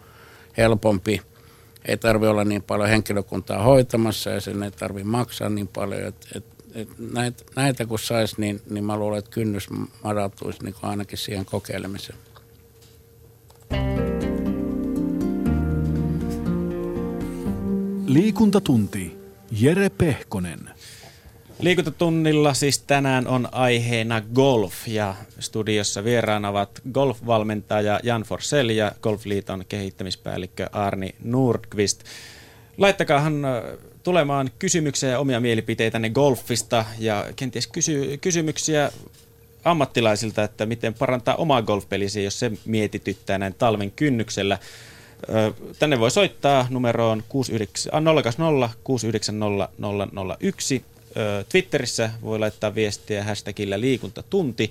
helpompi– 0.56 1.20
ei 1.84 1.96
tarvi 1.96 2.26
olla 2.26 2.44
niin 2.44 2.62
paljon 2.62 2.88
henkilökuntaa 2.88 3.62
hoitamassa 3.62 4.30
ja 4.30 4.40
sen 4.40 4.62
ei 4.62 4.70
tarvi 4.70 5.04
maksaa 5.04 5.48
niin 5.48 5.68
paljon. 5.68 6.02
Et, 6.02 6.26
et, 6.36 6.44
et 6.74 6.88
näitä, 7.12 7.44
näitä 7.56 7.86
kun 7.86 7.98
saisi, 7.98 8.34
niin, 8.38 8.60
niin 8.70 8.84
mä 8.84 8.96
luulen, 8.96 9.18
että 9.18 9.30
kynnys 9.30 9.68
madaltuisi 10.04 10.64
niin 10.64 10.74
ainakin 10.82 11.18
siihen 11.18 11.44
kokeilemiseen. 11.44 12.18
Liikuntatunti. 18.06 19.16
Jere 19.60 19.90
Pehkonen. 19.90 20.70
Liikuntatunnilla 21.60 22.54
siis 22.54 22.78
tänään 22.78 23.26
on 23.26 23.48
aiheena 23.52 24.22
golf 24.34 24.88
ja 24.88 25.14
studiossa 25.38 26.04
vieraana 26.04 26.48
ovat 26.48 26.82
golfvalmentaja 26.92 28.00
Jan 28.02 28.22
Forsell 28.22 28.68
ja 28.68 28.92
Golfliiton 29.02 29.64
kehittämispäällikkö 29.68 30.66
Arni 30.72 31.14
Nordqvist. 31.24 32.04
Laittakaahan 32.78 33.42
tulemaan 34.02 34.50
kysymyksiä 34.58 35.10
ja 35.10 35.18
omia 35.18 35.40
mielipiteitänne 35.40 36.10
golfista 36.10 36.84
ja 36.98 37.26
kenties 37.36 37.66
kysy- 37.66 38.18
kysymyksiä 38.20 38.92
ammattilaisilta, 39.64 40.44
että 40.44 40.66
miten 40.66 40.94
parantaa 40.94 41.34
omaa 41.34 41.62
golfpelisiä, 41.62 42.22
jos 42.22 42.38
se 42.38 42.52
mietityttää 42.64 43.38
näin 43.38 43.54
talven 43.54 43.90
kynnyksellä. 43.90 44.58
Tänne 45.78 46.00
voi 46.00 46.10
soittaa 46.10 46.66
numeroon 46.70 47.22
69, 47.28 48.04
020 48.22 48.70
690 48.84 49.68
001 50.40 50.84
Twitterissä 51.48 52.10
voi 52.22 52.38
laittaa 52.38 52.74
viestiä 52.74 53.24
hashtagillä 53.24 53.80
liikuntatunti 53.80 54.70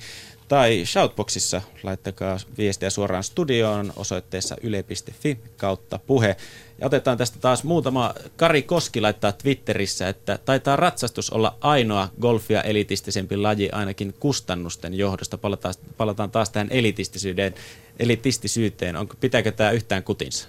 tai 0.51 0.81
Shoutboxissa 0.85 1.61
laittakaa 1.83 2.37
viestiä 2.57 2.89
suoraan 2.89 3.23
studioon 3.23 3.93
osoitteessa 3.95 4.55
yle.fi 4.63 5.37
kautta 5.57 5.99
puhe. 6.07 6.35
Ja 6.79 6.87
otetaan 6.87 7.17
tästä 7.17 7.39
taas 7.39 7.63
muutama. 7.63 8.13
Kari 8.37 8.61
Koski 8.61 9.01
laittaa 9.01 9.31
Twitterissä, 9.31 10.09
että 10.09 10.39
taitaa 10.45 10.75
ratsastus 10.75 11.29
olla 11.29 11.57
ainoa 11.61 12.09
golfia 12.21 12.61
elitistisempi 12.61 13.37
laji 13.37 13.69
ainakin 13.69 14.13
kustannusten 14.19 14.93
johdosta. 14.93 15.37
Palataan, 15.37 15.73
palataan 15.97 16.31
taas 16.31 16.49
tähän 16.49 16.67
elitistisyyteen. 16.71 17.53
elitistisyyteen. 17.99 18.95
Onko, 18.95 19.15
pitääkö 19.19 19.51
tämä 19.51 19.71
yhtään 19.71 20.03
kutinsa? 20.03 20.47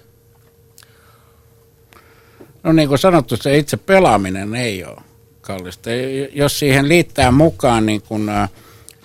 No 2.63 2.73
niin 2.73 2.87
kuin 2.87 2.99
sanottu, 2.99 3.37
se 3.37 3.57
itse 3.57 3.77
pelaaminen 3.77 4.55
ei 4.55 4.85
ole 4.85 5.01
kallista. 5.41 5.89
Jos 6.33 6.59
siihen 6.59 6.89
liittää 6.89 7.31
mukaan 7.31 7.85
niin 7.85 8.01
kuin 8.01 8.29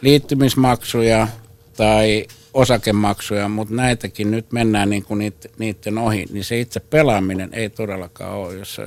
liittymismaksuja 0.00 1.28
tai 1.76 2.26
osakemaksuja, 2.54 3.48
mutta 3.48 3.74
näitäkin 3.74 4.30
nyt 4.30 4.52
mennään 4.52 4.90
niin 4.90 5.04
kuin 5.04 5.32
niiden 5.58 5.98
ohi, 5.98 6.26
niin 6.30 6.44
se 6.44 6.60
itse 6.60 6.80
pelaaminen 6.80 7.50
ei 7.52 7.70
todellakaan 7.70 8.32
ole. 8.32 8.54
Jos 8.54 8.80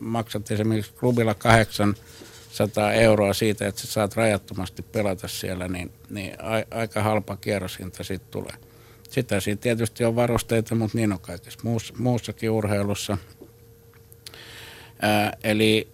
maksat 0.00 0.50
esimerkiksi 0.50 0.92
klubilla 1.00 1.34
800 1.34 2.92
euroa 2.92 3.32
siitä, 3.32 3.66
että 3.66 3.80
sä 3.80 3.86
saat 3.86 4.16
rajattomasti 4.16 4.82
pelata 4.82 5.28
siellä, 5.28 5.68
niin, 5.68 5.92
niin 6.10 6.32
aika 6.70 7.02
halpa 7.02 7.36
kierroshinta 7.36 8.04
siitä 8.04 8.24
tulee. 8.30 8.54
Sitä 9.10 9.40
siinä 9.40 9.60
tietysti 9.60 10.04
on 10.04 10.16
varusteita, 10.16 10.74
mutta 10.74 10.98
niin 10.98 11.12
on 11.12 11.20
kaikessa 11.20 11.60
muus, 11.62 11.94
muussakin 11.98 12.50
urheilussa. 12.50 13.18
Ää, 15.02 15.32
eli 15.44 15.88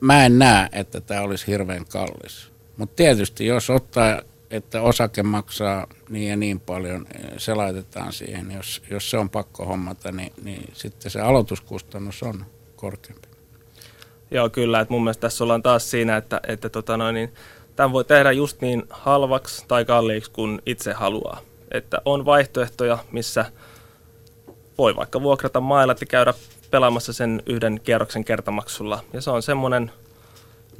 mä 0.00 0.24
en 0.24 0.38
näe, 0.38 0.68
että 0.72 1.00
tämä 1.00 1.20
olisi 1.20 1.46
hirveän 1.46 1.86
kallis. 1.86 2.50
Mutta 2.80 2.96
tietysti 2.96 3.46
jos 3.46 3.70
ottaa, 3.70 4.20
että 4.50 4.82
osake 4.82 5.22
maksaa 5.22 5.86
niin 6.08 6.30
ja 6.30 6.36
niin 6.36 6.60
paljon, 6.60 7.06
se 7.36 7.54
laitetaan 7.54 8.12
siihen. 8.12 8.52
Jos, 8.52 8.82
jos 8.90 9.10
se 9.10 9.18
on 9.18 9.30
pakko 9.30 9.64
hommata, 9.64 10.12
niin, 10.12 10.32
niin 10.42 10.70
sitten 10.72 11.10
se 11.10 11.20
aloituskustannus 11.20 12.22
on 12.22 12.44
korkeampi. 12.76 13.28
Joo, 14.30 14.50
kyllä. 14.50 14.80
Että 14.80 14.92
mun 14.92 15.04
mielestä 15.04 15.20
tässä 15.20 15.44
ollaan 15.44 15.62
taas 15.62 15.90
siinä, 15.90 16.16
että, 16.16 16.40
että 16.48 16.68
tota 16.68 16.96
noin, 16.96 17.14
niin, 17.14 17.34
tämän 17.76 17.92
voi 17.92 18.04
tehdä 18.04 18.32
just 18.32 18.60
niin 18.60 18.82
halvaksi 18.90 19.64
tai 19.68 19.84
kalliiksi 19.84 20.30
kuin 20.30 20.62
itse 20.66 20.92
haluaa. 20.92 21.40
Että 21.70 21.98
on 22.04 22.24
vaihtoehtoja, 22.24 22.98
missä 23.12 23.52
voi 24.78 24.96
vaikka 24.96 25.22
vuokrata 25.22 25.60
mailat 25.60 26.00
ja 26.00 26.06
käydä 26.06 26.34
pelaamassa 26.70 27.12
sen 27.12 27.42
yhden 27.46 27.80
kierroksen 27.84 28.24
kertamaksulla. 28.24 29.04
Ja 29.12 29.20
se 29.20 29.30
on 29.30 29.42
semmoinen, 29.42 29.90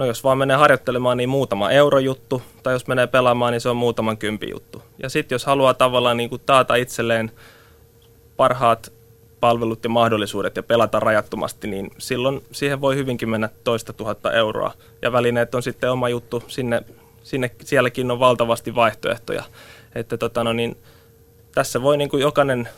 no 0.01 0.07
jos 0.07 0.25
vaan 0.25 0.39
menee 0.39 0.57
harjoittelemaan, 0.57 1.17
niin 1.17 1.29
muutama 1.29 1.71
eurojuttu, 1.71 2.43
tai 2.63 2.73
jos 2.73 2.87
menee 2.87 3.07
pelaamaan, 3.07 3.53
niin 3.53 3.61
se 3.61 3.69
on 3.69 3.77
muutaman 3.77 4.19
kympi 4.19 4.51
juttu. 4.51 4.83
Ja 5.03 5.09
sitten 5.09 5.35
jos 5.35 5.47
haluaa 5.47 5.75
tavallaan 5.75 6.17
niin 6.17 6.31
kuin 6.31 6.43
taata 6.47 6.75
itselleen 6.75 7.31
parhaat 8.37 8.93
palvelut 9.41 9.85
ja 9.85 9.91
mahdollisuudet 9.91 10.57
ja 10.57 10.63
pelata 10.63 11.01
rajattomasti, 11.01 11.69
niin 11.69 11.91
silloin 11.99 12.45
siihen 12.53 12.81
voi 12.81 12.97
hyvinkin 12.97 13.29
mennä 13.29 13.49
toista 13.65 13.93
tuhatta 13.93 14.33
euroa. 14.33 14.73
Ja 15.03 15.13
välineet 15.13 15.55
on 15.55 15.63
sitten 15.63 15.93
oma 15.93 16.09
juttu, 16.09 16.43
sinne, 16.49 16.83
sinne 17.23 17.51
sielläkin 17.65 18.11
on 18.11 18.21
valtavasti 18.21 18.75
vaihtoehtoja. 18.75 19.45
Että 19.95 20.17
tota 20.17 20.45
no 20.45 20.53
niin, 20.53 20.77
tässä 21.55 21.83
voi 21.83 21.97
niin 21.97 22.11
kuin 22.11 22.21
jokainen 22.21 22.69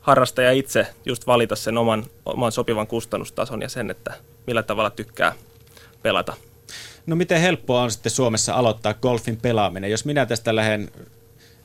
harrastaja 0.00 0.52
itse 0.52 0.86
just 1.04 1.26
valita 1.26 1.56
sen 1.56 1.78
oman, 1.78 2.04
oman 2.26 2.52
sopivan 2.52 2.86
kustannustason 2.86 3.62
ja 3.62 3.68
sen, 3.68 3.90
että 3.90 4.14
millä 4.46 4.62
tavalla 4.62 4.90
tykkää 4.90 5.32
pelata. 6.02 6.47
No 7.08 7.16
miten 7.16 7.40
helppoa 7.40 7.82
on 7.82 7.90
sitten 7.90 8.12
Suomessa 8.12 8.54
aloittaa 8.54 8.94
golfin 8.94 9.36
pelaaminen? 9.36 9.90
Jos 9.90 10.04
minä 10.04 10.26
tästä 10.26 10.56
lähden 10.56 10.90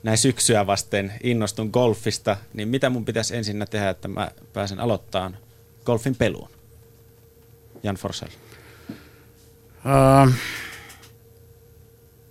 näin 0.03 0.17
syksyä 0.17 0.67
vasten 0.67 1.13
innostun 1.23 1.69
golfista, 1.73 2.37
niin 2.53 2.67
mitä 2.67 2.89
mun 2.89 3.05
pitäisi 3.05 3.35
ensin 3.35 3.65
tehdä, 3.69 3.89
että 3.89 4.07
mä 4.07 4.31
pääsen 4.53 4.79
aloittamaan 4.79 5.37
golfin 5.85 6.15
peluun? 6.15 6.49
Jan 7.83 7.95
Forsell. 7.95 8.29
Uh, 9.85 10.33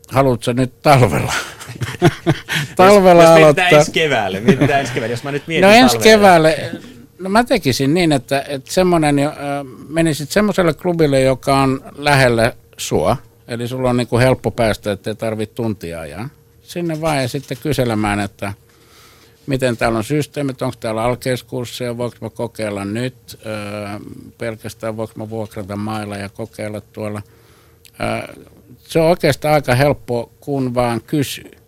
haluatko 0.08 0.52
nyt 0.52 0.82
talvella? 0.82 1.32
talvella 2.76 3.22
jos, 3.22 3.30
jos 3.30 3.38
aloittaa. 3.38 3.68
ensi 3.68 3.92
keväälle, 3.92 4.40
mietitään 4.40 4.80
ensi 4.80 4.92
keväälle, 4.92 5.12
jos 5.12 5.24
mä 5.24 5.32
nyt 5.32 5.46
mietin 5.46 5.68
No 5.68 5.74
ensi 5.74 5.98
keväälle, 5.98 6.70
no 7.18 7.30
mä 7.30 7.44
tekisin 7.44 7.94
niin, 7.94 8.12
että, 8.12 8.44
että 8.48 8.72
semmoinen, 8.72 9.18
äh, 9.18 9.34
menisit 9.88 10.30
semmoiselle 10.30 10.74
klubille, 10.74 11.20
joka 11.20 11.62
on 11.62 11.80
lähellä 11.96 12.52
sua, 12.88 13.16
eli 13.48 13.68
sulla 13.68 13.90
on 13.90 13.96
niin 13.96 14.06
kuin 14.06 14.22
helppo 14.22 14.50
päästä, 14.50 14.92
ettei 14.92 15.14
tarvitse 15.14 15.54
tuntia 15.54 16.00
ajaa. 16.00 16.28
Sinne 16.62 17.00
vaan 17.00 17.22
ja 17.22 17.28
sitten 17.28 17.56
kyselemään, 17.62 18.20
että 18.20 18.52
miten 19.46 19.76
täällä 19.76 19.98
on 19.98 20.04
systeemit, 20.04 20.62
onko 20.62 20.76
täällä 20.80 21.02
alkeiskursseja, 21.02 21.98
voiko 21.98 22.16
mä 22.20 22.30
kokeilla 22.30 22.84
nyt, 22.84 23.40
öö, 23.46 23.52
pelkästään 24.38 24.96
voiko 24.96 25.12
mä 25.16 25.30
vuokrata 25.30 25.76
mailla 25.76 26.16
ja 26.16 26.28
kokeilla 26.28 26.80
tuolla. 26.80 27.22
Öö, 28.00 28.34
se 28.78 29.00
on 29.00 29.06
oikeastaan 29.06 29.54
aika 29.54 29.74
helppo, 29.74 30.32
kun 30.40 30.74
vaan 30.74 31.00
kysyy. 31.00 31.61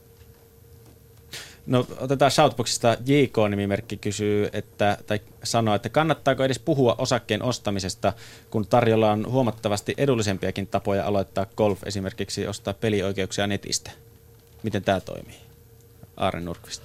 No 1.66 1.86
otetaan 2.00 2.30
Shoutboxista 2.30 2.96
JK-nimimerkki 3.06 3.96
kysyy, 3.96 4.48
että, 4.52 4.98
tai 5.06 5.20
sanoo, 5.44 5.74
että 5.74 5.88
kannattaako 5.88 6.44
edes 6.44 6.58
puhua 6.58 6.94
osakkeen 6.98 7.42
ostamisesta, 7.42 8.12
kun 8.50 8.66
tarjolla 8.66 9.10
on 9.10 9.26
huomattavasti 9.30 9.94
edullisempiakin 9.96 10.66
tapoja 10.66 11.06
aloittaa 11.06 11.46
golf, 11.56 11.78
esimerkiksi 11.84 12.46
ostaa 12.46 12.74
pelioikeuksia 12.74 13.46
netistä. 13.46 13.90
Miten 14.62 14.82
tämä 14.82 15.00
toimii? 15.00 15.36
Aare 16.16 16.40
Nurkvist. 16.40 16.82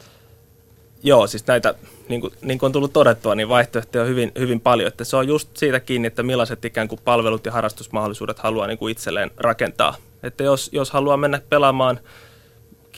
Joo, 1.03 1.27
siis 1.27 1.47
näitä, 1.47 1.75
niin 2.09 2.21
kuin, 2.21 2.34
niin 2.41 2.59
kuin 2.59 2.67
on 2.67 2.71
tullut 2.71 2.93
todettua, 2.93 3.36
niin 3.36 3.49
vaihtoehtoja 3.49 4.01
on 4.01 4.09
hyvin, 4.09 4.32
hyvin 4.39 4.61
paljon. 4.61 4.88
Että 4.88 5.03
se 5.03 5.15
on 5.15 5.27
just 5.27 5.57
siitä 5.57 5.80
kiinni, 5.80 6.07
että 6.07 6.23
millaiset 6.23 6.65
ikään 6.65 6.88
kuin 6.88 7.01
palvelut 7.03 7.45
ja 7.45 7.51
harrastusmahdollisuudet 7.51 8.39
haluaa 8.39 8.67
niin 8.67 8.77
kuin 8.77 8.91
itselleen 8.91 9.32
rakentaa. 9.38 9.95
Että 10.23 10.43
jos, 10.43 10.69
jos 10.73 10.91
haluaa 10.91 11.17
mennä 11.17 11.41
pelaamaan 11.49 11.99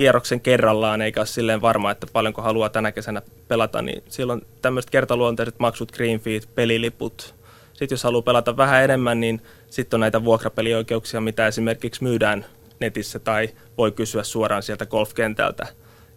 kierroksen 0.02 0.42
kerrallaan, 0.42 1.02
eikä 1.02 1.20
ole 1.20 1.28
silleen 1.28 1.62
varma, 1.62 1.92
että 1.92 2.08
paljonko 2.14 2.42
haluaa 2.42 2.70
tänä 2.70 2.92
kesänä 2.92 3.22
pelata, 3.48 3.82
niin 3.82 4.04
silloin 4.10 4.42
tämmöiset 4.62 4.92
kertaluonteiset 4.92 5.60
maksut, 5.60 5.92
green 5.92 6.20
feed, 6.20 6.44
peliliput. 6.56 7.36
Sitten 7.74 7.94
jos 7.94 8.04
haluaa 8.04 8.22
pelata 8.22 8.58
vähän 8.58 8.84
enemmän, 8.84 9.20
niin 9.20 9.42
sitten 9.70 9.98
on 9.98 10.02
näitä 10.02 10.24
vuokrapelioikeuksia, 10.24 11.22
mitä 11.22 11.48
esimerkiksi 11.48 12.04
myydään 12.04 12.46
netissä 12.80 13.20
tai 13.20 13.50
voi 13.78 13.92
kysyä 13.92 14.24
suoraan 14.24 14.64
sieltä 14.64 14.86
golfkentältä. 14.86 15.68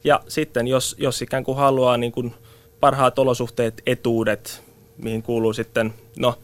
Ja 0.04 0.20
sitten 0.28 0.66
jos, 0.66 0.96
jos 0.98 1.22
ikään 1.22 1.44
kuin 1.44 1.58
haluaa 1.58 1.96
niin 1.96 2.12
kuin 2.12 2.34
parhaat 2.80 3.18
olosuhteet, 3.18 3.82
etuudet, 3.86 4.62
mihin 4.98 5.22
kuuluu 5.22 5.52
sitten, 5.52 5.94
no 6.18 6.38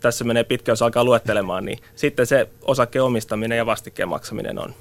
tässä 0.00 0.24
menee 0.24 0.44
pitkä, 0.44 0.72
jos 0.72 0.82
alkaa 0.82 1.04
luettelemaan, 1.04 1.64
niin 1.64 1.78
sitten 1.94 2.26
se 2.26 2.48
osakeomistaminen 2.62 3.58
ja 3.58 3.66
vastikkeen 3.66 4.08
maksaminen 4.08 4.58
on 4.58 4.74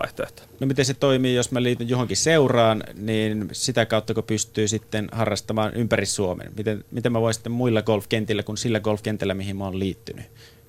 vaihtoehto. 0.00 0.42
No 0.60 0.66
miten 0.66 0.84
se 0.84 0.94
toimii, 0.94 1.34
jos 1.34 1.50
mä 1.50 1.62
liityn 1.62 1.88
johonkin 1.88 2.16
seuraan, 2.16 2.84
niin 2.94 3.48
sitä 3.52 3.86
kautta 3.86 4.14
kun 4.14 4.24
pystyy 4.24 4.68
sitten 4.68 5.08
harrastamaan 5.12 5.74
ympäri 5.74 6.06
Suomen? 6.06 6.52
Miten, 6.56 6.84
miten 6.90 7.12
mä 7.12 7.20
voin 7.20 7.34
sitten 7.34 7.52
muilla 7.52 7.82
golfkentillä 7.82 8.42
kuin 8.42 8.58
sillä 8.58 8.80
golfkentällä, 8.80 9.34
mihin 9.34 9.56
mä 9.56 9.64
oon 9.64 9.78
liittynyt? 9.78 10.24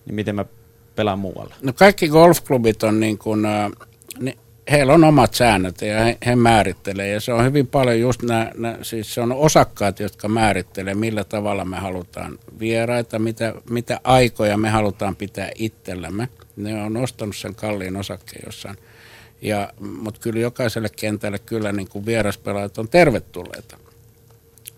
Niin 0.06 0.16
miten 0.16 0.36
mä 0.36 0.46
pelaan 0.96 1.20
muualla? 1.20 1.56
No 1.62 1.74
kaikki 1.74 2.08
golfklubit 2.08 2.84
on 2.84 3.00
niin 3.00 3.18
kuin, 3.18 3.46
äh, 3.46 3.72
ne, 4.20 4.38
heillä 4.72 4.94
on 4.94 5.04
omat 5.04 5.34
säännöt 5.34 5.82
ja 5.82 6.04
he, 6.04 6.18
he 6.26 6.36
määrittelee 6.36 7.08
ja 7.08 7.20
se 7.20 7.34
on 7.34 7.46
hyvin 7.46 7.68
paljon 7.68 8.00
just 8.00 8.22
nämä, 8.22 8.52
nämä, 8.58 8.78
siis 8.82 9.14
se 9.14 9.22
on 9.22 9.32
osakkaat, 9.32 10.00
jotka 10.00 10.28
määrittelee 10.28 10.96
millä 10.96 11.24
tavalla 11.24 11.66
me 11.66 11.78
halutaan 11.78 12.40
vieraita, 12.60 13.20
mitä, 13.20 13.54
mitä 13.70 14.00
aikoja 14.04 14.58
me 14.58 14.70
halutaan 14.70 15.16
pitää 15.16 15.50
itsellämme. 15.56 16.30
Ne 16.56 16.84
on 16.84 16.98
ostanut 16.98 17.36
sen 17.36 17.56
kalliin 17.56 17.96
osakkeen 17.96 18.42
jossain. 18.46 18.78
Ja, 19.44 19.74
mutta 19.80 20.20
kyllä 20.20 20.40
jokaiselle 20.40 20.90
kentälle 20.96 21.40
kyllä 21.40 21.72
niin 21.72 21.88
kuin 21.88 22.06
vieraspelaajat 22.06 22.78
on 22.78 22.90
tervetulleita. 22.90 23.78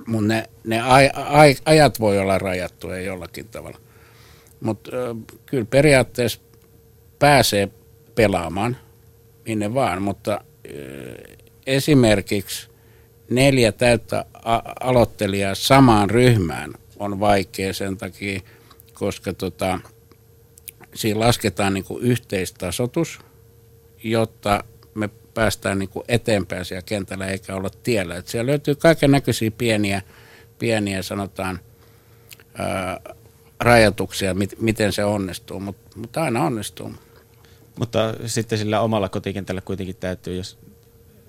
Mutta 0.07 0.27
ne, 0.27 0.49
ne 0.63 0.81
aj, 0.81 1.09
aj, 1.15 1.55
ajat 1.65 1.99
voi 1.99 2.19
olla 2.19 2.37
rajattuja 2.37 3.01
jollakin 3.01 3.47
tavalla. 3.47 3.77
Mutta 4.59 4.91
kyllä 5.45 5.65
periaatteessa 5.65 6.39
pääsee 7.19 7.69
pelaamaan 8.15 8.77
minne 9.45 9.73
vaan, 9.73 10.01
mutta 10.01 10.41
esimerkiksi 11.65 12.69
neljä 13.29 13.71
täyttä 13.71 14.25
aloittelijaa 14.79 15.55
samaan 15.55 16.09
ryhmään 16.09 16.73
on 16.99 17.19
vaikea 17.19 17.73
sen 17.73 17.97
takia, 17.97 18.39
koska 18.93 19.33
tota, 19.33 19.79
siinä 20.95 21.19
lasketaan 21.19 21.73
niin 21.73 21.83
kuin 21.83 22.03
yhteistasotus, 22.03 23.19
jotta 24.11 24.63
me 24.93 25.09
päästään 25.33 25.79
niin 25.79 25.89
kuin 25.89 26.05
eteenpäin 26.07 26.65
siellä 26.65 26.81
kentällä 26.85 27.27
eikä 27.27 27.55
olla 27.55 27.69
tiellä. 27.83 28.15
Et 28.15 28.27
siellä 28.27 28.49
löytyy 28.49 28.75
kaiken 28.75 29.11
näköisiä 29.11 29.51
pieniä, 29.51 30.01
pieniä 30.59 31.01
sanotaan 31.01 31.59
ää, 32.53 32.99
rajoituksia, 33.59 34.33
mit, 34.33 34.61
miten 34.61 34.93
se 34.93 35.05
onnistuu, 35.05 35.59
mutta 35.59 35.99
mut 35.99 36.17
aina 36.17 36.43
onnistuu. 36.43 36.93
Mutta 37.79 38.13
sitten 38.25 38.57
sillä 38.57 38.81
omalla 38.81 39.09
kotikentällä 39.09 39.61
kuitenkin 39.61 39.95
täytyy, 39.95 40.35
jos 40.35 40.57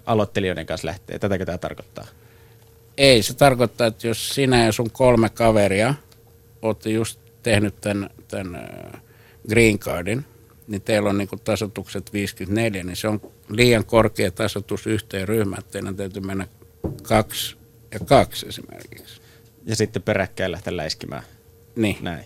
aloittelijoiden 0.06 0.66
kanssa 0.66 0.86
lähtee. 0.86 1.18
Tätäkö 1.18 1.46
tämä 1.46 1.58
tarkoittaa? 1.58 2.06
Ei, 2.98 3.22
se 3.22 3.34
tarkoittaa, 3.34 3.86
että 3.86 4.06
jos 4.06 4.28
sinä 4.28 4.64
ja 4.64 4.72
sun 4.72 4.90
kolme 4.90 5.28
kaveria 5.28 5.94
olette 6.62 6.90
just 6.90 7.20
tehnyt 7.42 7.80
tämän, 7.80 8.10
tämän 8.28 8.68
green 9.48 9.78
cardin, 9.78 10.24
niin 10.66 10.82
teillä 10.82 11.10
on 11.10 11.18
niin 11.18 11.28
tasotukset 11.44 12.12
54, 12.12 12.84
niin 12.84 12.96
se 12.96 13.08
on 13.08 13.20
liian 13.48 13.84
korkea 13.84 14.30
tasotus 14.30 14.86
yhteen 14.86 15.28
ryhmään, 15.28 15.60
että 15.60 15.72
teidän 15.72 15.96
täytyy 15.96 16.22
mennä 16.22 16.46
kaksi 17.02 17.56
ja 17.92 18.00
kaksi 18.06 18.48
esimerkiksi. 18.48 19.20
Ja 19.66 19.76
sitten 19.76 20.02
peräkkäin 20.02 20.52
lähteä 20.52 20.76
läiskimään. 20.76 21.22
Niin. 21.76 21.96
Näin. 22.00 22.24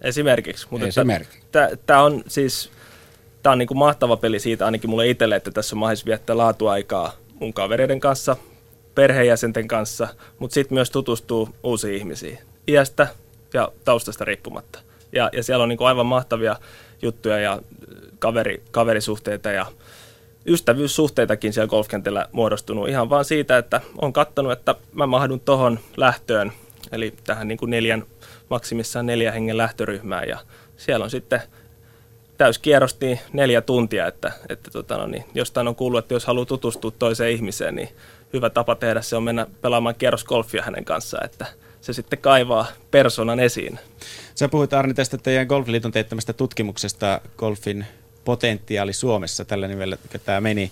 Esimerkiksi. 0.00 0.66
Mutta 0.70 0.86
Esimerkiksi. 0.86 1.38
Tämä 1.86 2.02
on 2.02 2.24
siis 2.28 2.70
tämä 3.44 3.52
on 3.52 3.58
niin 3.58 3.66
kuin 3.66 3.78
mahtava 3.78 4.16
peli 4.16 4.40
siitä 4.40 4.64
ainakin 4.64 4.90
mulle 4.90 5.08
itselle, 5.08 5.36
että 5.36 5.50
tässä 5.50 5.76
on 5.76 5.80
mahdollisuus 5.80 6.06
viettää 6.06 6.36
laatuaikaa 6.36 7.12
mun 7.40 7.54
kavereiden 7.54 8.00
kanssa, 8.00 8.36
perheenjäsenten 8.94 9.68
kanssa, 9.68 10.08
mutta 10.38 10.54
sitten 10.54 10.74
myös 10.74 10.90
tutustuu 10.90 11.48
uusiin 11.62 11.94
ihmisiin 11.94 12.38
iästä 12.68 13.06
ja 13.54 13.72
taustasta 13.84 14.24
riippumatta. 14.24 14.78
Ja, 15.12 15.30
ja 15.32 15.42
siellä 15.42 15.62
on 15.62 15.68
niin 15.68 15.76
kuin 15.76 15.88
aivan 15.88 16.06
mahtavia 16.06 16.56
juttuja 17.04 17.38
ja 17.38 17.60
kaveri, 18.18 18.62
kaverisuhteita 18.70 19.50
ja 19.50 19.66
ystävyyssuhteitakin 20.46 21.52
siellä 21.52 21.68
golfkentällä 21.68 22.28
muodostunut. 22.32 22.88
Ihan 22.88 23.10
vaan 23.10 23.24
siitä, 23.24 23.58
että 23.58 23.80
on 24.02 24.12
kattanut, 24.12 24.52
että 24.52 24.74
mä 24.92 25.06
mahdun 25.06 25.40
tohon 25.40 25.78
lähtöön, 25.96 26.52
eli 26.92 27.14
tähän 27.24 27.48
niin 27.48 27.58
kuin 27.58 27.70
neljän, 27.70 28.04
maksimissaan 28.50 29.06
neljä 29.06 29.32
hengen 29.32 29.56
lähtöryhmään. 29.56 30.28
Ja 30.28 30.38
siellä 30.76 31.04
on 31.04 31.10
sitten 31.10 31.42
täyskierrosti 32.38 33.06
niin 33.06 33.20
neljä 33.32 33.60
tuntia, 33.60 34.06
että, 34.06 34.32
että 34.48 34.70
tota, 34.70 34.96
no 34.96 35.06
niin, 35.06 35.24
jostain 35.34 35.68
on 35.68 35.76
kuullut, 35.76 35.98
että 35.98 36.14
jos 36.14 36.26
haluaa 36.26 36.46
tutustua 36.46 36.90
toiseen 36.90 37.32
ihmiseen, 37.32 37.74
niin 37.74 37.88
hyvä 38.32 38.50
tapa 38.50 38.74
tehdä 38.74 39.02
se 39.02 39.16
on 39.16 39.22
mennä 39.22 39.46
pelaamaan 39.60 39.94
kierrosgolfia 39.94 40.62
hänen 40.62 40.84
kanssaan, 40.84 41.24
että 41.24 41.46
se 41.84 41.92
sitten 41.92 42.18
kaivaa 42.18 42.66
personan 42.90 43.40
esiin. 43.40 43.78
Sä 44.34 44.48
puhuit 44.48 44.72
Arni 44.72 44.94
tästä 44.94 45.18
teidän 45.18 45.46
Golfliiton 45.46 45.92
teettämästä 45.92 46.32
tutkimuksesta 46.32 47.20
golfin 47.36 47.86
potentiaali 48.24 48.92
Suomessa, 48.92 49.44
tällä 49.44 49.68
nimellä 49.68 49.96
tämä 50.24 50.40
meni. 50.40 50.70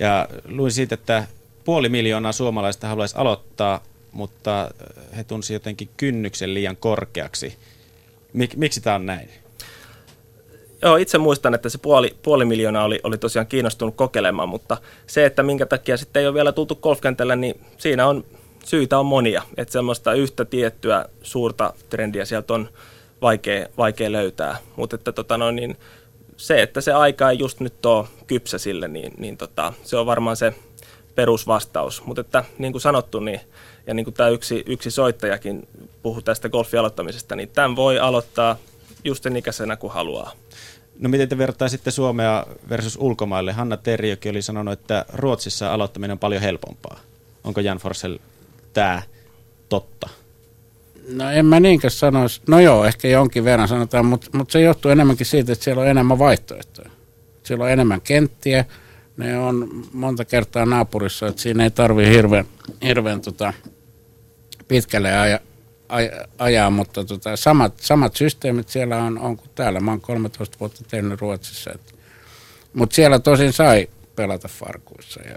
Ja 0.00 0.28
luin 0.48 0.72
siitä, 0.72 0.94
että 0.94 1.26
puoli 1.64 1.88
miljoonaa 1.88 2.32
suomalaista 2.32 2.88
haluaisi 2.88 3.16
aloittaa, 3.18 3.82
mutta 4.12 4.70
he 5.16 5.24
tunsi 5.24 5.52
jotenkin 5.52 5.88
kynnyksen 5.96 6.54
liian 6.54 6.76
korkeaksi. 6.76 7.56
Mik, 8.32 8.56
miksi 8.56 8.80
tämä 8.80 8.96
on 8.96 9.06
näin? 9.06 9.28
Joo, 10.82 10.96
itse 10.96 11.18
muistan, 11.18 11.54
että 11.54 11.68
se 11.68 11.78
puoli, 11.78 12.16
puoli 12.22 12.44
miljoonaa 12.44 12.84
oli, 12.84 13.00
oli 13.02 13.18
tosiaan 13.18 13.46
kiinnostunut 13.46 13.96
kokeilemaan, 13.96 14.48
mutta 14.48 14.76
se, 15.06 15.26
että 15.26 15.42
minkä 15.42 15.66
takia 15.66 15.96
sitten 15.96 16.20
ei 16.20 16.26
ole 16.26 16.34
vielä 16.34 16.52
tultu 16.52 16.74
golfkentälle, 16.74 17.36
niin 17.36 17.60
siinä 17.78 18.06
on 18.06 18.24
syitä 18.64 18.98
on 18.98 19.06
monia. 19.06 19.42
Että 19.56 19.72
semmoista 19.72 20.12
yhtä 20.12 20.44
tiettyä 20.44 21.04
suurta 21.22 21.74
trendiä 21.90 22.24
sieltä 22.24 22.54
on 22.54 22.68
vaikea, 23.22 23.66
vaikea 23.78 24.12
löytää. 24.12 24.56
Mutta 24.76 24.96
että 24.96 25.12
tota 25.12 25.38
no, 25.38 25.50
niin 25.50 25.76
se, 26.36 26.62
että 26.62 26.80
se 26.80 26.92
aika 26.92 27.30
ei 27.30 27.38
just 27.38 27.60
nyt 27.60 27.86
ole 27.86 28.06
kypsä 28.26 28.58
sille, 28.58 28.88
niin, 28.88 29.12
niin 29.18 29.36
tota, 29.36 29.72
se 29.82 29.96
on 29.96 30.06
varmaan 30.06 30.36
se 30.36 30.54
perusvastaus. 31.14 32.04
Mutta 32.04 32.20
että 32.20 32.44
niin 32.58 32.72
kuin 32.72 32.82
sanottu, 32.82 33.20
niin, 33.20 33.40
ja 33.86 33.94
niin 33.94 34.04
kuin 34.04 34.14
tämä 34.14 34.28
yksi, 34.28 34.62
yksi 34.66 34.90
soittajakin 34.90 35.68
puhui 36.02 36.22
tästä 36.22 36.48
golfin 36.48 36.80
aloittamisesta, 36.80 37.36
niin 37.36 37.48
tämän 37.48 37.76
voi 37.76 37.98
aloittaa 37.98 38.56
just 39.04 39.22
sen 39.22 39.36
ikäisenä 39.36 39.76
kuin 39.76 39.92
haluaa. 39.92 40.32
No 40.98 41.08
miten 41.08 41.28
te 41.28 41.38
vertaisitte 41.38 41.90
Suomea 41.90 42.46
versus 42.68 42.98
ulkomaille? 43.00 43.52
Hanna 43.52 43.76
Terjoki 43.76 44.30
oli 44.30 44.42
sanonut, 44.42 44.72
että 44.72 45.04
Ruotsissa 45.12 45.72
aloittaminen 45.72 46.12
on 46.12 46.18
paljon 46.18 46.42
helpompaa. 46.42 47.00
Onko 47.44 47.60
Jan 47.60 47.78
Forsell 47.78 48.16
tämä 48.72 49.02
totta? 49.68 50.08
No 51.08 51.30
en 51.30 51.46
mä 51.46 51.60
niinkään 51.60 51.90
sanoisi. 51.90 52.40
No 52.48 52.60
joo, 52.60 52.84
ehkä 52.84 53.08
jonkin 53.08 53.44
verran 53.44 53.68
sanotaan, 53.68 54.06
mutta, 54.06 54.30
mutta 54.32 54.52
se 54.52 54.60
johtuu 54.60 54.90
enemmänkin 54.90 55.26
siitä, 55.26 55.52
että 55.52 55.64
siellä 55.64 55.82
on 55.82 55.88
enemmän 55.88 56.18
vaihtoehtoja. 56.18 56.90
Siellä 57.42 57.64
on 57.64 57.70
enemmän 57.70 58.00
kenttiä, 58.00 58.64
ne 59.16 59.38
on 59.38 59.84
monta 59.92 60.24
kertaa 60.24 60.66
naapurissa, 60.66 61.26
että 61.26 61.42
siinä 61.42 61.64
ei 61.64 61.70
tarvi 61.70 62.06
hirveän, 62.06 62.44
hirveän 62.82 63.20
tota, 63.20 63.52
pitkälle 64.68 65.16
aja, 65.16 65.40
ajaa, 66.38 66.70
mutta 66.70 67.04
tota, 67.04 67.36
samat, 67.36 67.78
samat 67.80 68.16
systeemit 68.16 68.68
siellä 68.68 68.96
on, 68.96 69.18
on 69.18 69.36
kuin 69.36 69.50
täällä. 69.54 69.80
Mä 69.80 69.90
oon 69.90 70.00
13 70.00 70.56
vuotta 70.60 70.84
tehnyt 70.90 71.20
Ruotsissa. 71.20 71.70
Mutta 72.72 72.94
siellä 72.94 73.18
tosin 73.18 73.52
sai 73.52 73.88
pelata 74.16 74.48
farkuissa 74.48 75.20
ja 75.22 75.36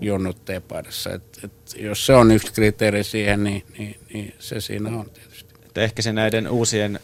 junnut 0.00 0.44
teepaidassa. 0.44 1.10
Et, 1.10 1.22
et, 1.44 1.52
jos 1.76 2.06
se 2.06 2.14
on 2.14 2.30
yksi 2.30 2.52
kriteeri 2.52 3.04
siihen, 3.04 3.44
niin, 3.44 3.64
niin, 3.78 3.96
niin 4.14 4.34
se 4.38 4.60
siinä 4.60 4.88
on 4.90 5.10
tietysti. 5.10 5.54
Että 5.66 5.80
ehkä 5.80 6.02
se 6.02 6.12
näiden 6.12 6.48
uusien 6.48 7.00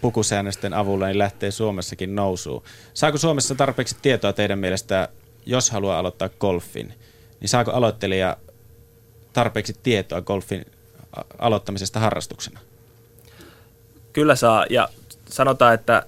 pukusäännösten 0.00 0.74
avulla 0.74 1.06
niin 1.06 1.18
lähtee 1.18 1.50
Suomessakin 1.50 2.14
nousuun. 2.14 2.62
Saako 2.94 3.18
Suomessa 3.18 3.54
tarpeeksi 3.54 3.96
tietoa 4.02 4.32
teidän 4.32 4.58
mielestä, 4.58 5.08
jos 5.46 5.70
haluaa 5.70 5.98
aloittaa 5.98 6.28
golfin, 6.28 6.94
niin 7.40 7.48
saako 7.48 7.70
aloittelija 7.70 8.36
tarpeeksi 9.32 9.76
tietoa 9.82 10.22
golfin 10.22 10.66
aloittamisesta 11.38 12.00
harrastuksena? 12.00 12.60
Kyllä 14.12 14.36
saa, 14.36 14.66
ja 14.70 14.88
sanotaan, 15.28 15.74
että 15.74 16.06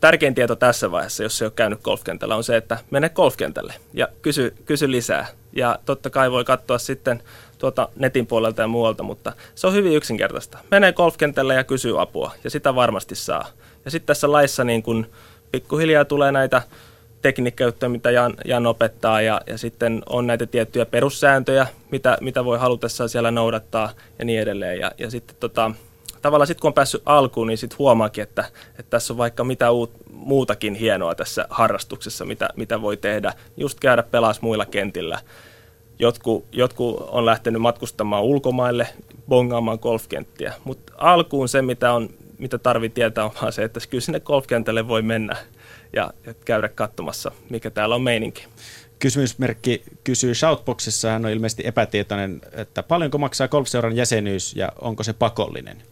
tärkein 0.00 0.34
tieto 0.34 0.56
tässä 0.56 0.90
vaiheessa, 0.90 1.22
jos 1.22 1.42
ei 1.42 1.46
ole 1.46 1.52
käynyt 1.56 1.82
golfkentällä, 1.82 2.36
on 2.36 2.44
se, 2.44 2.56
että 2.56 2.78
mene 2.90 3.08
golfkentälle 3.08 3.74
ja 3.92 4.08
kysy, 4.22 4.54
kysy 4.64 4.90
lisää. 4.90 5.26
Ja 5.52 5.78
totta 5.84 6.10
kai 6.10 6.30
voi 6.30 6.44
katsoa 6.44 6.78
sitten 6.78 7.22
tuota 7.58 7.88
netin 7.96 8.26
puolelta 8.26 8.62
ja 8.62 8.68
muualta, 8.68 9.02
mutta 9.02 9.32
se 9.54 9.66
on 9.66 9.72
hyvin 9.72 9.92
yksinkertaista. 9.92 10.58
Mene 10.70 10.92
golfkentälle 10.92 11.54
ja 11.54 11.64
kysy 11.64 12.00
apua, 12.00 12.32
ja 12.44 12.50
sitä 12.50 12.74
varmasti 12.74 13.14
saa. 13.14 13.48
Ja 13.84 13.90
sitten 13.90 14.06
tässä 14.06 14.32
laissa 14.32 14.64
niin 14.64 14.82
kun 14.82 15.06
pikkuhiljaa 15.52 16.04
tulee 16.04 16.32
näitä 16.32 16.62
tekniikkajuttuja, 17.22 17.88
mitä 17.88 18.10
Jan, 18.10 18.34
Jan 18.44 18.66
opettaa, 18.66 19.20
ja, 19.20 19.40
ja 19.46 19.58
sitten 19.58 20.02
on 20.08 20.26
näitä 20.26 20.46
tiettyjä 20.46 20.86
perussääntöjä, 20.86 21.66
mitä, 21.90 22.18
mitä 22.20 22.44
voi 22.44 22.58
halutessaan 22.58 23.08
siellä 23.08 23.30
noudattaa, 23.30 23.90
ja 24.18 24.24
niin 24.24 24.40
edelleen. 24.40 24.80
Ja, 24.80 24.92
ja 24.98 25.10
sitten 25.10 25.36
tota, 25.40 25.70
tavallaan 26.22 26.46
sitten 26.46 26.60
kun 26.60 26.68
on 26.68 26.74
päässyt 26.74 27.02
alkuun, 27.06 27.46
niin 27.46 27.58
sitten 27.58 27.78
huomaakin, 27.78 28.22
että, 28.22 28.44
että 28.70 28.90
tässä 28.90 29.12
on 29.12 29.16
vaikka 29.16 29.44
mitä 29.44 29.70
uut, 29.70 29.92
muutakin 30.12 30.74
hienoa 30.74 31.14
tässä 31.14 31.46
harrastuksessa, 31.50 32.24
mitä, 32.24 32.48
mitä 32.56 32.82
voi 32.82 32.96
tehdä. 32.96 33.32
Just 33.56 33.80
käydä 33.80 34.02
pelaas 34.02 34.40
muilla 34.40 34.66
kentillä. 34.66 35.20
Jotkut, 35.98 36.44
jotkut 36.52 36.96
on 37.00 37.26
lähtenyt 37.26 37.62
matkustamaan 37.62 38.22
ulkomaille, 38.22 38.88
bongaamaan 39.28 39.78
golfkenttiä, 39.82 40.52
mutta 40.64 40.92
alkuun 40.98 41.48
se, 41.48 41.62
mitä, 41.62 41.92
on, 41.92 42.10
mitä 42.38 42.58
tarvii 42.58 42.88
tietää, 42.88 43.24
on 43.24 43.30
vaan 43.42 43.52
se, 43.52 43.64
että 43.64 43.80
kyllä 43.90 44.02
sinne 44.02 44.20
golfkentälle 44.20 44.88
voi 44.88 45.02
mennä 45.02 45.36
ja, 45.92 46.10
ja 46.26 46.34
käydä 46.44 46.68
katsomassa, 46.68 47.32
mikä 47.50 47.70
täällä 47.70 47.94
on 47.94 48.02
meininki. 48.02 48.44
Kysymysmerkki 48.98 49.82
kysyy 50.04 50.34
Shoutboxissa, 50.34 51.10
hän 51.10 51.24
on 51.24 51.30
ilmeisesti 51.30 51.62
epätietoinen, 51.66 52.40
että 52.52 52.82
paljonko 52.82 53.18
maksaa 53.18 53.48
golfseuran 53.48 53.96
jäsenyys 53.96 54.56
ja 54.56 54.72
onko 54.80 55.02
se 55.02 55.12
pakollinen? 55.12 55.82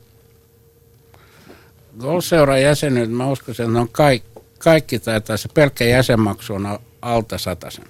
Golfseuran 1.98 2.62
jäsenyys, 2.62 3.08
mä 3.08 3.30
uskoisin, 3.30 3.66
että 3.66 3.80
on 3.80 3.88
kaikki, 3.88 4.28
kaikki 4.58 4.98
taitaa 4.98 5.36
se 5.36 5.48
pelkkä 5.54 5.84
jäsenmaksu 5.84 6.54
on 6.54 6.78
alta 7.02 7.38
sen. 7.38 7.84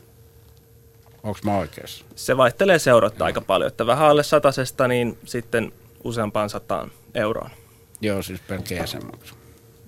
Onko 1.22 1.38
mä 1.44 1.58
oikeassa? 1.58 2.04
Se 2.14 2.36
vaihtelee 2.36 2.78
seurata 2.78 3.24
aika 3.24 3.40
paljon, 3.40 3.68
että 3.68 3.86
vähän 3.86 4.08
alle 4.08 4.22
satasesta, 4.22 4.88
niin 4.88 5.18
sitten 5.24 5.72
useampaan 6.04 6.50
sataan 6.50 6.90
euroon. 7.14 7.50
Joo, 8.00 8.22
siis 8.22 8.40
pelkkä 8.40 8.74
jäsenmaksu. 8.74 9.34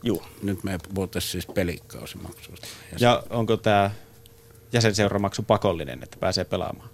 Juu. 0.02 0.22
Nyt 0.42 0.64
me 0.64 0.78
puhutaan 0.94 1.22
siis 1.22 1.46
pelikausimaksuista. 1.46 2.66
Ja 2.98 3.22
onko 3.30 3.56
tämä 3.56 3.90
jäsenseuramaksu 4.72 5.42
pakollinen, 5.42 6.02
että 6.02 6.16
pääsee 6.20 6.44
pelaamaan? 6.44 6.88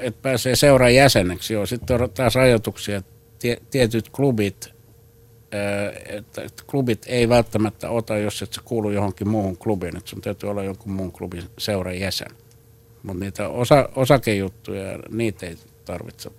Että 0.00 0.22
pääsee 0.22 0.56
seuran 0.56 0.94
jäseneksi, 0.94 1.54
joo. 1.54 1.66
Sitten 1.66 2.02
on 2.02 2.10
taas 2.10 2.34
rajoituksia. 2.34 3.02
Tietyt 3.70 4.08
klubit, 4.08 4.72
että 6.06 6.42
klubit 6.66 7.02
ei 7.06 7.28
välttämättä 7.28 7.90
ota, 7.90 8.18
jos 8.18 8.42
et 8.42 8.52
sä 8.52 8.60
kuulu 8.64 8.90
johonkin 8.90 9.28
muuhun 9.28 9.56
klubiin, 9.56 9.96
että 9.96 10.10
sun 10.10 10.20
täytyy 10.20 10.50
olla 10.50 10.64
jonkun 10.64 10.92
muun 10.92 11.12
klubin 11.12 11.44
seuran 11.58 12.00
jäsen. 12.00 12.30
Mutta 13.02 13.24
niitä 13.24 13.48
osa, 13.48 13.88
osakejuttuja, 13.96 14.98
niitä 15.10 15.46
ei 15.46 15.56
tarvitse 15.84 16.30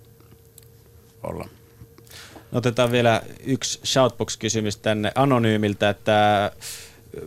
olla. 1.22 1.48
Otetaan 2.52 2.92
vielä 2.92 3.22
yksi 3.44 3.80
shoutbox-kysymys 3.84 4.76
tänne 4.76 5.12
anonyymiltä, 5.14 5.90
että 5.90 6.52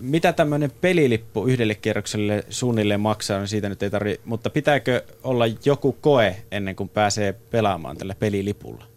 mitä 0.01 0.33
tämmöinen 0.33 0.71
pelilippu 0.81 1.45
yhdelle 1.47 1.75
kierrokselle 1.75 2.43
suunnilleen 2.49 2.99
maksaa, 2.99 3.39
niin 3.39 3.47
siitä 3.47 3.69
nyt 3.69 3.83
ei 3.83 3.89
tarvi, 3.89 4.19
mutta 4.25 4.49
pitääkö 4.49 5.03
olla 5.23 5.45
joku 5.65 5.97
koe 6.01 6.35
ennen 6.51 6.75
kuin 6.75 6.89
pääsee 6.89 7.33
pelaamaan 7.33 7.97
tällä 7.97 8.15
pelilipulla? 8.19 8.94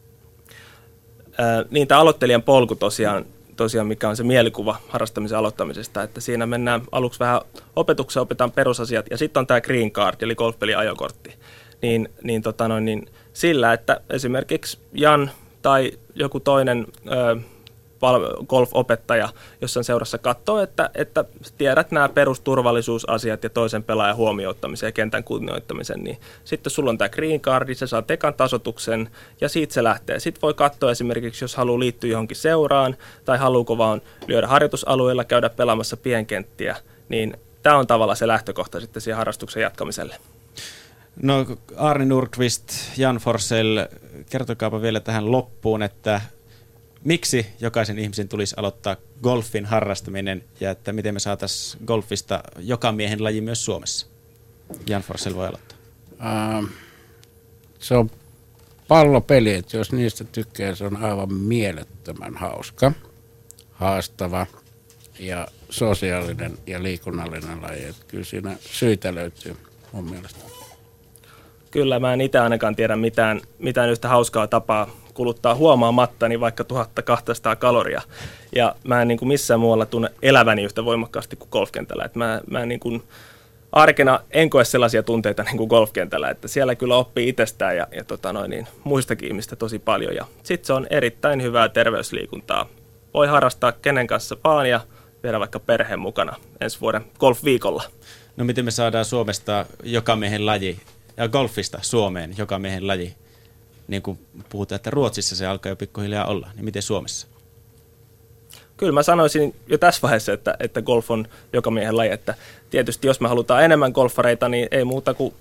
Niin, 1.70 1.88
tämä 1.88 2.00
aloittelijan 2.00 2.42
polku 2.42 2.74
tosiaan, 2.74 3.24
tosiaan, 3.56 3.86
mikä 3.86 4.08
on 4.08 4.16
se 4.16 4.22
mielikuva 4.22 4.76
harrastamisen 4.88 5.38
aloittamisesta, 5.38 6.02
että 6.02 6.20
siinä 6.20 6.46
mennään 6.46 6.82
aluksi 6.92 7.20
vähän 7.20 7.40
opetukseen, 7.76 8.22
opetaan 8.22 8.52
perusasiat, 8.52 9.06
ja 9.10 9.18
sitten 9.18 9.40
on 9.40 9.46
tämä 9.46 9.60
green 9.60 9.90
card, 9.90 10.22
eli 10.22 10.34
golfpeliajokortti. 10.34 11.34
Niin, 11.82 12.08
niin, 12.22 12.42
tota 12.42 12.68
noin, 12.68 12.84
niin 12.84 13.06
sillä, 13.32 13.72
että 13.72 14.00
esimerkiksi 14.10 14.78
Jan 14.92 15.30
tai 15.62 15.92
joku 16.14 16.40
toinen 16.40 16.86
ö, 17.12 17.36
golf-opettaja 18.46 19.28
jossain 19.60 19.84
seurassa 19.84 20.18
katsoo, 20.18 20.58
että, 20.60 20.90
että 20.94 21.24
tiedät 21.58 21.90
nämä 21.90 22.08
perusturvallisuusasiat 22.08 23.44
ja 23.44 23.50
toisen 23.50 23.82
pelaajan 23.82 24.16
huomioittamisen 24.16 24.86
ja 24.88 24.92
kentän 24.92 25.24
kunnioittamisen, 25.24 26.04
niin 26.04 26.18
sitten 26.44 26.70
sulla 26.70 26.90
on 26.90 26.98
tämä 26.98 27.08
green 27.08 27.40
card, 27.40 27.74
se 27.74 27.86
saa 27.86 28.02
tekan 28.02 28.34
tasotuksen 28.34 29.10
ja 29.40 29.48
siitä 29.48 29.74
se 29.74 29.84
lähtee. 29.84 30.20
Sitten 30.20 30.42
voi 30.42 30.54
katsoa 30.54 30.90
esimerkiksi, 30.90 31.44
jos 31.44 31.56
haluaa 31.56 31.78
liittyä 31.78 32.10
johonkin 32.10 32.36
seuraan 32.36 32.96
tai 33.24 33.38
haluuko 33.38 33.78
vaan 33.78 34.02
lyödä 34.26 34.46
harjoitusalueella, 34.46 35.24
käydä 35.24 35.50
pelaamassa 35.50 35.96
pienkenttiä, 35.96 36.76
niin 37.08 37.36
tämä 37.62 37.76
on 37.76 37.86
tavallaan 37.86 38.16
se 38.16 38.26
lähtökohta 38.26 38.80
sitten 38.80 39.02
siihen 39.02 39.16
harrastuksen 39.16 39.62
jatkamiselle. 39.62 40.16
No 41.22 41.46
Arni 41.76 42.06
Nurqvist, 42.06 42.72
Jan 42.96 43.16
Forsell, 43.16 43.78
kertokaapa 44.30 44.82
vielä 44.82 45.00
tähän 45.00 45.32
loppuun, 45.32 45.82
että 45.82 46.20
miksi 47.04 47.46
jokaisen 47.60 47.98
ihmisen 47.98 48.28
tulisi 48.28 48.54
aloittaa 48.58 48.96
golfin 49.22 49.66
harrastaminen 49.66 50.44
ja 50.60 50.70
että 50.70 50.92
miten 50.92 51.14
me 51.14 51.20
saataisiin 51.20 51.86
golfista 51.86 52.42
joka 52.58 52.92
miehen 52.92 53.24
laji 53.24 53.40
myös 53.40 53.64
Suomessa? 53.64 54.06
Jan 54.88 55.02
Forsell 55.02 55.34
voi 55.34 55.46
aloittaa. 55.46 55.78
Ähm, 56.26 56.64
se 57.78 57.96
on 57.96 58.10
pallopeli, 58.88 59.54
että 59.54 59.76
jos 59.76 59.92
niistä 59.92 60.24
tykkää, 60.24 60.74
se 60.74 60.84
on 60.84 60.96
aivan 60.96 61.34
mielettömän 61.34 62.36
hauska, 62.36 62.92
haastava, 63.72 64.46
ja 65.18 65.46
sosiaalinen 65.70 66.58
ja 66.66 66.82
liikunnallinen 66.82 67.62
laji. 67.62 67.84
Että 67.84 68.04
kyllä 68.08 68.24
siinä 68.24 68.56
syitä 68.60 69.14
löytyy 69.14 69.56
mun 69.92 70.10
mielestä. 70.10 70.38
Kyllä, 71.70 72.00
mä 72.00 72.12
en 72.12 72.20
itse 72.20 72.38
ainakaan 72.38 72.76
tiedä 72.76 72.96
mitään, 72.96 73.40
mitään 73.58 73.90
yhtä 73.90 74.08
hauskaa 74.08 74.46
tapaa 74.46 74.90
kuluttaa 75.18 75.54
huomaamatta 75.54 76.28
niin 76.28 76.40
vaikka 76.40 76.64
1200 76.64 77.56
kaloria. 77.56 78.02
Ja 78.54 78.74
mä 78.84 79.02
en 79.02 79.08
niin 79.08 79.18
kuin 79.18 79.28
missään 79.28 79.60
muualla 79.60 79.86
tunne 79.86 80.10
eläväni 80.22 80.64
yhtä 80.64 80.84
voimakkaasti 80.84 81.36
kuin 81.36 81.48
golfkentällä. 81.52 82.04
Et 82.04 82.14
mä, 82.14 82.40
mä 82.50 82.66
niin 82.66 82.80
kuin 82.80 83.02
arkena 83.72 84.20
en 84.30 84.50
koe 84.50 84.64
sellaisia 84.64 85.02
tunteita 85.02 85.42
niin 85.42 85.56
kuin 85.56 85.68
golfkentällä, 85.68 86.30
että 86.30 86.48
siellä 86.48 86.74
kyllä 86.74 86.96
oppii 86.96 87.28
itsestään 87.28 87.76
ja, 87.76 87.86
ja 87.92 88.04
tota 88.04 88.32
noin, 88.32 88.50
niin 88.50 88.66
muistakin 88.84 89.28
ihmistä 89.28 89.56
tosi 89.56 89.78
paljon. 89.78 90.14
Ja 90.14 90.24
sitten 90.42 90.66
se 90.66 90.72
on 90.72 90.86
erittäin 90.90 91.42
hyvää 91.42 91.68
terveysliikuntaa. 91.68 92.66
Voi 93.14 93.26
harrastaa 93.26 93.72
kenen 93.72 94.06
kanssa 94.06 94.36
vaan 94.44 94.68
ja 94.68 94.80
viedä 95.22 95.40
vaikka 95.40 95.60
perheen 95.60 96.00
mukana 96.00 96.36
ensi 96.60 96.80
vuoden 96.80 97.04
golfviikolla. 97.18 97.82
No 98.36 98.44
miten 98.44 98.64
me 98.64 98.70
saadaan 98.70 99.04
Suomesta 99.04 99.66
joka 99.82 100.16
miehen 100.16 100.46
laji, 100.46 100.80
ja 101.16 101.28
golfista 101.28 101.78
Suomeen 101.82 102.34
joka 102.38 102.58
miehen 102.58 102.86
laji? 102.86 103.14
Niin 103.88 104.02
kuin 104.02 104.18
puhutaan, 104.48 104.76
että 104.76 104.90
Ruotsissa 104.90 105.36
se 105.36 105.46
alkaa 105.46 105.70
jo 105.70 105.76
pikkuhiljaa 105.76 106.24
olla, 106.24 106.50
niin 106.54 106.64
miten 106.64 106.82
Suomessa? 106.82 107.26
Kyllä 108.76 108.92
mä 108.92 109.02
sanoisin 109.02 109.54
jo 109.66 109.78
tässä 109.78 110.02
vaiheessa, 110.02 110.32
että, 110.32 110.56
että 110.60 110.82
golf 110.82 111.10
on 111.10 111.28
joka 111.52 111.70
miehen 111.70 111.96
laji. 111.96 112.10
Että 112.10 112.34
tietysti 112.70 113.06
jos 113.06 113.20
me 113.20 113.28
halutaan 113.28 113.64
enemmän 113.64 113.92
golfareita, 113.92 114.48
niin 114.48 114.68
ei 114.70 114.84
muuta 114.84 115.14
kuin 115.14 115.34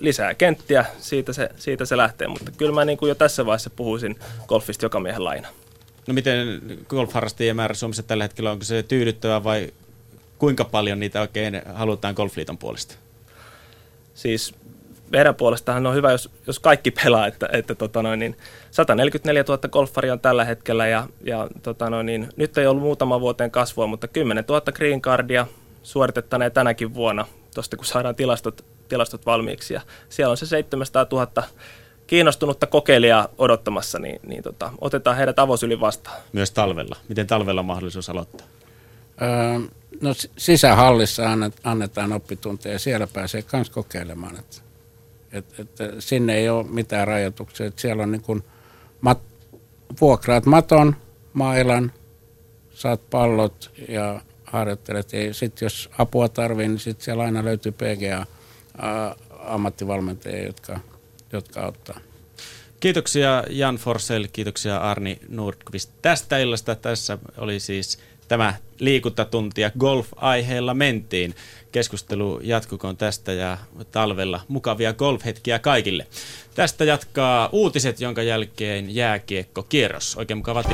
lisää 0.00 0.34
kenttiä, 0.34 0.84
siitä 0.98 1.32
se, 1.32 1.48
siitä 1.56 1.84
se 1.84 1.96
lähtee. 1.96 2.28
Mutta 2.28 2.50
kyllä 2.50 2.72
mä 2.72 2.84
niin 2.84 2.98
kuin 2.98 3.08
jo 3.08 3.14
tässä 3.14 3.46
vaiheessa 3.46 3.70
puhuisin 3.70 4.18
golfista 4.46 4.84
joka 4.84 5.00
miehen 5.00 5.24
laina. 5.24 5.48
No 6.06 6.14
miten 6.14 6.62
golfharrastajien 6.88 7.56
määrä 7.56 7.74
Suomessa 7.74 8.02
tällä 8.02 8.24
hetkellä, 8.24 8.50
onko 8.50 8.64
se 8.64 8.82
tyydyttävä 8.82 9.44
vai 9.44 9.72
kuinka 10.38 10.64
paljon 10.64 11.00
niitä 11.00 11.20
oikein 11.20 11.62
halutaan 11.74 12.14
golfliiton 12.14 12.58
puolesta? 12.58 12.94
Siis 14.14 14.54
meidän 15.10 15.34
puolestahan 15.34 15.86
on 15.86 15.94
hyvä, 15.94 16.12
jos, 16.12 16.30
jos 16.46 16.58
kaikki 16.58 16.90
pelaa, 16.90 17.26
että, 17.26 17.48
että 17.52 17.74
tota 17.74 18.02
noin, 18.02 18.18
niin 18.18 18.36
144 18.70 19.44
000 19.48 19.68
golfaria 19.68 20.12
on 20.12 20.20
tällä 20.20 20.44
hetkellä 20.44 20.86
ja, 20.86 21.08
ja 21.24 21.48
tota 21.62 21.90
noin, 21.90 22.06
niin, 22.06 22.28
nyt 22.36 22.58
ei 22.58 22.66
ollut 22.66 22.82
muutama 22.82 23.20
vuoteen 23.20 23.50
kasvua, 23.50 23.86
mutta 23.86 24.08
10 24.08 24.44
000 24.48 24.72
green 24.72 25.02
cardia 25.02 25.46
suoritettaneen 25.82 26.52
tänäkin 26.52 26.94
vuonna, 26.94 27.26
tuosta 27.54 27.76
kun 27.76 27.86
saadaan 27.86 28.14
tilastot, 28.14 28.64
tilastot 28.88 29.26
valmiiksi 29.26 29.74
ja 29.74 29.80
siellä 30.08 30.30
on 30.30 30.36
se 30.36 30.46
700 30.46 31.06
000 31.12 31.42
kiinnostunutta 32.06 32.66
kokeilijaa 32.66 33.28
odottamassa, 33.38 33.98
niin, 33.98 34.20
niin 34.26 34.42
tota, 34.42 34.70
otetaan 34.80 35.16
heidät 35.16 35.38
avosyli 35.38 35.80
vastaan. 35.80 36.16
Myös 36.32 36.50
talvella. 36.50 36.96
Miten 37.08 37.26
talvella 37.26 37.60
on 37.60 37.64
mahdollisuus 37.64 38.10
aloittaa? 38.10 38.46
Öö, 39.22 39.68
no 40.00 40.14
sisähallissa 40.36 41.22
annetaan 41.64 42.12
oppitunteja 42.12 42.72
ja 42.72 42.78
siellä 42.78 43.06
pääsee 43.06 43.44
myös 43.52 43.70
kokeilemaan. 43.70 44.38
Että, 44.38 44.65
että, 45.32 45.62
että 45.62 45.92
sinne 45.98 46.34
ei 46.34 46.48
ole 46.48 46.66
mitään 46.68 47.08
rajoituksia. 47.08 47.66
Että 47.66 47.80
siellä 47.80 48.02
on 48.02 48.12
niin 48.12 48.22
kuin 48.22 48.42
mat, 49.00 49.18
vuokraat 50.00 50.46
maton, 50.46 50.96
mailan, 51.32 51.92
saat 52.70 53.10
pallot 53.10 53.70
ja 53.88 54.20
harjoittelet. 54.44 55.12
Ja 55.12 55.34
sitten 55.34 55.66
jos 55.66 55.90
apua 55.98 56.28
tarvii, 56.28 56.68
niin 56.68 56.78
sitten 56.78 57.04
siellä 57.04 57.22
aina 57.22 57.44
löytyy 57.44 57.72
PGA 57.72 58.26
ammattivalmentajia, 59.46 60.46
jotka, 60.46 60.80
jotka 61.32 61.62
auttaa. 61.62 62.00
Kiitoksia 62.80 63.44
Jan 63.50 63.76
Forsell, 63.76 64.24
kiitoksia 64.32 64.76
Arni 64.76 65.18
Nordqvist 65.28 65.90
tästä 66.02 66.38
illasta. 66.38 66.74
Tässä 66.74 67.18
oli 67.36 67.60
siis 67.60 67.98
tämä 68.28 68.54
liikuntatunti 68.78 69.60
ja 69.60 69.70
golf-aiheella 69.78 70.74
mentiin. 70.74 71.34
Keskustelu 71.72 72.40
jatkukoon 72.42 72.96
tästä 72.96 73.32
ja 73.32 73.58
talvella 73.92 74.40
mukavia 74.48 74.92
golfhetkiä 74.92 75.58
kaikille. 75.58 76.06
Tästä 76.54 76.84
jatkaa 76.84 77.48
uutiset, 77.52 78.00
jonka 78.00 78.22
jälkeen 78.22 78.94
jääkiekko 78.94 79.62
kierros. 79.62 80.16
Oikein 80.16 80.38
mukavat 80.38 80.64